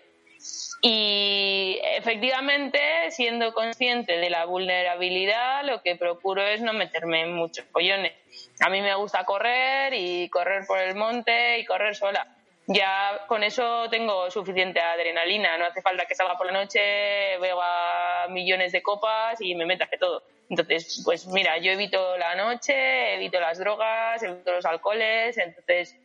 Y 0.82 1.80
efectivamente, 1.84 2.80
siendo 3.12 3.54
consciente 3.54 4.18
de 4.18 4.30
la 4.32 4.46
vulnerabilidad, 4.46 5.64
lo 5.64 5.84
que 5.84 5.96
procuro 5.96 6.44
es 6.44 6.62
no 6.62 6.74
meterme 6.74 7.22
en 7.22 7.34
muchos 7.34 7.66
pollones. 7.66 8.14
A 8.60 8.70
mí 8.70 8.82
me 8.82 8.96
gusta 8.96 9.24
correr 9.24 9.94
y 9.94 10.28
correr 10.30 10.66
por 10.66 10.80
el 10.80 10.96
monte 10.96 11.60
y 11.60 11.66
correr 11.66 11.96
sola 11.96 12.28
ya 12.74 13.26
con 13.28 13.44
eso 13.44 13.90
tengo 13.90 14.30
suficiente 14.32 14.80
adrenalina. 14.80 15.58
No 15.58 15.66
hace 15.66 15.82
falta 15.82 16.06
que 16.06 16.16
salga 16.16 16.38
por 16.38 16.48
la 16.48 16.54
noche, 16.54 17.38
veo 17.40 17.60
a 17.62 18.28
millones 18.30 18.72
de 18.72 18.82
copas 18.82 19.40
y 19.42 19.56
me 19.56 19.66
meta 19.66 19.88
de 19.90 19.98
todo. 19.98 20.24
Entonces, 20.50 21.02
pues 21.06 21.28
mira, 21.28 21.58
yo 21.60 21.72
evito 21.72 22.18
la 22.18 22.36
noche, 22.36 23.16
evito 23.16 23.40
las 23.40 23.58
drogas, 23.58 24.22
evito 24.22 24.52
los 24.52 24.66
alcoholes. 24.66 25.38
Entonces, 25.38 25.96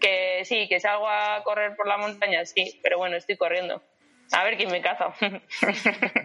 que 0.00 0.44
sí, 0.44 0.68
que 0.68 0.80
salgo 0.80 1.08
a 1.08 1.42
correr 1.42 1.74
por 1.76 1.86
la 1.86 1.96
montaña, 1.96 2.44
sí, 2.44 2.78
pero 2.82 2.98
bueno, 2.98 3.16
estoy 3.16 3.36
corriendo. 3.36 3.82
A 4.32 4.44
ver 4.44 4.56
quién 4.56 4.70
me 4.70 4.80
caza. 4.80 5.14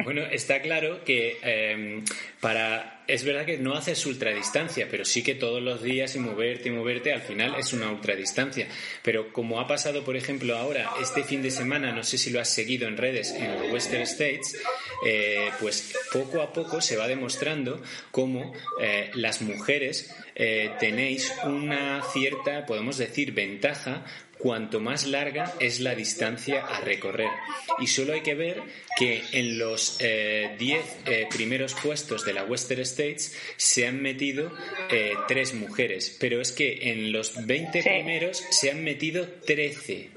Bueno, 0.04 0.24
está 0.26 0.62
claro 0.62 1.04
que 1.04 1.38
em, 1.44 2.04
para. 2.40 3.04
Es 3.08 3.24
verdad 3.24 3.46
que 3.46 3.58
no 3.58 3.74
haces 3.76 4.06
ultradistancia, 4.06 4.88
pero 4.90 5.04
sí 5.04 5.24
que 5.24 5.36
todos 5.36 5.62
los 5.62 5.82
días 5.82 6.16
y 6.16 6.20
moverte 6.20 6.70
y 6.70 6.72
moverte 6.72 7.12
al 7.12 7.22
final 7.22 7.56
es 7.56 7.74
una 7.74 7.92
ultradistancia. 7.92 8.68
Pero 9.04 9.34
como 9.34 9.60
ha 9.60 9.68
pasado, 9.68 10.04
por 10.04 10.16
ejemplo, 10.16 10.56
ahora, 10.56 10.92
este 11.02 11.24
fin 11.24 11.42
de 11.42 11.52
semana, 11.52 11.92
no 11.92 12.04
sé 12.04 12.18
si 12.18 12.30
lo 12.30 12.40
has 12.40 12.50
seguido 12.50 12.88
en 12.88 12.98
redes, 12.98 13.32
en 13.32 13.52
los 13.60 13.72
Western 13.72 14.04
States, 14.04 14.62
eh, 15.06 15.50
pues 15.60 15.94
poco 16.14 16.42
a 16.42 16.54
poco 16.54 16.82
se 16.82 16.98
va 16.98 17.08
demostrando 17.08 17.82
cómo 18.12 18.54
eh, 18.80 19.10
las 19.16 19.42
mujeres 19.42 20.16
eh, 20.36 20.72
tenéis 20.80 21.34
una 21.44 22.02
cierta, 22.14 22.66
podemos 22.66 22.98
decir, 22.98 23.34
ventaja 23.34 24.06
cuanto 24.40 24.80
más 24.80 25.06
larga 25.06 25.54
es 25.60 25.80
la 25.82 25.94
distancia 25.94 26.66
a 26.66 26.82
recorrer. 26.82 27.30
Y 27.78 27.88
solo 27.88 28.14
hay 28.14 28.22
que 28.22 28.34
ver 28.34 28.62
que 28.98 29.22
en 29.34 29.60
los 29.60 30.00
10 30.00 30.00
eh, 30.02 30.58
eh, 31.06 31.28
primeros 31.30 31.76
puestos 31.76 32.26
de 32.26 32.34
la 32.34 32.44
Western 32.46 32.82
States 32.82 33.38
se 33.58 33.86
han 33.86 34.02
metido 34.02 34.52
eh, 34.90 35.14
tres 35.28 35.54
mujeres, 35.54 36.18
pero 36.20 36.42
es 36.42 36.52
que 36.52 36.90
en 36.90 37.12
los 37.12 37.46
20 37.46 37.84
primeros 37.84 38.38
se 38.50 38.72
han 38.72 38.84
metido 38.84 39.28
13. 39.46 40.12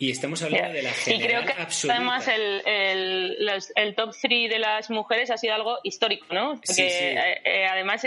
Y 0.00 0.12
estamos 0.12 0.42
hablando 0.42 0.72
de 0.72 0.82
la 0.82 0.92
general 0.92 1.22
Y 1.22 1.26
creo 1.26 1.44
que 1.44 1.90
además 1.90 2.28
el, 2.28 3.94
top 3.96 4.14
3 4.20 4.48
de 4.48 4.58
las 4.60 4.90
mujeres 4.90 5.30
ha 5.32 5.36
sido 5.36 5.54
algo 5.54 5.78
histórico, 5.82 6.26
¿no? 6.30 6.60
Porque 6.64 7.16
además, 7.68 8.06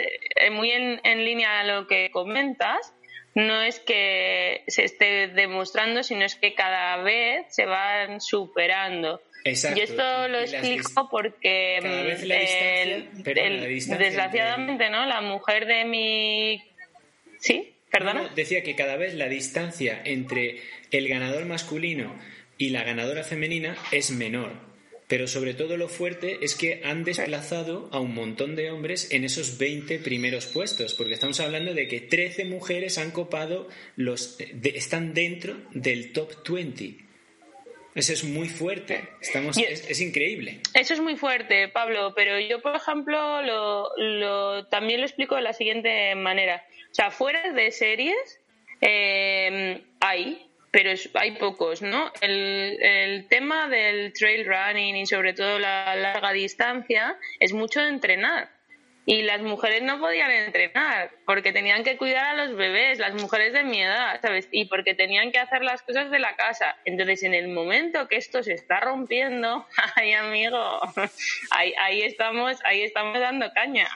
muy 0.52 0.72
en, 0.72 1.02
en 1.04 1.26
línea 1.26 1.60
a 1.60 1.64
lo 1.66 1.88
que 1.88 2.10
comentas, 2.12 2.94
no 3.34 3.61
es 3.61 3.79
que 3.79 4.63
se 4.67 4.84
esté 4.84 5.27
demostrando, 5.27 6.03
sino 6.03 6.25
es 6.25 6.36
que 6.36 6.53
cada 6.53 6.97
vez 6.97 7.45
se 7.49 7.65
van 7.65 8.19
superando. 8.21 9.21
Exacto. 9.43 9.79
Y 9.79 9.84
esto 9.84 10.27
lo 10.27 10.39
explico 10.39 11.09
porque 11.09 11.79
desgraciadamente, 13.97 14.89
¿no? 14.89 15.05
La 15.05 15.21
mujer 15.21 15.65
de 15.65 15.86
mi 15.86 16.61
sí, 17.39 17.73
perdona. 17.89 18.29
decía 18.36 18.61
que 18.63 18.75
cada 18.75 18.97
vez 18.97 19.15
la 19.15 19.27
distancia 19.27 20.01
entre 20.03 20.61
el 20.91 21.07
ganador 21.07 21.45
masculino 21.45 22.13
y 22.57 22.69
la 22.69 22.84
ganadora 22.84 23.23
femenina 23.23 23.75
es 23.91 24.11
menor. 24.11 24.70
Pero 25.12 25.28
sobre 25.28 25.53
todo 25.53 25.76
lo 25.76 25.89
fuerte 25.89 26.38
es 26.41 26.55
que 26.55 26.80
han 26.86 27.03
desplazado 27.03 27.89
a 27.91 27.99
un 27.99 28.14
montón 28.14 28.55
de 28.55 28.72
hombres 28.72 29.12
en 29.12 29.26
esos 29.26 29.57
20 29.57 29.99
primeros 29.99 30.45
puestos, 30.45 30.93
porque 30.93 31.16
estamos 31.16 31.41
hablando 31.41 31.74
de 31.74 31.89
que 31.89 31.99
13 31.99 32.45
mujeres 32.45 32.97
han 32.97 33.12
copado 33.12 33.68
los 33.97 34.38
están 34.64 35.14
dentro 35.14 35.57
del 35.72 36.14
top 36.14 36.47
20. 36.49 36.95
Eso 37.93 38.14
es 38.14 38.24
muy 38.24 38.47
fuerte. 38.47 39.09
Estamos, 39.20 39.57
es, 39.57 39.99
increíble. 39.99 40.62
Eso 40.74 40.93
es 40.93 41.01
muy 41.01 41.18
fuerte, 41.18 41.68
Pablo. 41.68 42.14
Pero 42.16 42.39
yo, 42.39 42.62
por 42.62 42.74
ejemplo, 42.74 43.41
lo, 43.41 44.66
también 44.68 45.01
lo 45.01 45.07
explico 45.07 45.36
de 45.36 45.41
la 45.41 45.51
siguiente 45.51 46.16
manera. 46.16 46.64
O 46.89 46.95
sea, 46.95 47.12
fuera 47.12 47.51
de 47.51 47.70
series 47.72 48.39
eh, 48.80 49.84
hay, 49.99 50.51
pero 50.72 50.91
hay 51.15 51.32
pocos, 51.34 51.82
¿no? 51.82 52.11
El, 52.22 52.78
el, 52.82 53.28
tema 53.28 53.67
del 53.67 54.13
trail 54.13 54.45
running 54.45 54.95
y 54.95 55.05
sobre 55.05 55.34
todo 55.34 55.59
la 55.59 55.95
larga 55.95 56.32
distancia 56.32 57.17
es 57.39 57.53
mucho 57.53 57.82
de 57.82 57.89
entrenar 57.89 58.49
y 59.05 59.24
las 59.24 59.41
mujeres 59.41 59.82
no 59.82 59.99
podían 59.99 60.32
entrenar 60.32 61.11
porque 61.26 61.51
tenían 61.51 61.84
que 61.84 61.97
cuidar 61.97 62.28
a 62.28 62.45
los 62.45 62.55
bebés, 62.55 62.99
las 62.99 63.13
mujeres 63.15 63.51
de 63.53 63.63
mi 63.63 63.82
edad, 63.82 64.19
¿sabes? 64.22 64.47
Y 64.51 64.65
porque 64.65 64.93
tenían 64.93 65.32
que 65.32 65.39
hacer 65.39 65.63
las 65.63 65.82
cosas 65.82 66.11
de 66.11 66.19
la 66.19 66.36
casa. 66.36 66.78
Entonces, 66.86 67.24
en 67.24 67.34
el 67.34 67.47
momento 67.47 68.07
que 68.07 68.17
esto 68.17 68.43
se 68.43 68.53
está 68.53 68.80
rompiendo, 68.80 69.65
ay 69.95 70.13
amigo, 70.13 70.80
ahí, 71.51 71.74
ahí 71.80 72.03
estamos, 72.03 72.59
ahí 72.63 72.84
estamos 72.84 73.19
dando 73.19 73.51
caña. 73.53 73.89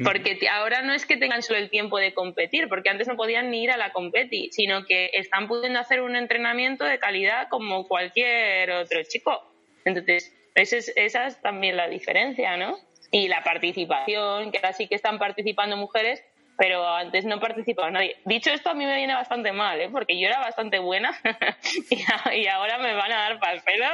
Mm. 0.00 0.04
Porque 0.04 0.48
ahora 0.50 0.80
no 0.80 0.94
es 0.94 1.04
que 1.04 1.18
tengan 1.18 1.42
solo 1.42 1.58
el 1.58 1.68
tiempo 1.68 1.98
de 1.98 2.14
competir, 2.14 2.68
porque 2.68 2.88
antes 2.88 3.06
no 3.06 3.16
podían 3.16 3.50
ni 3.50 3.64
ir 3.64 3.70
a 3.70 3.76
la 3.76 3.92
competi, 3.92 4.48
sino 4.50 4.86
que 4.86 5.10
están 5.12 5.46
pudiendo 5.46 5.78
hacer 5.78 6.00
un 6.00 6.16
entrenamiento 6.16 6.84
de 6.84 6.98
calidad 6.98 7.48
como 7.50 7.86
cualquier 7.86 8.70
otro 8.70 9.02
chico. 9.04 9.42
Entonces, 9.84 10.34
esa 10.54 10.78
es, 10.78 10.92
esa 10.96 11.26
es 11.26 11.40
también 11.42 11.76
la 11.76 11.86
diferencia, 11.88 12.56
¿no? 12.56 12.78
y 13.12 13.28
la 13.28 13.42
participación, 13.42 14.52
que 14.52 14.58
ahora 14.58 14.72
sí 14.72 14.86
que 14.86 14.94
están 14.94 15.18
participando 15.18 15.76
mujeres, 15.76 16.22
pero 16.60 16.86
antes 16.86 17.24
no 17.24 17.40
participaba 17.40 17.90
nadie. 17.90 18.16
Dicho 18.26 18.50
esto, 18.50 18.68
a 18.68 18.74
mí 18.74 18.84
me 18.84 18.94
viene 18.94 19.14
bastante 19.14 19.50
mal, 19.50 19.80
¿eh? 19.80 19.88
porque 19.90 20.20
yo 20.20 20.26
era 20.26 20.40
bastante 20.40 20.78
buena 20.78 21.18
y 22.34 22.46
ahora 22.48 22.76
me 22.76 22.92
van 22.92 23.10
a 23.10 23.16
dar 23.16 23.40
para 23.40 23.54
el 23.54 23.62
pelo 23.62 23.86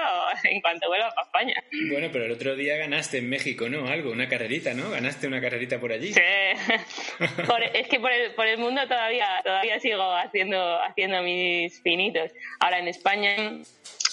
en 0.42 0.60
cuanto 0.60 0.88
vuelva 0.88 1.14
a 1.16 1.22
España. 1.22 1.62
Bueno, 1.92 2.08
pero 2.12 2.24
el 2.24 2.32
otro 2.32 2.56
día 2.56 2.76
ganaste 2.76 3.18
en 3.18 3.28
México, 3.28 3.68
¿no? 3.68 3.86
Algo, 3.86 4.10
una 4.10 4.28
carrerita, 4.28 4.74
¿no? 4.74 4.90
Ganaste 4.90 5.28
una 5.28 5.40
carrerita 5.40 5.78
por 5.78 5.92
allí. 5.92 6.12
Sí, 6.12 6.20
es 7.72 7.86
que 7.86 8.00
por 8.00 8.10
el, 8.10 8.34
por 8.34 8.48
el 8.48 8.58
mundo 8.58 8.82
todavía, 8.88 9.28
todavía 9.44 9.78
sigo 9.78 10.02
haciendo, 10.16 10.82
haciendo 10.82 11.22
mis 11.22 11.78
pinitos. 11.82 12.32
Ahora 12.58 12.80
en 12.80 12.88
España, 12.88 13.36
en 13.36 13.64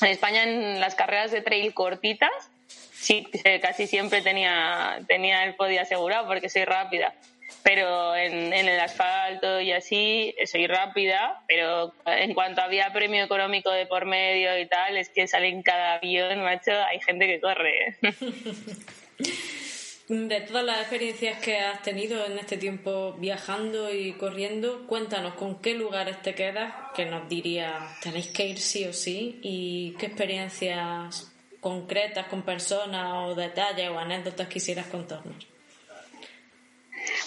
España 0.07 0.43
en 0.43 0.79
las 0.79 0.93
carreras 0.93 1.31
de 1.31 1.41
trail 1.41 1.73
cortitas, 1.73 2.51
sí, 2.67 3.25
casi 3.63 3.87
siempre 3.87 4.21
tenía, 4.21 4.99
tenía 5.07 5.43
el 5.43 5.55
podio 5.55 5.81
asegurado 5.81 6.27
porque 6.27 6.49
soy 6.49 6.65
rápida. 6.65 7.15
Pero 7.61 8.15
en, 8.15 8.53
en, 8.53 8.67
el 8.67 8.79
asfalto 8.79 9.61
y 9.61 9.71
así 9.71 10.35
soy 10.45 10.67
rápida, 10.67 11.43
pero 11.47 11.93
en 12.05 12.33
cuanto 12.33 12.61
había 12.61 12.91
premio 12.91 13.23
económico 13.23 13.71
de 13.71 13.85
por 13.85 14.05
medio 14.05 14.57
y 14.59 14.67
tal, 14.67 14.97
es 14.97 15.09
que 15.09 15.27
sale 15.27 15.47
en 15.49 15.61
cada 15.61 15.95
avión, 15.95 16.41
macho, 16.41 16.71
hay 16.71 16.99
gente 16.99 17.27
que 17.27 17.39
corre. 17.39 17.97
De 20.09 20.41
todas 20.41 20.65
las 20.65 20.79
experiencias 20.81 21.39
que 21.39 21.59
has 21.59 21.81
tenido 21.81 22.25
en 22.25 22.37
este 22.37 22.57
tiempo 22.57 23.13
viajando 23.13 23.91
y 23.93 24.11
corriendo, 24.13 24.85
cuéntanos 24.85 25.35
con 25.35 25.61
qué 25.61 25.75
lugares 25.75 26.21
te 26.21 26.35
quedas, 26.35 26.73
que 26.93 27.05
nos 27.05 27.29
diría 27.29 27.87
tenéis 28.01 28.27
que 28.27 28.47
ir 28.47 28.59
sí 28.59 28.85
o 28.85 28.91
sí, 28.91 29.39
y 29.41 29.95
qué 29.97 30.07
experiencias 30.07 31.31
concretas 31.61 32.27
con 32.27 32.41
personas 32.41 33.13
o 33.27 33.33
detalles 33.33 33.89
o 33.89 33.97
anécdotas 33.97 34.49
quisieras 34.49 34.87
contarnos? 34.87 35.52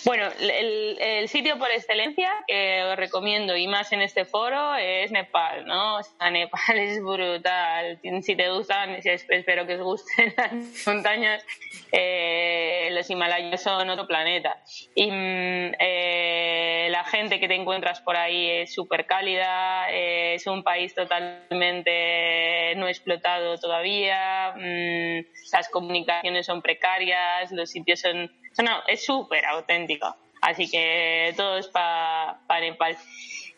Bueno, 0.04 0.28
el, 0.38 1.28
sitio 1.28 1.58
por 1.58 1.70
excelencia 1.70 2.30
que 2.46 2.82
os 2.84 2.96
recomiendo 2.96 3.56
y 3.56 3.66
más 3.66 3.92
en 3.92 4.00
este 4.00 4.24
foro 4.24 4.74
es 4.76 5.10
Nepal, 5.10 5.66
¿no? 5.66 5.96
O 5.96 6.02
sea, 6.02 6.30
Nepal 6.30 6.60
es 6.78 7.02
brutal. 7.02 7.98
Si 8.22 8.36
te 8.36 8.50
gustan, 8.50 8.98
espero 9.02 9.66
que 9.66 9.74
os 9.74 9.82
gusten 9.82 10.34
las 10.36 10.86
montañas, 10.86 11.44
eh, 11.92 12.88
los 12.92 13.08
Himalayas 13.10 13.62
son 13.62 13.90
otro 13.90 14.06
planeta. 14.06 14.62
Y 14.94 15.10
mm, 15.10 15.72
eh, 15.78 16.88
la 16.90 17.04
gente 17.04 17.40
que 17.40 17.48
te 17.48 17.54
encuentras 17.54 18.00
por 18.00 18.16
ahí 18.16 18.50
es 18.50 18.74
súper 18.74 19.06
cálida, 19.06 19.90
eh, 19.90 20.34
es 20.34 20.46
un 20.46 20.62
país 20.62 20.94
totalmente 20.94 22.74
no 22.76 22.88
explotado 22.88 23.58
todavía, 23.58 24.54
mm, 24.56 25.26
las 25.52 25.68
comunicaciones 25.70 26.46
son 26.46 26.62
precarias, 26.62 27.50
los 27.52 27.70
sitios 27.70 28.00
son 28.00 28.30
no, 28.62 28.82
es 28.86 29.04
súper 29.04 29.44
auténtico. 29.66 30.14
Así 30.40 30.70
que 30.70 31.34
todo 31.36 31.58
es 31.58 31.68
para 31.68 32.38
Nepal. 32.60 32.96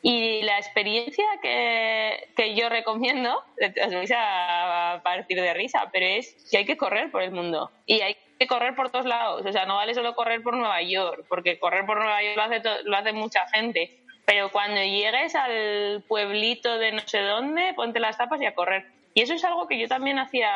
Y 0.00 0.42
la 0.42 0.58
experiencia 0.58 1.24
que, 1.42 2.28
que 2.36 2.54
yo 2.54 2.68
recomiendo, 2.68 3.42
os 3.86 3.94
vais 3.94 4.12
a 4.16 5.00
partir 5.02 5.40
de 5.40 5.54
risa, 5.54 5.88
pero 5.92 6.06
es 6.06 6.36
que 6.50 6.58
hay 6.58 6.64
que 6.64 6.76
correr 6.76 7.10
por 7.10 7.22
el 7.22 7.32
mundo. 7.32 7.70
Y 7.86 8.00
hay 8.00 8.16
que 8.38 8.46
correr 8.46 8.74
por 8.74 8.90
todos 8.90 9.06
lados. 9.06 9.44
O 9.44 9.52
sea, 9.52 9.66
no 9.66 9.76
vale 9.76 9.94
solo 9.94 10.14
correr 10.14 10.42
por 10.42 10.56
Nueva 10.56 10.80
York, 10.82 11.26
porque 11.28 11.58
correr 11.58 11.84
por 11.84 11.98
Nueva 11.98 12.22
York 12.22 12.36
lo 12.36 12.42
hace, 12.42 12.62
lo 12.84 12.96
hace 12.96 13.12
mucha 13.12 13.46
gente. 13.48 13.98
Pero 14.24 14.50
cuando 14.50 14.80
llegues 14.82 15.34
al 15.34 16.04
pueblito 16.06 16.78
de 16.78 16.92
no 16.92 17.00
sé 17.00 17.20
dónde, 17.20 17.72
ponte 17.74 17.98
las 17.98 18.18
tapas 18.18 18.40
y 18.40 18.46
a 18.46 18.54
correr. 18.54 18.86
Y 19.14 19.22
eso 19.22 19.34
es 19.34 19.42
algo 19.44 19.66
que 19.66 19.78
yo 19.80 19.88
también 19.88 20.18
hacía 20.18 20.48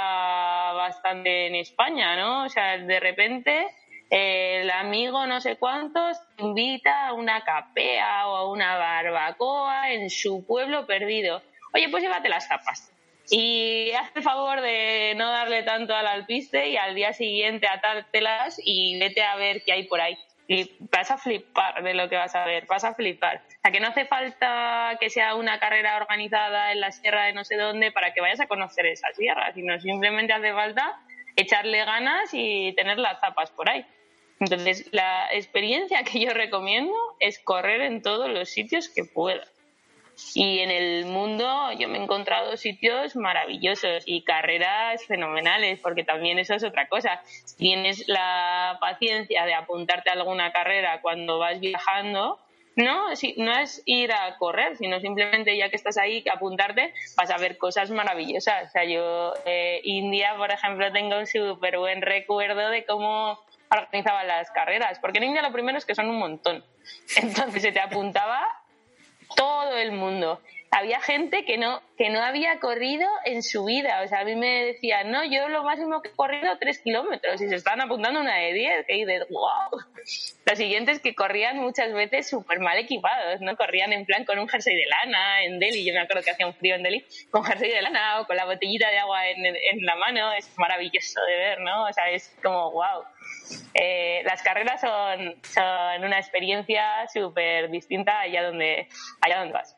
bastante 0.74 1.48
en 1.48 1.56
España, 1.56 2.16
¿no? 2.16 2.44
O 2.44 2.48
sea, 2.48 2.78
de 2.78 3.00
repente 3.00 3.66
el 4.14 4.70
amigo 4.70 5.26
no 5.26 5.40
sé 5.40 5.56
cuántos 5.56 6.18
invita 6.36 7.06
a 7.06 7.14
una 7.14 7.40
capea 7.44 8.28
o 8.28 8.36
a 8.36 8.50
una 8.50 8.76
barbacoa 8.76 9.90
en 9.90 10.10
su 10.10 10.46
pueblo 10.46 10.86
perdido. 10.86 11.40
Oye, 11.72 11.88
pues 11.88 12.02
llévate 12.02 12.28
las 12.28 12.46
tapas. 12.46 12.92
Y 13.30 13.90
haz 13.92 14.14
el 14.14 14.22
favor 14.22 14.60
de 14.60 15.14
no 15.16 15.30
darle 15.30 15.62
tanto 15.62 15.94
al 15.94 16.06
alpiste 16.06 16.68
y 16.68 16.76
al 16.76 16.94
día 16.94 17.14
siguiente 17.14 17.66
atártelas 17.66 18.60
y 18.62 18.98
vete 19.00 19.22
a 19.22 19.36
ver 19.36 19.62
qué 19.64 19.72
hay 19.72 19.84
por 19.84 20.02
ahí. 20.02 20.18
Y 20.46 20.70
vas 20.92 21.10
a 21.10 21.16
flipar 21.16 21.82
de 21.82 21.94
lo 21.94 22.10
que 22.10 22.16
vas 22.16 22.34
a 22.34 22.44
ver, 22.44 22.66
vas 22.66 22.84
a 22.84 22.94
flipar. 22.94 23.38
O 23.38 23.60
sea, 23.62 23.72
que 23.72 23.80
no 23.80 23.88
hace 23.88 24.04
falta 24.04 24.98
que 25.00 25.08
sea 25.08 25.36
una 25.36 25.58
carrera 25.58 25.96
organizada 25.96 26.72
en 26.72 26.80
la 26.80 26.92
sierra 26.92 27.24
de 27.24 27.32
no 27.32 27.44
sé 27.44 27.56
dónde 27.56 27.92
para 27.92 28.12
que 28.12 28.20
vayas 28.20 28.40
a 28.40 28.46
conocer 28.46 28.84
esa 28.84 29.10
sierra, 29.14 29.54
sino 29.54 29.80
simplemente 29.80 30.34
hace 30.34 30.52
falta 30.52 31.00
echarle 31.34 31.82
ganas 31.86 32.28
y 32.34 32.74
tener 32.74 32.98
las 32.98 33.18
tapas 33.18 33.50
por 33.52 33.70
ahí. 33.70 33.86
Entonces, 34.42 34.88
la 34.90 35.32
experiencia 35.32 36.02
que 36.02 36.18
yo 36.18 36.30
recomiendo 36.30 36.92
es 37.20 37.38
correr 37.38 37.80
en 37.82 38.02
todos 38.02 38.28
los 38.28 38.48
sitios 38.48 38.88
que 38.88 39.04
pueda. 39.04 39.46
Y 40.34 40.58
en 40.58 40.70
el 40.72 41.06
mundo 41.06 41.70
yo 41.78 41.88
me 41.88 41.98
he 41.98 42.02
encontrado 42.02 42.56
sitios 42.56 43.14
maravillosos 43.14 44.02
y 44.04 44.24
carreras 44.24 45.04
fenomenales, 45.06 45.78
porque 45.78 46.02
también 46.02 46.40
eso 46.40 46.54
es 46.54 46.64
otra 46.64 46.88
cosa. 46.88 47.22
Tienes 47.56 48.08
la 48.08 48.78
paciencia 48.80 49.46
de 49.46 49.54
apuntarte 49.54 50.10
a 50.10 50.14
alguna 50.14 50.50
carrera 50.50 51.00
cuando 51.02 51.38
vas 51.38 51.60
viajando, 51.60 52.40
no, 52.76 53.08
no 53.36 53.58
es 53.58 53.82
ir 53.84 54.12
a 54.12 54.36
correr, 54.38 54.76
sino 54.76 55.00
simplemente 55.00 55.56
ya 55.56 55.68
que 55.68 55.76
estás 55.76 55.98
ahí, 55.98 56.24
apuntarte, 56.32 56.94
vas 57.16 57.30
a 57.30 57.36
ver 57.36 57.58
cosas 57.58 57.90
maravillosas. 57.90 58.68
O 58.68 58.70
sea, 58.70 58.84
yo, 58.84 59.34
eh, 59.44 59.80
India, 59.84 60.34
por 60.36 60.50
ejemplo, 60.50 60.90
tengo 60.92 61.18
un 61.18 61.26
súper 61.26 61.78
buen 61.78 62.02
recuerdo 62.02 62.70
de 62.70 62.84
cómo 62.84 63.38
organizaban 63.70 64.26
las 64.26 64.50
carreras, 64.50 64.98
porque 64.98 65.18
en 65.18 65.24
India 65.24 65.42
lo 65.42 65.52
primero 65.52 65.78
es 65.78 65.84
que 65.84 65.94
son 65.94 66.08
un 66.08 66.18
montón. 66.18 66.64
Entonces 67.16 67.62
se 67.62 67.72
te 67.72 67.80
apuntaba 67.80 68.46
todo 69.36 69.76
el 69.76 69.92
mundo. 69.92 70.40
Había 70.74 71.02
gente 71.02 71.44
que 71.44 71.58
no, 71.58 71.82
que 71.98 72.08
no 72.08 72.22
había 72.22 72.58
corrido 72.58 73.06
en 73.26 73.42
su 73.42 73.66
vida. 73.66 74.00
O 74.02 74.08
sea, 74.08 74.20
a 74.20 74.24
mí 74.24 74.34
me 74.36 74.64
decían, 74.64 75.10
no, 75.10 75.22
yo 75.22 75.48
lo 75.48 75.64
máximo 75.64 76.00
que 76.00 76.08
he 76.08 76.12
corrido 76.12 76.56
tres 76.58 76.80
kilómetros 76.80 77.42
y 77.42 77.48
se 77.48 77.56
estaban 77.56 77.82
apuntando 77.82 78.20
una 78.20 78.36
de 78.36 78.54
diez. 78.54 78.86
Que 78.86 78.94
dices, 78.94 79.26
wow. 79.28 79.78
Los 80.46 80.58
siguientes 80.58 81.00
que 81.00 81.14
corrían 81.14 81.58
muchas 81.58 81.92
veces 81.92 82.30
súper 82.30 82.58
mal 82.60 82.78
equipados, 82.78 83.42
¿no? 83.42 83.54
Corrían 83.54 83.92
en 83.92 84.06
plan 84.06 84.24
con 84.24 84.38
un 84.38 84.48
jersey 84.48 84.74
de 84.74 84.86
lana 84.86 85.44
en 85.44 85.58
Delhi. 85.58 85.84
Yo 85.84 85.92
me 85.92 86.00
acuerdo 86.00 86.22
que 86.22 86.30
hacía 86.30 86.46
un 86.46 86.54
frío 86.54 86.74
en 86.74 86.82
Delhi 86.82 87.04
con 87.30 87.44
jersey 87.44 87.70
de 87.70 87.82
lana 87.82 88.20
o 88.20 88.26
con 88.26 88.36
la 88.36 88.46
botellita 88.46 88.90
de 88.90 88.98
agua 88.98 89.28
en, 89.28 89.44
en 89.44 89.84
la 89.84 89.96
mano. 89.96 90.32
Es 90.32 90.50
maravilloso 90.56 91.20
de 91.28 91.36
ver, 91.36 91.60
¿no? 91.60 91.84
O 91.84 91.92
sea, 91.92 92.08
es 92.08 92.34
como, 92.42 92.70
wow. 92.72 93.04
Eh, 93.74 94.22
las 94.24 94.42
carreras 94.42 94.80
son, 94.80 95.36
son 95.42 96.04
una 96.04 96.18
experiencia 96.18 97.06
súper 97.12 97.70
distinta 97.70 98.20
allá 98.20 98.42
donde, 98.44 98.88
allá 99.20 99.40
donde 99.40 99.52
vas. 99.52 99.76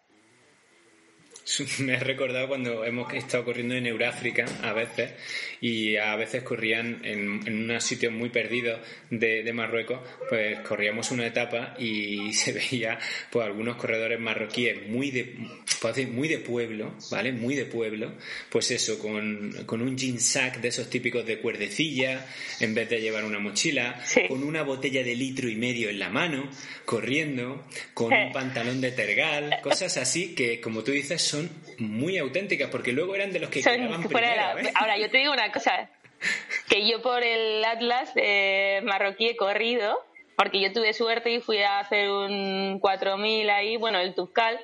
Me 1.81 1.95
he 1.95 2.01
recordado 2.01 2.49
cuando 2.49 2.85
hemos 2.85 3.13
estado 3.13 3.45
corriendo 3.45 3.75
en 3.75 3.87
Euráfrica 3.87 4.47
a 4.63 4.73
veces 4.73 5.13
y 5.61 5.97
a 5.97 6.17
veces 6.17 6.43
corrían 6.43 7.01
en, 7.05 7.47
en 7.47 7.65
unos 7.65 7.85
sitios 7.85 8.13
muy 8.13 8.31
perdidos 8.31 8.81
de, 9.11 9.53
Marruecos, 9.53 10.01
pues 10.29 10.59
corríamos 10.61 11.11
una 11.11 11.27
etapa 11.27 11.75
y 11.79 12.33
se 12.35 12.53
veía 12.53 12.99
pues 13.31 13.47
algunos 13.47 13.77
corredores 13.77 14.19
marroquíes 14.19 14.89
muy 14.89 15.11
de, 15.11 15.37
pues, 15.81 16.09
muy 16.09 16.29
de 16.29 16.39
pueblo, 16.39 16.97
¿vale? 17.11 17.33
Muy 17.33 17.55
de 17.55 17.67
pueblo, 17.67 18.15
pues 18.49 18.71
eso, 18.71 18.99
con, 18.99 19.53
con 19.67 19.81
un 19.81 19.97
jean 19.97 20.19
sack 20.19 20.61
de 20.61 20.69
esos 20.69 20.91
típicos 20.91 21.25
de 21.25 21.39
cuerdecilla 21.39 22.27
en 22.61 22.75
vez 22.75 22.89
de 22.89 23.01
llevar 23.01 23.25
una 23.25 23.39
mochila, 23.39 24.03
con 24.29 24.43
una 24.43 24.63
botella 24.63 25.05
de 25.05 25.15
litro 25.15 25.49
y 25.49 25.57
medio 25.57 25.89
en 25.89 25.99
la 25.99 26.09
mano, 26.09 26.51
corriendo, 26.85 27.67
con 27.93 28.13
un 28.13 28.33
pantalón 28.33 28.81
de 28.81 28.93
tergal, 28.93 29.59
cosas 29.63 29.97
así 29.97 30.35
que, 30.35 30.61
como 30.61 30.83
tú 30.83 30.93
dices, 30.93 31.23
son 31.35 31.51
muy 31.79 32.19
auténticas, 32.19 32.71
porque 32.71 32.93
luego 32.93 33.15
eran 33.15 33.33
de 33.33 33.41
los 33.41 33.51
que 33.51 33.61
quedaban 33.63 34.03
primero, 34.03 34.59
¿eh? 34.59 34.73
Ahora, 34.75 34.97
yo 34.99 35.11
te 35.11 35.19
digo 35.19 35.33
una 35.33 35.51
cosa, 35.53 35.91
que 36.69 36.87
yo 36.89 37.03
por 37.03 37.23
el 37.23 37.65
Atlas 37.65 38.13
eh, 38.17 38.81
marroquí 38.85 39.29
he 39.29 39.37
corrido, 39.37 39.99
porque 40.37 40.61
yo 40.61 40.73
tuve 40.73 40.93
suerte 40.93 41.31
y 41.33 41.41
fui 41.41 41.59
a 41.59 41.81
hacer 41.81 42.11
un 42.11 42.79
4000 42.81 43.51
ahí, 43.51 43.77
bueno, 43.77 43.99
el 43.99 44.15
Tuzcal, 44.15 44.59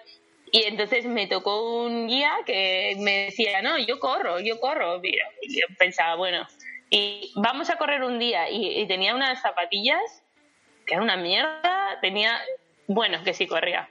y 0.52 0.64
entonces 0.64 1.06
me 1.06 1.26
tocó 1.26 1.84
un 1.84 2.08
guía 2.08 2.32
que 2.44 2.96
me 2.98 3.26
decía, 3.26 3.62
no, 3.62 3.78
yo 3.78 4.00
corro, 4.00 4.40
yo 4.40 4.58
corro. 4.58 5.00
Y 5.04 5.60
yo 5.60 5.66
pensaba, 5.78 6.16
bueno, 6.16 6.44
y 6.90 7.30
vamos 7.36 7.70
a 7.70 7.76
correr 7.76 8.02
un 8.02 8.18
día. 8.18 8.50
Y, 8.50 8.80
y 8.80 8.86
tenía 8.88 9.14
unas 9.14 9.40
zapatillas 9.40 10.00
que 10.86 10.94
era 10.94 11.04
una 11.04 11.16
mierda, 11.16 11.98
tenía, 12.00 12.40
bueno, 12.88 13.22
que 13.22 13.32
sí 13.32 13.46
corría 13.46 13.88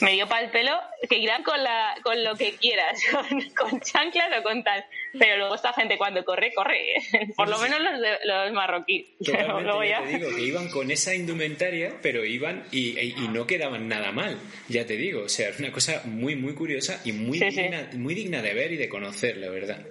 me 0.00 0.12
dio 0.12 0.28
para 0.28 0.44
el 0.44 0.50
pelo 0.50 0.72
que 1.08 1.18
irán 1.18 1.42
con, 1.42 1.62
la, 1.62 1.96
con 2.02 2.22
lo 2.22 2.36
que 2.36 2.54
quieras, 2.54 3.00
con, 3.56 3.80
chanclas 3.80 4.28
o 4.38 4.42
con 4.42 4.62
tal. 4.62 4.84
Pero 5.18 5.36
luego 5.38 5.54
esta 5.54 5.72
gente 5.72 5.96
cuando 5.96 6.24
corre, 6.24 6.52
corre. 6.54 6.94
Por 7.36 7.48
lo 7.48 7.58
menos 7.58 7.80
los, 7.80 8.00
de, 8.00 8.18
los 8.24 8.52
marroquíes. 8.52 9.06
Totalmente, 9.24 9.88
ya. 9.88 10.02
te 10.02 10.18
digo, 10.18 10.36
que 10.36 10.42
iban 10.42 10.68
con 10.68 10.90
esa 10.90 11.14
indumentaria, 11.14 11.94
pero 12.02 12.24
iban 12.24 12.64
y, 12.70 12.98
y, 12.98 13.28
no 13.28 13.46
quedaban 13.46 13.88
nada 13.88 14.12
mal, 14.12 14.38
ya 14.68 14.86
te 14.86 14.96
digo. 14.96 15.22
O 15.22 15.28
sea, 15.28 15.48
es 15.50 15.58
una 15.58 15.72
cosa 15.72 16.02
muy, 16.04 16.36
muy 16.36 16.54
curiosa 16.54 17.00
y 17.04 17.12
muy, 17.12 17.38
digna, 17.38 17.90
muy 17.94 18.14
digna 18.14 18.42
de 18.42 18.54
ver 18.54 18.72
y 18.72 18.76
de 18.76 18.88
conocer, 18.88 19.36
la 19.36 19.50
verdad. 19.50 19.86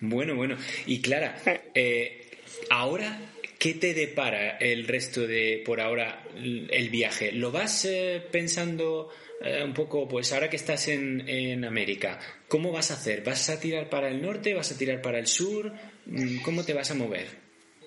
Bueno, 0.00 0.34
bueno. 0.34 0.56
Y 0.86 1.00
Clara, 1.00 1.36
eh, 1.74 2.30
ahora 2.70 3.18
¿Qué 3.58 3.74
te 3.74 3.92
depara 3.92 4.56
el 4.58 4.86
resto 4.86 5.26
de, 5.26 5.60
por 5.66 5.80
ahora, 5.80 6.22
el 6.36 6.90
viaje? 6.90 7.32
¿Lo 7.32 7.50
vas 7.50 7.84
eh, 7.86 8.22
pensando 8.30 9.10
eh, 9.40 9.62
un 9.62 9.72
poco, 9.72 10.08
pues 10.08 10.32
ahora 10.32 10.50
que 10.50 10.56
estás 10.56 10.88
en, 10.88 11.28
en, 11.28 11.64
América, 11.64 12.18
¿cómo 12.48 12.72
vas 12.72 12.90
a 12.90 12.94
hacer? 12.94 13.22
¿Vas 13.22 13.48
a 13.50 13.60
tirar 13.60 13.88
para 13.88 14.08
el 14.08 14.20
norte? 14.20 14.54
¿Vas 14.54 14.72
a 14.72 14.78
tirar 14.78 15.00
para 15.00 15.18
el 15.18 15.26
sur? 15.26 15.72
Mm, 16.06 16.42
¿Cómo 16.42 16.64
te 16.64 16.74
vas 16.74 16.90
a 16.90 16.94
mover? 16.94 17.26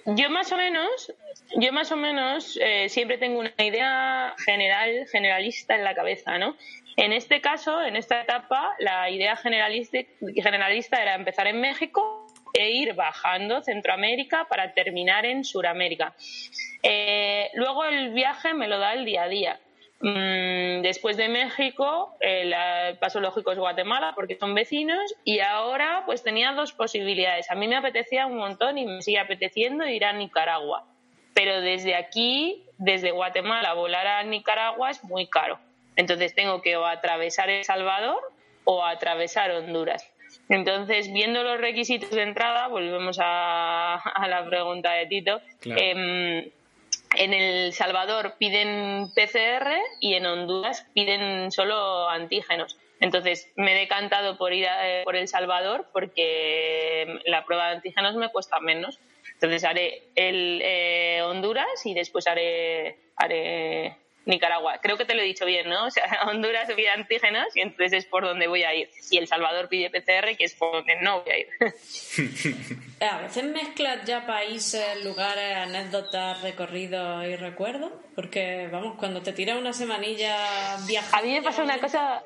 Yo 0.06 0.30
más 0.30 0.52
o 0.52 0.58
menos, 0.58 1.14
yo 1.58 1.72
más 1.72 1.92
o 1.92 1.98
menos 1.98 2.58
eh, 2.62 2.90
siempre 2.90 3.18
tengo 3.18 3.40
una 3.40 3.54
idea 3.58 4.34
general, 4.44 5.06
generalista 5.12 5.76
en 5.76 5.84
la 5.84 5.94
cabeza, 5.94 6.38
¿no? 6.38 6.56
En 6.98 7.14
este 7.14 7.40
caso, 7.40 7.82
en 7.82 7.96
esta 7.96 8.22
etapa, 8.22 8.76
la 8.80 9.10
idea 9.10 9.36
generalista, 9.36 10.00
generalista 10.36 11.02
era 11.02 11.16
empezar 11.16 11.48
en 11.48 11.62
México 11.62 12.28
e 12.54 12.72
ir 12.72 12.94
bajando 12.94 13.62
Centroamérica 13.62 14.46
para 14.50 14.74
terminar 14.74 15.26
en 15.26 15.44
Suramérica. 15.44 16.16
Eh, 16.84 17.50
luego 17.54 17.86
el 17.86 18.12
viaje 18.14 18.54
me 18.54 18.68
lo 18.68 18.78
da 18.80 18.94
el 18.94 19.06
día 19.06 19.24
a 19.24 19.28
día. 19.28 19.60
Mm, 20.02 20.82
después 20.82 21.16
de 21.16 21.30
México, 21.30 22.16
el, 22.20 22.54
paso 22.98 23.20
lógico 23.20 23.52
es 23.52 23.60
Guatemala 23.60 24.14
porque 24.16 24.36
son 24.36 24.56
vecinos 24.56 25.14
y 25.24 25.40
ahora 25.40 26.04
pues 26.06 26.24
tenía 26.24 26.54
dos 26.54 26.74
posibilidades. 26.74 27.52
A 27.52 27.56
mí 27.56 27.68
me 27.68 27.76
apetecía 27.76 28.26
un 28.26 28.38
montón 28.38 28.78
y 28.78 28.86
me 28.86 29.02
sigue 29.02 29.20
apeteciendo 29.20 29.86
ir 29.86 30.06
a 30.06 30.14
Nicaragua. 30.14 30.86
Pero 31.34 31.62
desde 31.62 31.96
aquí, 31.96 32.66
desde 32.78 33.12
Guatemala, 33.12 33.74
volar 33.74 34.08
a 34.08 34.24
Nicaragua 34.24 34.90
es 34.90 35.04
muy 35.04 35.28
caro. 35.28 35.60
Entonces 35.96 36.34
tengo 36.34 36.62
que 36.62 36.76
o 36.78 36.86
atravesar 36.86 37.50
El 37.50 37.64
Salvador 37.64 38.20
o 38.64 38.84
atravesar 38.84 39.52
Honduras. 39.52 40.12
Entonces, 40.50 41.12
viendo 41.12 41.44
los 41.44 41.60
requisitos 41.60 42.12
de 42.12 42.24
entrada, 42.24 42.68
volvemos 42.68 43.18
a, 43.22 44.02
la 44.28 44.46
pregunta 44.46 44.94
de 44.94 45.06
Tito. 45.06 45.42
Em, 45.66 46.50
en 47.16 47.34
El 47.34 47.74
Salvador 47.74 48.36
piden 48.38 49.12
PCR 49.14 49.72
y 50.00 50.14
en 50.14 50.26
Honduras 50.26 50.86
piden 50.94 51.52
solo 51.52 52.10
antígenos. 52.10 52.78
Entonces 53.00 53.50
me 53.56 53.74
he 53.74 53.80
decantado 53.80 54.38
por 54.38 54.54
ir 54.54 54.68
a, 54.68 55.04
por 55.04 55.16
El 55.16 55.28
Salvador 55.28 55.88
porque 55.92 57.20
la 57.26 57.46
prueba 57.46 57.68
de 57.68 57.76
antígenos 57.78 58.16
me 58.16 58.30
cuesta 58.30 58.60
menos. 58.60 59.00
Entonces 59.34 59.64
haré 59.64 60.04
el 60.16 60.62
eh, 60.64 61.22
Honduras 61.24 61.86
y 61.86 61.96
después 61.96 62.28
haré, 62.28 62.98
haré 63.16 63.98
Nicaragua. 64.26 64.78
Creo 64.82 64.98
que 64.98 65.06
te 65.06 65.16
lo 65.16 65.22
he 65.22 65.26
dicho 65.26 65.46
bien, 65.46 65.68
¿no? 65.68 65.86
O 65.86 65.92
sea, 65.92 66.06
Honduras 66.28 66.72
pide 66.76 66.90
antígenos 66.90 67.56
y 67.56 67.62
entonces 67.62 67.94
es 67.94 68.06
por 68.06 68.24
donde 68.24 68.48
voy 68.48 68.64
a 68.64 68.76
ir. 68.76 68.90
Y 69.10 69.18
El 69.18 69.28
Salvador 69.28 69.68
pide 69.68 69.90
PCR, 69.90 70.38
que 70.38 70.46
es 70.46 70.54
por 70.54 70.72
donde 70.72 70.96
no 71.02 71.22
voy 71.22 71.32
a 71.32 71.40
ir. 71.40 71.48
a 73.06 73.22
veces 73.22 73.44
mezclas 73.44 74.06
ya 74.06 74.26
países, 74.26 75.04
lugares, 75.04 75.58
anécdotas, 75.58 76.42
recorridos 76.42 77.26
y 77.26 77.36
recuerdos. 77.36 77.92
Porque, 78.16 78.68
vamos, 78.72 78.96
cuando 78.98 79.22
te 79.22 79.34
tiras 79.34 79.58
una 79.58 79.74
semanilla 79.74 80.78
viajando... 80.88 81.18
A 81.18 81.22
mí 81.22 81.34
me 81.34 81.42
pasa 81.42 81.64
una 81.64 81.80
cosa... 81.80 82.24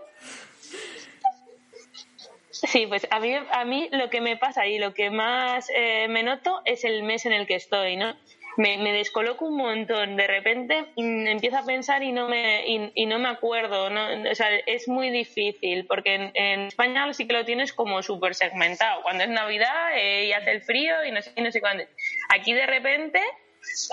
Sí, 2.51 2.88
pues 2.88 3.07
a 3.11 3.19
mí, 3.19 3.34
a 3.34 3.65
mí 3.65 3.89
lo 3.91 4.09
que 4.09 4.21
me 4.21 4.38
pasa 4.38 4.65
y 4.65 4.78
lo 4.80 4.93
que 4.93 5.09
más 5.09 5.69
eh, 5.76 6.07
me 6.07 6.23
noto 6.23 6.61
es 6.65 6.86
el 6.86 7.03
mes 7.03 7.26
en 7.26 7.34
el 7.34 7.47
que 7.47 7.55
estoy, 7.55 7.97
¿no? 7.97 8.15
Me, 8.57 8.77
me, 8.77 8.93
descoloco 8.93 9.45
un 9.45 9.57
montón. 9.57 10.15
De 10.15 10.27
repente 10.27 10.85
empiezo 10.95 11.57
a 11.57 11.65
pensar 11.65 12.03
y 12.03 12.11
no 12.11 12.27
me, 12.27 12.91
y, 12.93 13.05
no 13.05 13.19
me 13.19 13.29
acuerdo. 13.29 13.89
¿no? 13.89 14.29
O 14.29 14.35
sea, 14.35 14.49
es 14.65 14.87
muy 14.87 15.09
difícil 15.09 15.85
porque 15.85 16.15
en, 16.15 16.31
en 16.33 16.61
España 16.61 17.11
sí 17.13 17.27
que 17.27 17.33
lo 17.33 17.45
tienes 17.45 17.73
como 17.73 18.01
súper 18.01 18.35
segmentado. 18.35 19.01
Cuando 19.03 19.23
es 19.23 19.29
Navidad 19.29 19.97
eh, 19.97 20.25
y 20.25 20.33
hace 20.33 20.51
el 20.51 20.61
frío 20.61 21.03
y 21.05 21.11
no 21.11 21.21
sé, 21.21 21.31
y 21.35 21.41
no 21.41 21.51
sé 21.51 21.61
cuándo. 21.61 21.83
Aquí 22.29 22.53
de 22.53 22.65
repente 22.65 23.19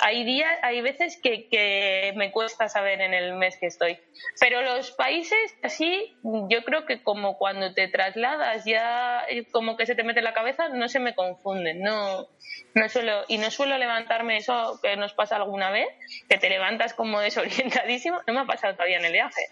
hay 0.03 0.25
días, 0.25 0.51
hay 0.62 0.81
veces 0.81 1.18
que, 1.23 1.49
que, 1.49 2.12
me 2.16 2.31
cuesta 2.31 2.68
saber 2.68 3.01
en 3.01 3.14
el 3.14 3.35
mes 3.35 3.57
que 3.59 3.66
estoy. 3.66 3.99
Pero 4.41 4.62
los 4.62 4.93
países 4.93 5.39
así, 5.62 6.16
yo 6.23 6.64
creo 6.64 6.87
que 6.87 7.03
como 7.03 7.39
cuando 7.39 7.75
te 7.75 7.89
trasladas 7.89 8.64
ya 8.64 9.23
eh, 9.29 9.45
como 9.51 9.77
que 9.77 9.87
se 9.87 9.95
te 9.95 10.05
mete 10.05 10.20
en 10.20 10.25
la 10.25 10.35
cabeza, 10.35 10.68
no 10.68 10.89
se 10.89 11.01
me 11.01 11.14
confunden, 11.14 11.81
no, 11.81 12.29
no 12.75 12.89
suelo, 12.89 13.25
y 13.29 13.39
no 13.39 13.51
suelo 13.51 13.79
levantarme 13.79 14.37
eso 14.37 14.79
que 14.83 14.97
nos 14.97 15.12
pasa 15.14 15.37
alguna 15.37 15.70
vez, 15.70 15.89
que 16.29 16.39
te 16.39 16.49
levantas 16.49 16.95
como 16.95 17.20
desorientadísimo, 17.20 18.20
no 18.27 18.35
me 18.35 18.41
ha 18.41 18.47
pasado 18.47 18.75
todavía 18.75 18.99
en 18.99 19.07
el 19.07 19.12
viaje. 19.12 19.43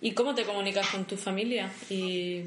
¿Y 0.00 0.12
cómo 0.12 0.34
te 0.34 0.44
comunicas 0.44 0.88
con 0.88 1.06
tu 1.06 1.16
familia? 1.16 1.70
¿Y 1.88 2.44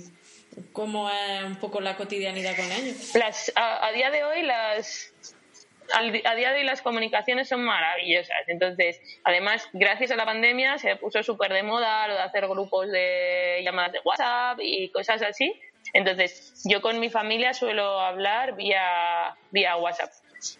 cómo 0.73 1.09
es 1.09 1.43
un 1.43 1.55
poco 1.55 1.81
la 1.81 1.95
cotidianidad 1.95 2.55
con 2.55 2.71
ellos? 2.71 3.15
Las, 3.15 3.51
a 3.55 3.91
día 3.91 4.11
de 4.11 4.23
hoy 4.23 4.43
las 4.43 5.11
a 5.93 6.35
día 6.35 6.51
de 6.51 6.59
hoy 6.59 6.63
las 6.63 6.81
comunicaciones 6.81 7.49
son 7.49 7.63
maravillosas. 7.63 8.47
Entonces, 8.47 9.01
además, 9.23 9.67
gracias 9.73 10.11
a 10.11 10.15
la 10.15 10.25
pandemia 10.25 10.77
se 10.77 10.95
puso 10.95 11.23
súper 11.23 11.53
de 11.53 11.63
moda 11.63 12.07
lo 12.07 12.15
de 12.15 12.21
hacer 12.21 12.47
grupos 12.47 12.91
de 12.91 13.61
llamadas 13.63 13.93
de 13.93 13.99
WhatsApp 14.03 14.59
y 14.61 14.89
cosas 14.89 15.21
así. 15.21 15.59
Entonces, 15.93 16.61
yo 16.65 16.81
con 16.81 16.99
mi 16.99 17.09
familia 17.09 17.53
suelo 17.53 17.99
hablar 17.99 18.55
vía, 18.55 19.35
vía 19.51 19.77
WhatsApp. 19.77 20.11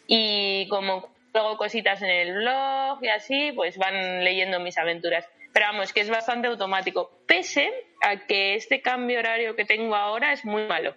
Y 0.07 0.67
como 0.69 1.09
luego 1.33 1.57
cositas 1.57 2.01
en 2.01 2.09
el 2.09 2.33
blog 2.35 3.03
y 3.03 3.09
así, 3.09 3.51
pues 3.51 3.77
van 3.77 4.23
leyendo 4.23 4.59
mis 4.59 4.77
aventuras. 4.77 5.27
Pero 5.53 5.67
vamos, 5.67 5.93
que 5.93 6.01
es 6.01 6.09
bastante 6.09 6.47
automático, 6.47 7.11
pese 7.25 7.71
a 8.01 8.25
que 8.27 8.55
este 8.55 8.81
cambio 8.81 9.19
horario 9.19 9.55
que 9.55 9.65
tengo 9.65 9.95
ahora 9.95 10.31
es 10.31 10.45
muy 10.45 10.63
malo. 10.63 10.95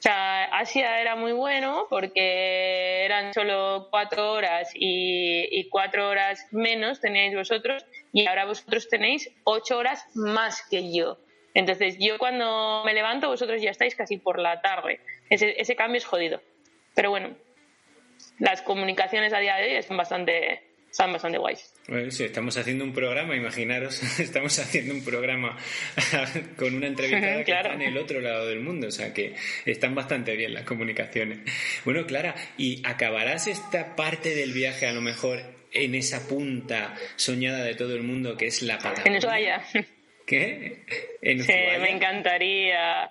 O 0.00 0.02
sea, 0.02 0.44
Asia 0.44 0.98
era 0.98 1.14
muy 1.14 1.32
bueno 1.32 1.86
porque 1.90 3.04
eran 3.04 3.34
solo 3.34 3.88
cuatro 3.90 4.32
horas 4.32 4.70
y, 4.74 5.68
cuatro 5.68 6.08
horas 6.08 6.46
menos 6.52 7.02
teníais 7.02 7.34
vosotros 7.34 7.84
y 8.10 8.26
ahora 8.26 8.46
vosotros 8.46 8.88
tenéis 8.88 9.30
ocho 9.44 9.76
horas 9.76 10.06
más 10.14 10.66
que 10.70 10.90
yo. 10.90 11.18
Entonces, 11.52 11.98
yo 12.00 12.16
cuando 12.16 12.82
me 12.86 12.94
levanto, 12.94 13.28
vosotros 13.28 13.60
ya 13.60 13.70
estáis 13.70 13.94
casi 13.94 14.16
por 14.16 14.38
la 14.38 14.62
tarde. 14.62 15.00
Ese, 15.28 15.60
ese 15.60 15.76
cambio 15.76 15.98
es 15.98 16.06
jodido. 16.06 16.40
Pero 16.94 17.10
bueno, 17.10 17.36
las 18.38 18.62
comunicaciones 18.62 19.34
a 19.34 19.38
día 19.38 19.56
de 19.56 19.76
hoy 19.76 19.82
son 19.82 19.98
bastante, 19.98 20.62
están 20.90 21.12
bastante 21.12 21.38
guays. 21.38 21.72
Bueno, 21.88 22.10
sí, 22.10 22.24
estamos 22.24 22.56
haciendo 22.56 22.84
un 22.84 22.92
programa, 22.92 23.36
imaginaros, 23.36 24.02
estamos 24.20 24.58
haciendo 24.58 24.94
un 24.94 25.04
programa 25.04 25.56
con 26.56 26.74
una 26.74 26.86
entrevistada 26.86 27.44
que 27.44 27.52
está 27.52 27.72
en 27.74 27.82
el 27.82 27.96
otro 27.96 28.20
lado 28.20 28.46
del 28.46 28.60
mundo, 28.60 28.88
o 28.88 28.90
sea 28.90 29.14
que 29.14 29.34
están 29.64 29.94
bastante 29.94 30.36
bien 30.36 30.54
las 30.54 30.64
comunicaciones. 30.64 31.40
Bueno, 31.84 32.06
Clara, 32.06 32.34
¿y 32.56 32.82
acabarás 32.86 33.46
esta 33.46 33.96
parte 33.96 34.34
del 34.34 34.52
viaje 34.52 34.86
a 34.86 34.92
lo 34.92 35.00
mejor 35.00 35.40
en 35.72 35.94
esa 35.94 36.26
punta 36.26 36.96
soñada 37.16 37.62
de 37.62 37.74
todo 37.74 37.94
el 37.94 38.02
mundo 38.02 38.36
que 38.36 38.46
es 38.46 38.62
la 38.62 38.78
Patagonia? 38.78 39.12
En 39.12 39.16
Ushuaia. 39.18 39.64
¿Qué? 40.26 40.84
¿En 41.22 41.42
Sí, 41.42 41.52
me 41.80 41.90
encantaría. 41.90 43.10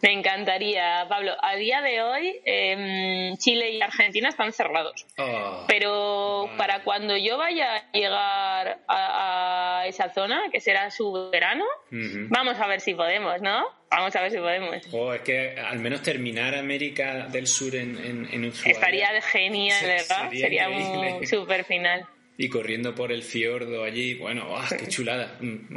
Me 0.00 0.12
encantaría, 0.12 1.06
Pablo. 1.08 1.32
A 1.42 1.56
día 1.56 1.80
de 1.82 2.02
hoy, 2.02 2.40
em, 2.44 3.36
Chile 3.36 3.72
y 3.72 3.82
Argentina 3.82 4.28
están 4.28 4.52
cerrados. 4.52 5.06
Oh. 5.16 5.64
pero 5.66 6.48
para 6.56 6.82
cuando 6.84 7.16
yo 7.16 7.36
vaya 7.36 7.76
a 7.76 7.92
llegar 7.92 8.78
a, 8.88 9.84
esa 9.86 10.12
zona, 10.12 10.42
que 10.52 10.60
será 10.60 10.90
su 10.90 11.30
verano, 11.30 11.64
vamos 11.90 12.58
a 12.60 12.66
ver 12.66 12.80
si 12.80 12.94
podemos, 12.94 13.40
¿no? 13.40 13.64
Vamos 13.90 14.14
a 14.14 14.20
ver 14.20 14.30
si 14.30 14.38
podemos. 14.38 14.76
Oh, 14.92 15.12
es 15.14 15.22
que 15.22 15.58
al 15.58 15.78
menos 15.78 16.02
terminar 16.02 16.54
América 16.54 17.26
del 17.28 17.46
Sur 17.46 17.74
en, 17.74 18.28
en, 18.30 18.44
Estaría 18.44 19.12
de 19.12 19.22
genial, 19.22 19.84
¿verdad? 19.84 20.30
Sería 20.30 20.68
un 20.68 21.26
super 21.26 21.64
final. 21.64 22.06
Y 22.40 22.48
corriendo 22.48 22.94
por 22.94 23.10
el 23.10 23.24
fiordo 23.24 23.82
allí, 23.82 24.14
bueno, 24.14 24.46
¡ah, 24.56 24.68
¡qué 24.78 24.86
chulada! 24.88 25.36
Mm, 25.40 25.76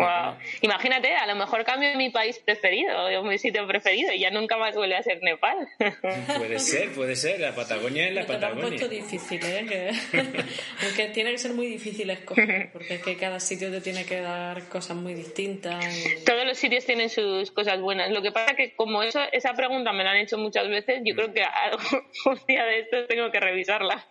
Imagínate, 0.61 1.15
a 1.15 1.25
lo 1.25 1.35
mejor 1.35 1.65
cambio 1.65 1.89
mi 1.97 2.11
país 2.11 2.37
preferido, 2.37 3.23
mi 3.23 3.39
sitio 3.39 3.65
preferido, 3.67 4.13
y 4.13 4.19
ya 4.19 4.29
nunca 4.29 4.57
más 4.57 4.75
vuelve 4.75 4.95
a 4.95 5.01
ser 5.01 5.23
Nepal. 5.23 5.67
Puede 6.37 6.59
ser, 6.59 6.91
puede 6.91 7.15
ser, 7.15 7.39
la 7.39 7.55
Patagonia 7.55 8.07
es 8.07 8.13
la 8.13 8.27
Patagonia. 8.27 8.75
Es 8.75 8.89
difícil, 8.91 9.39
¿eh? 9.43 9.91
Aunque 10.83 11.05
tiene 11.13 11.31
que 11.31 11.39
ser 11.39 11.53
muy 11.53 11.65
difícil 11.65 12.11
escoger, 12.11 12.69
porque 12.71 12.93
es 12.93 13.01
que 13.01 13.17
cada 13.17 13.39
sitio 13.39 13.71
te 13.71 13.81
tiene 13.81 14.05
que 14.05 14.21
dar 14.21 14.69
cosas 14.69 14.95
muy 14.95 15.15
distintas. 15.15 15.83
Todos 16.27 16.45
los 16.45 16.59
sitios 16.59 16.85
tienen 16.85 17.09
sus 17.09 17.49
cosas 17.49 17.81
buenas. 17.81 18.11
Lo 18.11 18.21
que 18.21 18.31
pasa 18.31 18.55
que 18.55 18.75
como 18.75 19.01
eso, 19.01 19.19
esa 19.31 19.55
pregunta 19.55 19.91
me 19.93 20.03
la 20.03 20.11
han 20.11 20.17
hecho 20.17 20.37
muchas 20.37 20.69
veces, 20.69 21.01
yo 21.03 21.15
creo 21.15 21.33
que 21.33 21.43
un 22.29 22.39
día 22.47 22.65
de 22.65 22.81
estos 22.81 23.07
tengo 23.07 23.31
que 23.31 23.39
revisarla. 23.39 24.05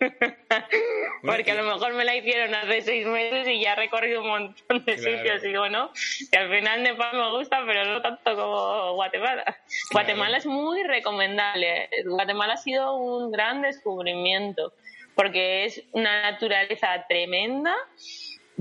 porque 1.23 1.53
a 1.53 1.55
lo 1.55 1.63
mejor 1.63 1.95
me 1.95 2.05
la 2.05 2.17
hicieron 2.17 2.40
hace 2.43 2.83
seis 2.83 3.07
meses 3.07 3.49
y 3.49 3.61
ya 3.61 3.73
he 3.73 3.77
recorrido 3.77 4.23
un 4.23 4.29
montón 4.29 4.85
de 4.85 4.99
sitios. 4.99 5.45
Y 5.45 5.57
bueno, 5.57 5.91
que 6.31 6.39
al 6.39 6.51
final 6.51 6.83
Nepal 6.83 7.17
me 7.17 7.31
gusta, 7.31 7.63
pero 7.67 7.85
no 7.85 8.03
tanto 8.03 8.37
como 8.37 8.95
Guatemala. 8.95 9.57
Guatemala 9.93 10.39
es 10.39 10.47
muy 10.47 10.83
recomendable. 10.83 11.89
Guatemala 12.07 12.55
ha 12.55 12.59
sido 12.59 12.97
un 12.97 13.31
gran 13.31 13.63
descubrimiento 13.63 14.73
porque 15.15 15.65
es 15.65 15.83
una 15.93 16.23
naturaleza 16.23 17.05
tremenda 17.09 17.75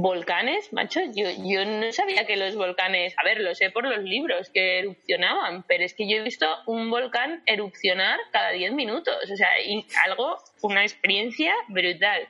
volcanes, 0.01 0.71
macho, 0.71 1.01
yo, 1.13 1.25
yo 1.45 1.65
no 1.65 1.91
sabía 1.91 2.25
que 2.25 2.38
los 2.38 2.55
volcanes, 2.55 3.13
a 3.17 3.23
ver, 3.23 3.41
lo 3.41 3.53
sé 3.53 3.69
por 3.69 3.84
los 3.84 4.01
libros 4.03 4.49
que 4.49 4.80
erupcionaban, 4.80 5.63
pero 5.63 5.84
es 5.84 5.93
que 5.93 6.09
yo 6.09 6.17
he 6.17 6.21
visto 6.21 6.47
un 6.67 6.89
volcán 6.89 7.43
erupcionar 7.45 8.17
cada 8.32 8.51
10 8.51 8.73
minutos, 8.73 9.15
o 9.30 9.36
sea, 9.36 9.49
algo, 10.05 10.38
una 10.61 10.84
experiencia 10.84 11.53
brutal 11.67 12.30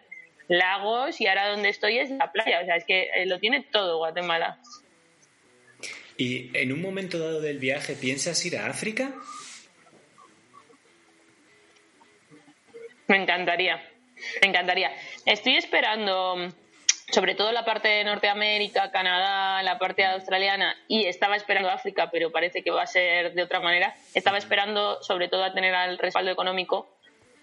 lagos 0.49 1.21
y 1.21 1.27
ahora 1.27 1.49
donde 1.49 1.69
estoy 1.69 1.99
es 1.99 2.09
la 2.09 2.31
playa. 2.31 2.59
O 2.61 2.65
sea, 2.65 2.75
es 2.75 2.83
que 2.83 3.09
eh, 3.15 3.25
lo 3.25 3.39
tiene 3.39 3.61
todo 3.71 3.99
Guatemala. 3.99 4.59
¿Y 6.17 6.51
en 6.57 6.73
un 6.73 6.81
momento 6.81 7.17
dado 7.17 7.39
del 7.39 7.59
viaje 7.59 7.95
piensas 7.95 8.45
ir 8.45 8.57
a 8.57 8.67
África? 8.67 9.13
Me 13.07 13.15
encantaría, 13.15 13.81
me 14.41 14.49
encantaría. 14.49 14.91
Estoy 15.25 15.55
esperando, 15.55 16.35
sobre 17.09 17.35
todo 17.35 17.51
la 17.53 17.63
parte 17.63 17.87
de 17.87 18.03
Norteamérica, 18.03 18.91
Canadá, 18.91 19.63
la 19.63 19.79
parte 19.79 20.03
australiana, 20.05 20.75
y 20.87 21.05
estaba 21.05 21.37
esperando 21.37 21.69
África, 21.69 22.11
pero 22.11 22.31
parece 22.31 22.61
que 22.61 22.69
va 22.69 22.83
a 22.83 22.87
ser 22.87 23.33
de 23.33 23.41
otra 23.41 23.61
manera. 23.61 23.95
Estaba 24.13 24.37
esperando, 24.37 25.01
sobre 25.01 25.29
todo, 25.29 25.43
a 25.43 25.53
tener 25.53 25.73
el 25.73 25.97
respaldo 25.97 26.31
económico 26.31 26.98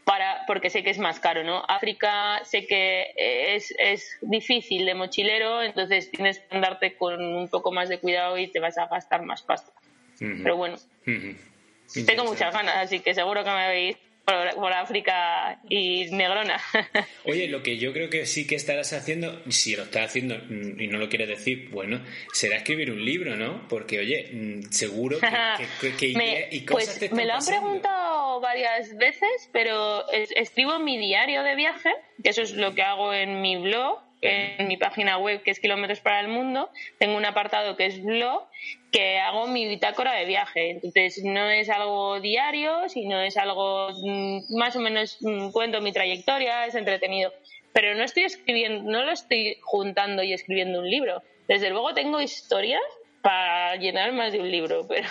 para, 0.07 0.47
porque 0.47 0.71
sé 0.71 0.85
que 0.85 0.91
es 0.91 0.99
más 0.99 1.19
caro, 1.19 1.43
¿no? 1.43 1.65
África 1.67 2.41
sé 2.45 2.65
que 2.65 3.09
es, 3.17 3.75
es 3.77 4.17
difícil 4.21 4.87
de 4.87 4.95
mochilero, 4.95 5.65
entonces 5.65 6.13
tienes 6.13 6.39
que 6.39 6.55
andarte 6.55 6.95
con 6.95 7.21
un 7.21 7.49
poco 7.49 7.73
más 7.73 7.89
de 7.89 7.99
cuidado 7.99 8.39
y 8.39 8.47
te 8.47 8.61
vas 8.61 8.79
a 8.79 8.87
gastar 8.87 9.23
más 9.23 9.43
pasta. 9.43 9.73
Pero 10.21 10.57
bueno, 10.57 10.77
tengo 11.05 12.25
muchas 12.25 12.55
ganas, 12.55 12.77
así 12.77 13.01
que 13.01 13.15
seguro 13.15 13.43
que 13.43 13.51
me 13.51 13.69
veis 13.69 13.97
por, 14.25 14.73
África 14.73 15.61
y 15.69 16.07
Negrona. 16.13 16.61
Oye, 17.25 17.49
lo 17.49 17.65
que 17.65 17.77
yo 17.77 17.93
creo 17.93 18.09
que 18.09 18.27
sí 18.27 18.47
que 18.47 18.55
estarás 18.55 18.93
haciendo, 18.93 19.43
si 19.51 19.75
lo 19.75 19.83
estás 19.83 20.07
haciendo 20.07 20.37
y 20.37 20.87
no 20.87 20.99
lo 20.99 21.09
quieres 21.09 21.29
decir, 21.29 21.69
bueno, 21.71 22.01
será 22.33 22.59
escribir 22.59 22.93
un 22.93 23.05
libro, 23.05 23.37
¿no? 23.37 23.67
Porque, 23.69 23.99
oye, 23.99 24.31
mm, 24.33 24.71
seguro 24.71 25.19
que, 25.19 25.93
que, 25.97 26.13
me, 26.17 26.49
y 26.51 26.65
cosas 26.65 26.97
pues, 26.99 27.13
Me 27.13 27.25
lo 27.25 27.35
han 27.35 27.45
preguntado 27.45 28.16
varias 28.41 28.97
veces, 28.97 29.49
pero 29.53 30.09
escribo 30.11 30.79
mi 30.79 30.99
diario 30.99 31.43
de 31.43 31.55
viaje, 31.55 31.91
que 32.23 32.31
eso 32.31 32.43
es 32.43 32.55
lo 32.55 32.75
que 32.75 32.83
hago 32.83 33.13
en 33.13 33.41
mi 33.41 33.57
blog, 33.57 34.01
en 34.23 34.67
mi 34.67 34.77
página 34.77 35.19
web 35.19 35.43
que 35.43 35.51
es 35.51 35.61
Kilómetros 35.61 36.01
para 36.01 36.21
el 36.21 36.29
Mundo, 36.29 36.71
tengo 36.99 37.17
un 37.17 37.25
apartado 37.25 37.77
que 37.77 37.87
es 37.87 38.03
blog 38.03 38.45
que 38.91 39.19
hago 39.19 39.47
mi 39.47 39.67
bitácora 39.67 40.15
de 40.15 40.25
viaje. 40.25 40.71
Entonces 40.71 41.23
no 41.25 41.49
es 41.51 41.69
algo 41.69 42.21
diario, 42.21 42.89
sino 42.89 43.21
es 43.21 43.37
algo 43.37 43.91
mm, 43.93 44.57
más 44.57 44.75
o 44.77 44.81
menos 44.81 45.19
mm, 45.21 45.51
cuento 45.51 45.81
mi 45.81 45.93
trayectoria, 45.93 46.67
es 46.67 46.75
entretenido. 46.75 47.33
Pero 47.73 47.95
no 47.95 48.05
estoy 48.05 48.25
escribiendo, 48.25 48.91
no 48.91 49.05
lo 49.05 49.13
estoy 49.13 49.59
juntando 49.63 50.23
y 50.23 50.33
escribiendo 50.33 50.81
un 50.81 50.89
libro. 50.89 51.23
Desde 51.47 51.71
luego 51.71 51.93
tengo 51.95 52.21
historias 52.21 52.81
para 53.27 53.75
llenar 53.75 54.13
más 54.13 54.33
de 54.33 54.39
un 54.39 54.49
libro, 54.49 54.87
pero, 54.89 55.09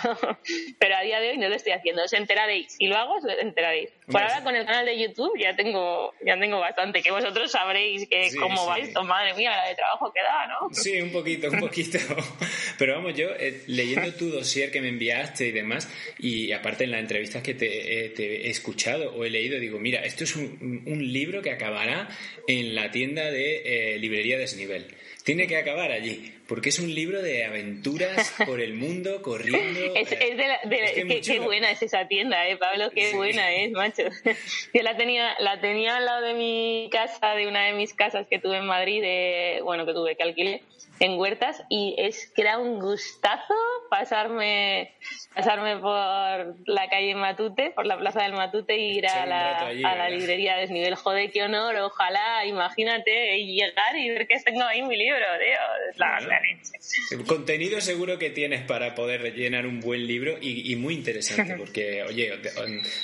pero 0.78 0.96
a 0.96 1.02
día 1.02 1.20
de 1.20 1.32
hoy 1.32 1.36
no 1.36 1.50
lo 1.50 1.54
estoy 1.54 1.72
haciendo. 1.72 2.02
Os 2.02 2.14
enteraréis. 2.14 2.72
Si 2.72 2.86
lo 2.86 2.96
hago, 2.96 3.16
os 3.16 3.24
enteraréis. 3.42 3.90
Por 4.06 4.22
ahora 4.22 4.42
con 4.42 4.56
el 4.56 4.64
canal 4.64 4.86
de 4.86 4.98
YouTube 4.98 5.38
ya 5.38 5.54
tengo, 5.54 6.14
ya 6.24 6.38
tengo 6.38 6.58
bastante, 6.58 7.02
que 7.02 7.10
vosotros 7.10 7.50
sabréis 7.52 8.08
que 8.08 8.30
cómo 8.40 8.64
va 8.64 8.78
esto, 8.78 9.04
madre 9.04 9.34
mía, 9.34 9.50
la 9.50 9.68
de 9.68 9.74
trabajo 9.74 10.10
que 10.14 10.22
da, 10.22 10.46
¿no? 10.46 10.72
Sí, 10.72 10.98
un 10.98 11.12
poquito, 11.12 11.50
un 11.50 11.60
poquito. 11.60 11.98
Pero 12.78 12.94
vamos, 12.94 13.14
yo 13.14 13.28
eh, 13.38 13.64
leyendo 13.66 14.10
tu 14.14 14.30
dossier 14.30 14.70
que 14.70 14.80
me 14.80 14.88
enviaste 14.88 15.48
y 15.48 15.52
demás, 15.52 15.92
y 16.18 16.52
aparte 16.52 16.84
en 16.84 16.92
las 16.92 17.00
entrevistas 17.00 17.42
que 17.42 17.52
te, 17.52 17.66
he 17.66 18.48
escuchado 18.48 19.14
o 19.14 19.26
he 19.26 19.30
leído, 19.30 19.60
digo, 19.60 19.78
mira, 19.78 20.00
esto 20.00 20.24
es 20.24 20.36
un, 20.36 20.84
un 20.86 21.12
libro 21.12 21.42
que 21.42 21.50
acabará 21.50 22.08
en 22.48 22.74
la 22.74 22.90
tienda 22.90 23.30
de 23.30 23.94
eh, 23.94 23.98
librería 23.98 24.38
Desnivel. 24.38 24.86
Tiene 25.22 25.46
que 25.46 25.56
acabar 25.58 25.92
allí 25.92 26.35
porque 26.46 26.68
es 26.68 26.78
un 26.78 26.94
libro 26.94 27.22
de 27.22 27.44
aventuras 27.44 28.32
por 28.46 28.60
el 28.60 28.74
mundo, 28.74 29.22
corriendo. 29.22 29.80
es, 29.94 30.10
de 30.10 30.36
la, 30.36 30.60
qué, 31.22 31.40
buena 31.40 31.70
es 31.70 31.82
esa 31.82 32.06
tienda, 32.08 32.48
eh, 32.48 32.56
Pablo, 32.56 32.90
qué 32.94 33.14
buena 33.14 33.52
es, 33.52 33.72
macho. 33.72 34.02
Yo 34.74 34.82
la 34.82 34.96
tenía, 34.96 35.34
la 35.40 35.60
tenía 35.60 35.96
al 35.96 36.04
lado 36.04 36.26
de 36.26 36.34
mi 36.34 36.88
casa, 36.90 37.34
de 37.34 37.46
una 37.46 37.66
de 37.66 37.72
mis 37.72 37.94
casas 37.94 38.26
que 38.28 38.38
tuve 38.38 38.58
en 38.58 38.66
Madrid, 38.66 39.02
de, 39.02 39.60
bueno, 39.62 39.86
que 39.86 39.92
tuve 39.92 40.16
que 40.16 40.22
alquiler 40.22 40.60
en 41.00 41.18
Huertas, 41.18 41.62
y 41.68 41.94
es 41.98 42.32
que 42.34 42.42
era 42.42 42.58
un 42.58 42.78
gustazo 42.80 43.54
pasarme, 43.90 44.92
pasarme 45.34 45.76
por 45.76 46.56
la 46.66 46.88
calle 46.88 47.14
Matute, 47.14 47.70
por 47.70 47.86
la 47.86 47.98
plaza 47.98 48.22
del 48.22 48.32
Matute, 48.32 48.74
e 48.74 48.94
ir 48.94 49.06
a 49.06 49.26
la, 49.26 49.58
a 49.68 49.96
la 49.96 50.08
librería 50.08 50.56
Desnivel. 50.56 50.94
Joder, 50.94 51.30
qué 51.30 51.42
honor, 51.42 51.76
ojalá, 51.76 52.44
imagínate, 52.46 53.36
llegar 53.44 53.96
y 53.96 54.10
ver 54.10 54.26
que 54.26 54.40
tengo 54.40 54.62
ahí 54.62 54.82
mi 54.82 54.96
libro, 54.96 55.24
tío. 55.38 55.96
La, 55.96 56.18
el 57.10 57.24
contenido 57.24 57.80
seguro 57.80 58.18
que 58.18 58.30
tienes 58.30 58.62
para 58.62 58.94
poder 58.94 59.34
llenar 59.34 59.66
un 59.66 59.80
buen 59.80 60.06
libro 60.06 60.38
y, 60.40 60.74
muy 60.76 60.94
interesante, 60.94 61.54
porque, 61.58 62.02
oye, 62.02 62.32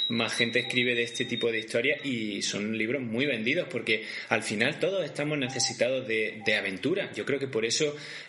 más 0.09 0.34
gente 0.34 0.61
escribe 0.61 0.95
de 0.95 1.03
este 1.03 1.24
tipo 1.24 1.51
de 1.51 1.59
historias 1.59 2.05
y 2.05 2.43
son 2.43 2.76
libros 2.76 3.03
muy 3.03 3.26
vendidos, 3.26 3.68
porque 3.68 4.05
al 4.28 4.43
final 4.43 4.78
todos 4.78 5.05
estamos 5.05 5.38
necesitados 5.38 6.07
de, 6.07 6.43
aventura. 6.53 7.11
Yo 7.14 7.24
creo 7.24 7.38
que 7.38 7.49
por 7.49 7.64
eso 7.64 7.82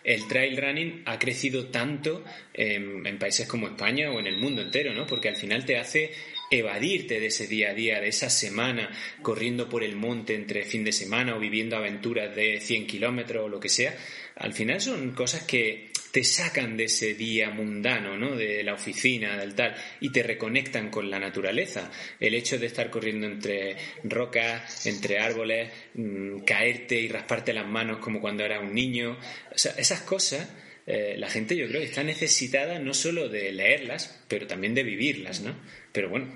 el 0.04 0.28
trail 0.28 0.58
running 0.58 1.04
ha 1.06 1.18
crecido 1.20 1.68
tanto 1.68 2.24
en, 2.54 3.18
países 3.18 3.48
como 3.48 3.68
España 3.68 4.12
o 4.12 4.20
en 4.20 4.28
el 4.28 4.38
mundo 4.38 4.62
entero, 4.62 4.94
¿no? 4.94 5.06
Porque 5.06 5.30
al 5.30 5.36
final 5.36 5.66
te 5.66 5.78
hace 5.78 6.12
evadirte 6.52 7.20
de 7.20 7.28
ese 7.28 7.48
día 7.48 7.72
a 7.72 7.74
día, 7.74 8.00
de 8.00 8.10
esa 8.10 8.30
semana 8.30 8.92
corriendo 9.22 9.70
por 9.70 9.84
el 9.84 9.96
monte 9.96 10.36
entre 10.36 10.66
fin 10.66 10.84
de 10.84 10.92
semana 10.92 11.36
o 11.36 11.40
viviendo 11.40 11.76
aventuras 11.76 12.36
de 12.36 12.60
100 12.60 12.88
kilómetros 12.88 13.46
o 13.46 13.50
lo 13.50 13.60
que 13.60 13.70
sea, 13.70 13.96
al 14.36 14.54
final 14.54 14.82
son 14.82 15.12
cosas 15.12 15.44
que 15.44 15.93
te 16.14 16.24
sacan 16.24 16.78
de 16.78 16.84
ese 16.84 17.16
día 17.16 17.50
mundano, 17.50 18.16
¿no? 18.16 18.36
De 18.36 18.64
la 18.64 18.76
oficina, 18.76 19.36
del 19.36 19.56
tal, 19.56 19.76
y 20.00 20.12
te 20.12 20.22
reconectan 20.22 20.92
con 20.92 21.10
la 21.10 21.18
naturaleza. 21.18 21.90
El 22.20 22.36
hecho 22.36 22.60
de 22.60 22.68
estar 22.68 22.92
corriendo 22.92 23.26
entre 23.26 23.76
rocas, 24.04 24.86
entre 24.86 25.18
árboles, 25.18 25.72
mm, 25.96 26.42
caerte 26.42 27.02
y 27.02 27.08
rasparte 27.08 27.52
las 27.52 27.66
manos 27.66 27.98
como 27.98 28.22
cuando 28.22 28.46
eras 28.46 28.62
un 28.62 28.76
niño, 28.76 29.18
o 29.52 29.58
sea, 29.58 29.72
esas 29.72 30.02
cosas 30.02 30.48
eh, 30.86 31.16
la 31.18 31.30
gente 31.30 31.56
yo 31.56 31.68
creo 31.68 31.80
que 31.80 31.88
está 31.88 32.04
necesitada 32.04 32.78
no 32.78 32.94
solo 32.94 33.28
de 33.28 33.52
leerlas, 33.52 34.24
pero 34.28 34.46
también 34.46 34.76
de 34.76 34.84
vivirlas, 34.84 35.42
¿no? 35.42 35.56
Pero 35.92 36.10
bueno, 36.10 36.28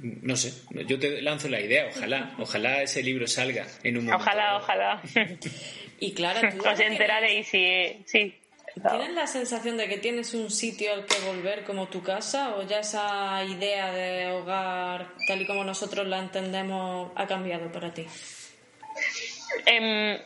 no 0.00 0.36
sé, 0.36 0.54
yo 0.86 0.98
te 0.98 1.20
lanzo 1.20 1.50
la 1.50 1.60
idea, 1.60 1.88
ojalá, 1.94 2.34
ojalá 2.38 2.82
ese 2.82 3.02
libro 3.02 3.26
salga 3.26 3.66
en 3.82 3.98
un 3.98 4.06
momento. 4.06 4.22
Ojalá, 4.22 4.56
ojalá. 4.56 5.02
y 6.00 6.12
claro, 6.12 6.48
tú 6.56 6.66
os 6.66 6.80
enteraréis 6.80 7.48
sí, 7.48 8.02
sí. 8.06 8.34
¿Tienes 8.82 9.14
la 9.14 9.26
sensación 9.26 9.76
de 9.76 9.88
que 9.88 9.98
tienes 9.98 10.34
un 10.34 10.50
sitio 10.50 10.92
al 10.92 11.06
que 11.06 11.18
volver 11.26 11.64
como 11.64 11.88
tu 11.88 12.02
casa 12.02 12.56
o 12.56 12.62
ya 12.62 12.80
esa 12.80 13.42
idea 13.44 13.90
de 13.90 14.32
hogar 14.32 15.14
tal 15.26 15.40
y 15.40 15.46
como 15.46 15.64
nosotros 15.64 16.06
la 16.06 16.18
entendemos 16.18 17.10
ha 17.14 17.26
cambiado 17.26 17.72
para 17.72 17.92
ti? 17.92 18.06
Em, 19.64 20.18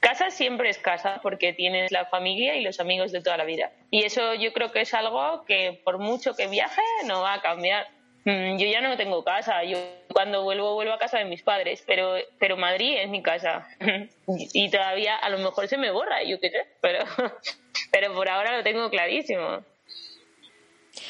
Casa 0.00 0.30
siempre 0.30 0.70
es 0.70 0.78
casa 0.78 1.20
porque 1.22 1.52
tienes 1.52 1.92
la 1.92 2.06
familia 2.06 2.56
y 2.56 2.62
los 2.62 2.80
amigos 2.80 3.12
de 3.12 3.20
toda 3.20 3.36
la 3.36 3.44
vida. 3.44 3.70
Y 3.90 4.04
eso 4.04 4.34
yo 4.34 4.50
creo 4.54 4.72
que 4.72 4.80
es 4.80 4.94
algo 4.94 5.44
que 5.44 5.78
por 5.84 5.98
mucho 5.98 6.34
que 6.34 6.48
viaje 6.48 6.80
no 7.06 7.20
va 7.20 7.34
a 7.34 7.42
cambiar. 7.42 7.86
Mm, 8.24 8.58
yo 8.58 8.66
ya 8.66 8.80
no 8.80 8.96
tengo 8.96 9.24
casa, 9.24 9.64
yo 9.64 9.78
cuando 10.12 10.42
vuelvo 10.42 10.74
vuelvo 10.74 10.92
a 10.92 10.98
casa 10.98 11.18
de 11.18 11.24
mis 11.24 11.42
padres, 11.42 11.82
pero, 11.86 12.16
pero 12.38 12.56
Madrid 12.56 12.96
es 12.98 13.08
mi 13.08 13.22
casa. 13.22 13.66
y 14.26 14.70
todavía 14.70 15.16
a 15.16 15.30
lo 15.30 15.38
mejor 15.38 15.68
se 15.68 15.78
me 15.78 15.90
borra, 15.90 16.22
yo 16.24 16.38
qué 16.38 16.50
sé, 16.50 16.66
pero, 16.80 17.04
pero 17.92 18.12
por 18.12 18.28
ahora 18.28 18.56
lo 18.56 18.62
tengo 18.62 18.90
clarísimo. 18.90 19.64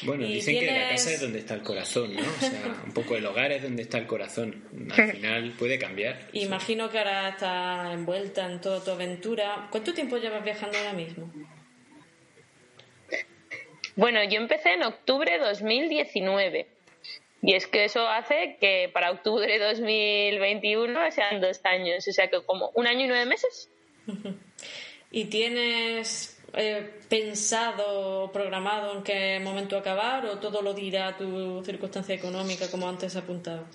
Bueno, 0.03 0.25
dicen 0.25 0.59
que 0.59 0.67
la 0.67 0.89
casa 0.89 1.11
es 1.11 1.21
donde 1.21 1.39
está 1.39 1.55
el 1.55 1.63
corazón, 1.63 2.15
¿no? 2.15 2.21
O 2.21 2.39
sea, 2.39 2.81
un 2.85 2.93
poco 2.93 3.15
el 3.15 3.25
hogar 3.25 3.51
es 3.51 3.63
donde 3.63 3.81
está 3.81 3.97
el 3.97 4.07
corazón. 4.07 4.63
Al 4.95 5.11
final 5.11 5.53
puede 5.57 5.77
cambiar. 5.79 6.19
Imagino 6.33 6.89
que 6.89 6.99
ahora 6.99 7.29
estás 7.29 7.93
envuelta 7.93 8.45
en 8.45 8.61
toda 8.61 8.83
tu 8.83 8.91
aventura. 8.91 9.67
¿Cuánto 9.71 9.93
tiempo 9.93 10.17
llevas 10.17 10.43
viajando 10.43 10.77
ahora 10.77 10.93
mismo? 10.93 11.31
Bueno, 13.95 14.23
yo 14.23 14.39
empecé 14.39 14.73
en 14.73 14.83
octubre 14.83 15.31
de 15.31 15.39
2019. 15.39 16.67
Y 17.41 17.55
es 17.55 17.65
que 17.65 17.85
eso 17.85 18.07
hace 18.07 18.57
que 18.59 18.89
para 18.93 19.11
octubre 19.11 19.51
de 19.51 19.65
2021 19.65 21.11
sean 21.11 21.41
dos 21.41 21.59
años, 21.63 22.07
o 22.07 22.11
sea 22.11 22.29
que 22.29 22.43
como 22.43 22.69
un 22.75 22.85
año 22.85 23.05
y 23.05 23.07
nueve 23.07 23.25
meses. 23.25 23.69
¿Y 25.11 25.25
tienes 25.25 26.39
eh, 26.53 26.87
pensado 27.09 28.25
o 28.25 28.31
programado 28.31 28.95
en 28.95 29.03
qué 29.03 29.39
momento 29.39 29.77
acabar 29.77 30.25
o 30.25 30.37
todo 30.37 30.61
lo 30.61 30.73
dirá 30.73 31.17
tu 31.17 31.63
circunstancia 31.65 32.13
económica 32.13 32.69
como 32.69 32.87
antes 32.87 33.15
apuntado? 33.15 33.65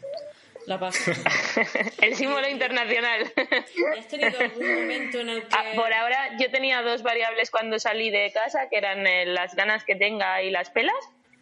La 0.67 0.81
paz. 0.81 0.97
el 2.03 2.17
símbolo 2.17 2.49
internacional. 2.49 3.33
¿Has 3.99 4.09
tenido 4.09 4.41
algún 4.41 4.75
momento 4.75 5.21
en 5.21 5.29
el 5.29 5.43
que.? 5.43 5.49
Ah, 5.57 5.73
por 5.77 5.93
ahora, 5.93 6.37
yo 6.41 6.51
tenía 6.51 6.83
dos 6.83 7.03
variables 7.03 7.51
cuando 7.51 7.79
salí 7.79 8.11
de 8.11 8.33
casa, 8.33 8.69
que 8.69 8.79
eran 8.79 9.07
eh, 9.07 9.27
las 9.27 9.55
ganas 9.55 9.85
que 9.85 9.95
tenga 9.95 10.43
y 10.43 10.51
las 10.51 10.71
pelas 10.71 10.97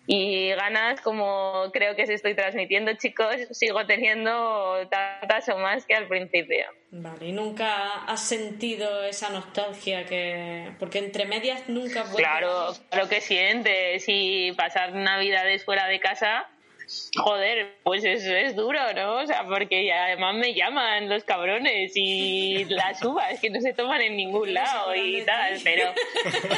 y 0.06 0.50
ganas 0.50 1.00
como 1.00 1.70
creo 1.72 1.96
que 1.96 2.06
se 2.06 2.14
estoy 2.14 2.34
transmitiendo 2.34 2.92
chicos 2.94 3.36
sigo 3.52 3.86
teniendo 3.86 4.86
tantas 4.88 5.48
o 5.48 5.58
más 5.58 5.86
que 5.86 5.94
al 5.94 6.08
principio. 6.08 6.66
Vale 6.90 7.28
y 7.28 7.32
nunca 7.32 8.04
has 8.04 8.20
sentido 8.20 9.04
esa 9.04 9.30
nostalgia 9.30 10.04
que 10.04 10.72
porque 10.78 10.98
entre 10.98 11.24
medias 11.24 11.68
nunca 11.68 12.04
claro 12.14 12.74
claro 12.90 13.08
que 13.08 13.20
sientes 13.20 14.04
y 14.06 14.52
pasar 14.52 14.92
navidades 14.92 15.64
fuera 15.64 15.86
de 15.86 16.00
casa 16.00 16.48
Joder, 17.16 17.78
pues 17.82 18.04
eso 18.04 18.34
es 18.34 18.54
duro, 18.54 18.78
¿no? 18.94 19.16
O 19.16 19.26
sea, 19.26 19.44
porque 19.44 19.90
además 19.90 20.34
me 20.34 20.52
llaman 20.52 21.08
los 21.08 21.24
cabrones 21.24 21.92
y 21.94 22.64
las 22.68 23.02
uvas 23.02 23.40
que 23.40 23.48
no 23.48 23.58
se 23.60 23.72
toman 23.72 24.02
en 24.02 24.16
ningún 24.16 24.52
lado 24.52 24.94
y 24.94 25.22
tal, 25.22 25.58
pero, 25.64 25.92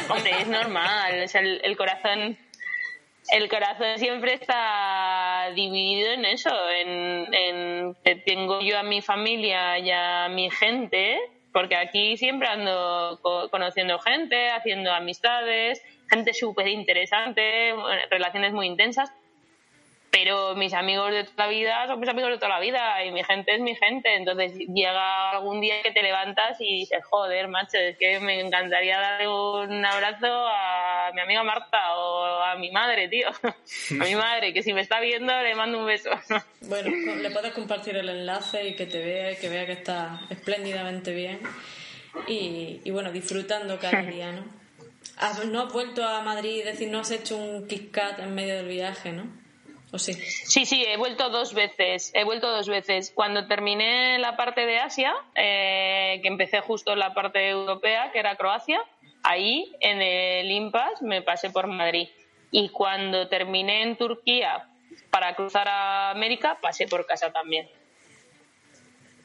hombre, 0.09 0.31
es 0.41 0.47
normal, 0.47 1.23
o 1.23 1.27
sea, 1.29 1.41
el 1.41 1.77
corazón 1.77 2.37
el 3.29 3.49
corazón 3.49 3.97
siempre 3.97 4.33
está 4.33 5.51
dividido 5.53 6.11
en 6.13 6.25
eso, 6.25 6.49
en, 6.69 7.95
que 8.03 8.15
tengo 8.15 8.61
yo 8.61 8.77
a 8.79 8.83
mi 8.83 9.01
familia 9.01 9.79
y 9.79 9.91
a 9.91 10.29
mi 10.29 10.49
gente, 10.49 11.19
porque 11.51 11.75
aquí 11.75 12.17
siempre 12.17 12.47
ando 12.47 13.19
conociendo 13.51 13.99
gente, 13.99 14.49
haciendo 14.49 14.91
amistades, 14.91 15.81
gente 16.09 16.33
súper 16.33 16.67
interesante, 16.67 17.73
relaciones 18.09 18.53
muy 18.53 18.67
intensas, 18.67 19.11
pero 20.11 20.55
mis 20.55 20.73
amigos 20.73 21.11
de 21.11 21.23
toda 21.25 21.45
la 21.45 21.51
vida 21.51 21.87
son 21.87 21.99
mis 21.99 22.09
amigos 22.09 22.31
de 22.31 22.37
toda 22.37 22.49
la 22.49 22.59
vida 22.59 23.03
y 23.03 23.11
mi 23.11 23.23
gente 23.23 23.53
es 23.55 23.61
mi 23.61 23.75
gente. 23.75 24.15
Entonces 24.15 24.53
llega 24.53 25.31
algún 25.31 25.61
día 25.61 25.81
que 25.83 25.91
te 25.91 26.01
levantas 26.01 26.59
y 26.59 26.79
dices, 26.79 27.03
joder, 27.05 27.47
macho, 27.47 27.77
es 27.77 27.97
que 27.97 28.19
me 28.19 28.39
encantaría 28.39 28.99
darle 28.99 29.27
un 29.27 29.85
abrazo 29.85 30.27
a 30.27 31.11
mi 31.13 31.21
amiga 31.21 31.43
Marta 31.43 31.95
o 31.95 32.41
a 32.41 32.55
mi 32.55 32.71
madre, 32.71 33.07
tío. 33.07 33.27
A 33.99 34.03
mi 34.03 34.15
madre, 34.15 34.53
que 34.53 34.63
si 34.63 34.73
me 34.73 34.81
está 34.81 34.99
viendo 34.99 35.33
le 35.41 35.55
mando 35.55 35.79
un 35.79 35.85
beso. 35.85 36.09
Bueno, 36.61 36.89
le 37.21 37.31
puedes 37.31 37.53
compartir 37.53 37.95
el 37.95 38.09
enlace 38.09 38.67
y 38.67 38.75
que 38.75 38.87
te 38.87 38.99
vea 38.99 39.31
y 39.31 39.37
que 39.37 39.47
vea 39.47 39.65
que 39.65 39.73
está 39.73 40.19
espléndidamente 40.29 41.13
bien. 41.13 41.39
Y, 42.27 42.81
y 42.83 42.91
bueno, 42.91 43.11
disfrutando 43.11 43.79
cada 43.79 44.01
día, 44.01 44.31
¿no? 44.31 44.43
¿No 45.45 45.61
has 45.61 45.73
vuelto 45.73 46.03
a 46.03 46.21
Madrid? 46.21 46.59
Es 46.59 46.73
decir, 46.73 46.89
no 46.89 46.99
has 46.99 47.11
hecho 47.11 47.37
un 47.37 47.67
kick 47.67 47.97
en 48.17 48.35
medio 48.35 48.55
del 48.55 48.67
viaje, 48.67 49.11
¿no? 49.13 49.23
Sí? 49.97 50.13
Sí, 50.65 50.83
he 50.87 50.97
vuelto 50.97 51.29
dos 51.29 51.53
veces. 51.53 52.11
He 52.13 52.23
vuelto 52.23 52.49
dos 52.49 52.67
veces. 52.67 53.11
Cuando 53.13 53.47
terminé 53.47 54.17
la 54.19 54.35
parte 54.35 54.65
de 54.65 54.79
Asia, 54.79 55.13
eh, 55.35 56.19
que 56.21 56.27
empecé 56.27 56.61
justo 56.61 56.95
la 56.95 57.13
parte 57.13 57.49
europea, 57.49 58.11
que 58.11 58.19
era 58.19 58.35
Croacia, 58.35 58.81
ahí 59.23 59.75
en 59.79 60.01
el 60.01 60.49
Impas 60.51 61.01
me 61.01 61.21
pasé 61.21 61.49
por 61.49 61.67
Madrid. 61.67 62.09
Y 62.51 62.69
cuando 62.69 63.27
terminé 63.27 63.83
en 63.83 63.97
Turquía 63.97 64.69
para 65.09 65.35
cruzar 65.35 65.67
a 65.67 66.11
América, 66.11 66.59
pasé 66.61 66.87
por 66.87 67.05
casa 67.05 67.31
también. 67.31 67.69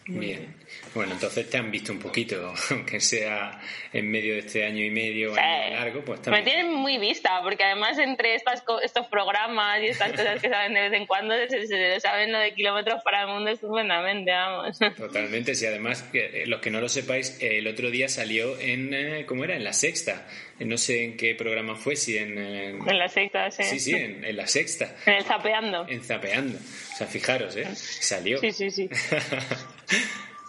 Bien. 0.07 0.55
Bueno, 0.94 1.12
entonces 1.12 1.48
te 1.48 1.59
han 1.59 1.70
visto 1.70 1.92
un 1.92 2.00
poquito, 2.00 2.53
aunque 2.70 3.00
sea 3.00 3.61
en 3.92 4.11
medio 4.11 4.34
de 4.34 4.40
este 4.40 4.64
año 4.64 4.84
y 4.84 4.90
medio, 4.90 5.34
año 5.34 5.76
largo, 5.76 6.05
pues 6.05 6.22
también. 6.22 6.44
Me 6.44 6.50
tienen 6.50 6.74
muy 6.74 6.98
vista, 6.98 7.40
porque 7.42 7.62
además 7.62 7.98
entre 7.98 8.34
estas, 8.34 8.64
estos 8.82 9.07
programas 9.07 9.80
y 9.80 9.86
estas 9.86 10.11
cosas 10.12 10.40
que 10.40 10.48
saben 10.48 10.74
de 10.74 10.80
vez 10.80 10.92
en 10.92 11.07
cuando, 11.07 11.34
se, 11.48 12.00
saben 12.00 12.32
lo 12.32 12.38
de 12.38 12.53
kilómetros 12.53 13.03
para 13.05 13.22
el 13.22 13.28
mundo 13.28 13.50
estupendamente, 13.50 14.32
vamos. 14.32 14.78
Totalmente, 14.96 15.55
sí, 15.55 15.66
además, 15.66 16.05
eh, 16.12 16.44
los 16.46 16.61
que 16.61 16.70
no 16.70 16.80
lo 16.80 16.88
sepáis, 16.88 17.38
el 17.40 17.66
otro 17.68 17.90
día 17.90 18.09
salió 18.09 18.59
en, 18.59 18.92
eh, 18.92 19.24
¿cómo 19.26 19.44
era? 19.44 19.55
En 19.55 19.64
la 19.64 19.72
sexta. 19.72 20.26
No 20.59 20.78
sé 20.78 21.05
en 21.05 21.16
qué 21.16 21.34
programa 21.34 21.74
fue, 21.74 21.96
si 21.96 22.16
en... 22.16 22.38
En, 22.38 22.98
la 22.98 23.09
sexta, 23.09 23.50
sí. 23.50 23.64
Sí, 23.64 23.80
sí, 23.80 23.94
en, 23.94 24.36
la 24.36 24.46
sexta. 24.46 24.94
En 25.07 25.14
el 25.14 25.24
Zapeando. 25.24 25.86
En 25.88 26.03
Zapeando. 26.03 26.57
O 26.57 26.96
sea, 26.96 27.07
fijaros, 27.07 27.57
¿eh? 27.57 27.66
Salió. 27.74 28.38
Sí, 28.38 28.53
sí, 28.53 28.70
sí. 28.70 28.88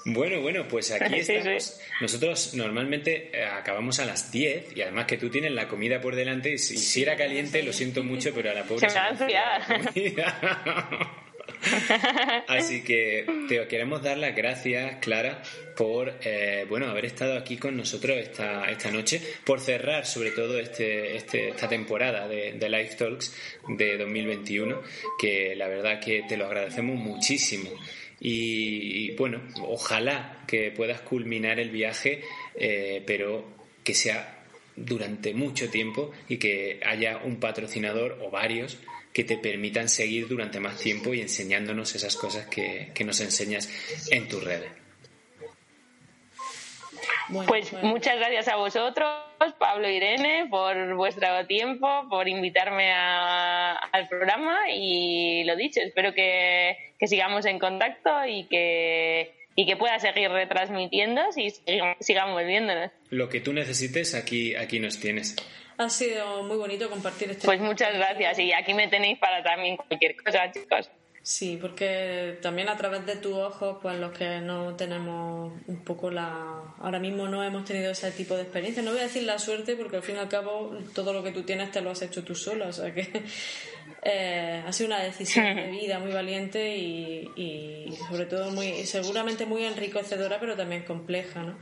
Bueno, 0.06 0.42
bueno, 0.42 0.68
pues 0.68 0.92
aquí 0.92 1.16
estamos. 1.20 1.80
Nosotros 2.02 2.54
normalmente 2.56 3.32
eh, 3.34 3.46
acabamos 3.46 4.00
a 4.00 4.06
las 4.06 4.32
10 4.32 4.76
y 4.76 4.82
además 4.82 5.06
que 5.06 5.18
tú 5.18 5.30
tienes 5.30 5.52
la 5.52 5.68
comida 5.68 6.02
por 6.02 6.16
delante 6.16 6.54
y 6.54 6.58
si, 6.58 7.02
era 7.02 7.16
caliente, 7.16 7.64
lo 7.64 7.74
siento 7.74 8.04
mucho, 8.04 8.34
pero 8.34 8.52
a 8.52 8.54
la 8.54 8.64
pobre... 8.64 8.90
Se 8.90 9.00
me 9.00 10.16
Así 12.48 12.84
que 12.84 13.26
te 13.48 13.66
queremos 13.68 14.04
dar 14.04 14.18
las 14.18 14.36
gracias, 14.36 14.98
Clara, 15.00 15.42
por 15.78 16.14
eh, 16.22 16.66
bueno 16.68 16.88
haber 16.88 17.06
estado 17.06 17.38
aquí 17.38 17.58
con 17.58 17.78
nosotros 17.78 18.18
esta, 18.18 18.70
esta 18.70 18.92
noche, 18.92 19.22
por 19.46 19.60
cerrar 19.62 20.06
sobre 20.06 20.32
todo 20.32 20.60
este, 20.60 21.16
este 21.16 21.50
esta 21.50 21.70
temporada 21.70 22.28
de, 22.28 22.54
de 22.54 22.70
Live 22.70 22.96
Talks 22.98 23.34
de 23.68 23.98
2021, 23.98 24.82
que 25.18 25.56
la 25.56 25.68
verdad 25.68 26.00
que 26.00 26.24
te 26.28 26.36
lo 26.38 26.46
agradecemos 26.46 26.98
muchísimo. 26.98 27.70
Y, 28.26 29.12
bueno, 29.16 29.42
ojalá 29.62 30.46
que 30.48 30.72
puedas 30.72 31.02
culminar 31.02 31.60
el 31.60 31.72
viaje, 31.72 32.22
eh, 32.56 33.04
pero 33.06 33.46
que 33.84 33.94
sea 33.94 34.46
durante 34.78 35.34
mucho 35.34 35.70
tiempo 35.70 36.12
y 36.30 36.38
que 36.38 36.80
haya 36.86 37.18
un 37.18 37.36
patrocinador 37.36 38.20
o 38.22 38.32
varios 38.32 38.78
que 39.12 39.26
te 39.26 39.38
permitan 39.38 39.90
seguir 39.90 40.28
durante 40.30 40.62
más 40.62 40.80
tiempo 40.80 41.14
y 41.14 41.20
enseñándonos 41.20 41.96
esas 41.96 42.16
cosas 42.16 42.48
que, 42.48 42.92
que 42.96 43.04
nos 43.04 43.20
enseñas 43.20 43.70
en 44.10 44.28
tus 44.30 44.42
redes 44.42 44.83
pues, 47.48 47.70
pues 47.70 47.84
muchas 47.84 48.18
gracias 48.18 48.48
a 48.48 48.56
vosotros, 48.56 49.10
Pablo 49.58 49.88
e 49.88 49.94
Irene, 49.94 50.48
por 50.50 50.96
vuestro 50.96 51.46
tiempo, 51.48 51.88
por 52.10 52.28
invitarme 52.28 52.92
al 52.92 54.08
programa 54.08 54.72
y 54.72 55.44
lo 55.44 55.56
dicho, 55.56 55.80
espero 55.82 56.14
que, 56.14 56.78
sigamos 57.06 57.46
en 57.46 57.60
contacto 57.60 58.10
y 58.26 58.46
que, 58.46 59.34
y 59.56 59.66
que 59.66 59.76
pueda 59.76 60.00
seguir 60.00 60.30
retransmitiendo 60.30 61.22
y 61.36 61.52
sigamos 62.00 62.46
viéndonos. 62.46 62.92
Lo 63.10 63.28
que 63.28 63.42
tú 63.42 63.52
necesites, 63.54 64.16
aquí, 64.16 64.56
aquí 64.56 64.80
nos 64.80 65.00
tienes. 65.00 65.36
Ha 65.78 65.90
sido 65.90 66.44
muy 66.44 66.58
bonito 66.58 66.90
compartir 66.90 67.32
este. 67.32 67.46
Pues 67.46 67.60
muchas 67.60 67.94
gracias 67.94 68.40
y 68.40 68.54
aquí 68.54 68.74
me 68.74 68.88
tenéis 68.88 69.18
para 69.18 69.44
también 69.44 69.76
cualquier 69.76 70.16
cosa, 70.16 70.52
chicos. 70.52 70.90
Sí, 71.26 71.58
porque 71.60 72.38
también 72.42 72.68
a 72.68 72.76
través 72.76 73.06
de 73.06 73.16
tus 73.16 73.34
ojos, 73.34 73.78
pues 73.82 73.98
los 73.98 74.12
que 74.12 74.42
no 74.42 74.76
tenemos 74.76 75.54
un 75.68 75.82
poco 75.86 76.12
la... 76.12 76.76
Ahora 76.80 77.00
mismo 77.00 77.30
no 77.30 77.42
hemos 77.42 77.64
tenido 77.64 77.92
ese 77.92 78.12
tipo 78.12 78.36
de 78.36 78.42
experiencia. 78.42 78.84
No 78.84 78.92
voy 78.92 79.00
a 79.00 79.04
decir 79.04 79.24
la 79.24 79.40
suerte 79.40 79.78
porque 79.78 79.96
al 79.96 80.04
fin 80.04 80.18
y 80.18 80.20
al 80.20 80.28
cabo 80.28 80.78
todo 80.94 81.14
lo 81.14 81.24
que 81.24 81.32
tú 81.32 81.44
tienes 81.44 81.72
te 81.72 81.80
lo 81.80 81.92
has 81.92 82.02
hecho 82.02 82.26
tú 82.26 82.36
sola. 82.36 82.68
O 82.68 82.74
sea 82.74 82.94
que 82.94 83.08
eh, 84.04 84.64
ha 84.68 84.74
sido 84.74 84.88
una 84.88 85.02
decisión 85.02 85.56
de 85.56 85.68
vida 85.72 85.98
muy 85.98 86.12
valiente 86.12 86.76
y, 86.76 87.32
y 87.38 87.96
sobre 88.10 88.26
todo 88.26 88.52
muy, 88.52 88.86
seguramente 88.86 89.46
muy 89.46 89.64
enriquecedora, 89.64 90.42
pero 90.42 90.58
también 90.58 90.84
compleja, 90.84 91.42
¿no? 91.42 91.58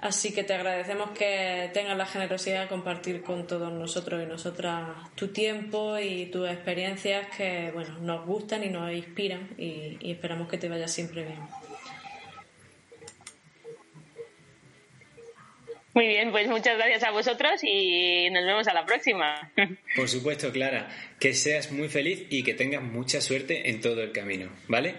Así 0.00 0.32
que 0.32 0.44
te 0.44 0.54
agradecemos 0.54 1.10
que 1.10 1.70
tengas 1.72 1.96
la 1.96 2.06
generosidad 2.06 2.62
de 2.62 2.68
compartir 2.68 3.22
con 3.22 3.48
todos 3.48 3.72
nosotros 3.72 4.22
y 4.22 4.26
nosotras 4.26 4.86
tu 5.16 5.28
tiempo 5.28 5.98
y 5.98 6.26
tus 6.26 6.48
experiencias 6.48 7.26
que 7.36 7.72
bueno, 7.72 7.98
nos 7.98 8.24
gustan 8.24 8.62
y 8.62 8.68
nos 8.68 8.92
inspiran 8.92 9.48
y, 9.58 9.98
esperamos 10.08 10.48
que 10.48 10.56
te 10.56 10.68
vaya 10.68 10.86
siempre 10.86 11.24
bien. 11.24 11.40
Muy 15.94 16.06
bien, 16.06 16.30
pues 16.30 16.46
muchas 16.46 16.76
gracias 16.76 17.02
a 17.02 17.10
vosotros 17.10 17.60
y 17.64 18.30
nos 18.30 18.44
vemos 18.44 18.68
a 18.68 18.74
la 18.74 18.86
próxima. 18.86 19.50
Por 19.96 20.08
supuesto, 20.08 20.52
Clara, 20.52 20.88
que 21.18 21.34
seas 21.34 21.72
muy 21.72 21.88
feliz 21.88 22.24
y 22.30 22.44
que 22.44 22.54
tengas 22.54 22.82
mucha 22.82 23.20
suerte 23.20 23.68
en 23.70 23.80
todo 23.80 24.00
el 24.04 24.12
camino, 24.12 24.48
¿vale? 24.68 24.94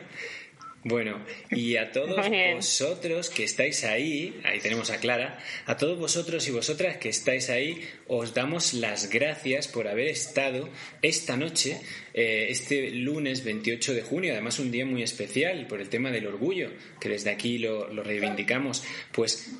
Bueno, 0.83 1.19
y 1.51 1.75
a 1.75 1.91
todos 1.93 2.25
vosotros 2.53 3.29
que 3.29 3.43
estáis 3.43 3.83
ahí, 3.83 4.39
ahí 4.45 4.59
tenemos 4.59 4.89
a 4.91 4.99
Clara, 4.99 5.39
a 5.65 5.75
todos 5.77 5.99
vosotros 5.99 6.47
y 6.47 6.51
vosotras 6.51 6.97
que 6.97 7.09
estáis 7.09 7.49
ahí, 7.49 7.81
os 8.07 8.33
damos 8.33 8.73
las 8.73 9.09
gracias 9.09 9.67
por 9.67 9.87
haber 9.87 10.07
estado 10.07 10.69
esta 11.01 11.35
noche, 11.35 11.81
eh, 12.13 12.47
este 12.49 12.91
lunes 12.91 13.43
28 13.43 13.93
de 13.93 14.01
junio, 14.01 14.31
además 14.33 14.59
un 14.59 14.71
día 14.71 14.85
muy 14.85 15.03
especial 15.03 15.67
por 15.67 15.81
el 15.81 15.89
tema 15.89 16.11
del 16.11 16.27
orgullo, 16.27 16.71
que 16.99 17.09
desde 17.09 17.31
aquí 17.31 17.57
lo, 17.57 17.93
lo 17.93 18.03
reivindicamos. 18.03 18.83
Pues 19.11 19.51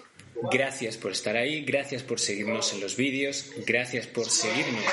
Gracias 0.51 0.97
por 0.97 1.11
estar 1.11 1.35
ahí, 1.35 1.61
gracias 1.61 2.01
por 2.03 2.19
seguirnos 2.19 2.73
en 2.73 2.79
los 2.79 2.95
vídeos, 2.95 3.51
gracias 3.65 4.07
por 4.07 4.29
seguirnos 4.29 4.83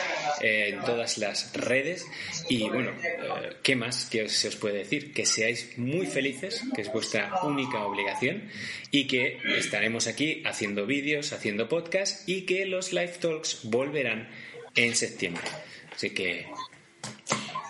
eh, 0.40 0.70
en 0.70 0.80
todas 0.82 1.18
las 1.18 1.52
redes 1.54 2.04
y 2.48 2.68
bueno, 2.68 2.90
eh, 2.90 3.56
¿qué 3.62 3.76
más 3.76 4.06
que 4.06 4.28
se 4.28 4.48
os 4.48 4.56
puede 4.56 4.78
decir? 4.78 5.12
Que 5.12 5.24
seáis 5.24 5.78
muy 5.78 6.06
felices, 6.06 6.62
que 6.74 6.82
es 6.82 6.92
vuestra 6.92 7.42
única 7.44 7.84
obligación 7.84 8.50
y 8.90 9.06
que 9.06 9.38
estaremos 9.56 10.08
aquí 10.08 10.42
haciendo 10.44 10.84
vídeos, 10.84 11.32
haciendo 11.32 11.68
podcasts 11.68 12.24
y 12.26 12.42
que 12.42 12.66
los 12.66 12.92
live 12.92 13.14
talks 13.20 13.60
volverán 13.64 14.28
en 14.74 14.96
septiembre. 14.96 15.44
Así 15.94 16.10
que 16.10 16.46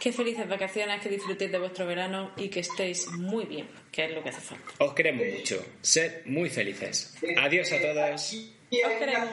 Qué 0.06 0.12
felices 0.12 0.48
vacaciones, 0.48 1.02
que 1.02 1.08
disfrutéis 1.08 1.50
de 1.50 1.58
vuestro 1.58 1.84
verano 1.84 2.30
y 2.36 2.48
que 2.48 2.60
estéis 2.60 3.08
muy 3.08 3.44
bien, 3.44 3.68
que 3.90 4.04
es 4.04 4.12
lo 4.12 4.22
que 4.22 4.28
hace 4.28 4.40
falta. 4.40 4.64
Os 4.78 4.94
queremos 4.94 5.26
mucho. 5.26 5.66
Sed 5.80 6.24
muy 6.26 6.48
felices. 6.48 7.18
Adiós 7.36 7.72
a 7.72 7.80
todos. 7.80 8.32
Os 8.70 8.92
queremos. 9.00 9.32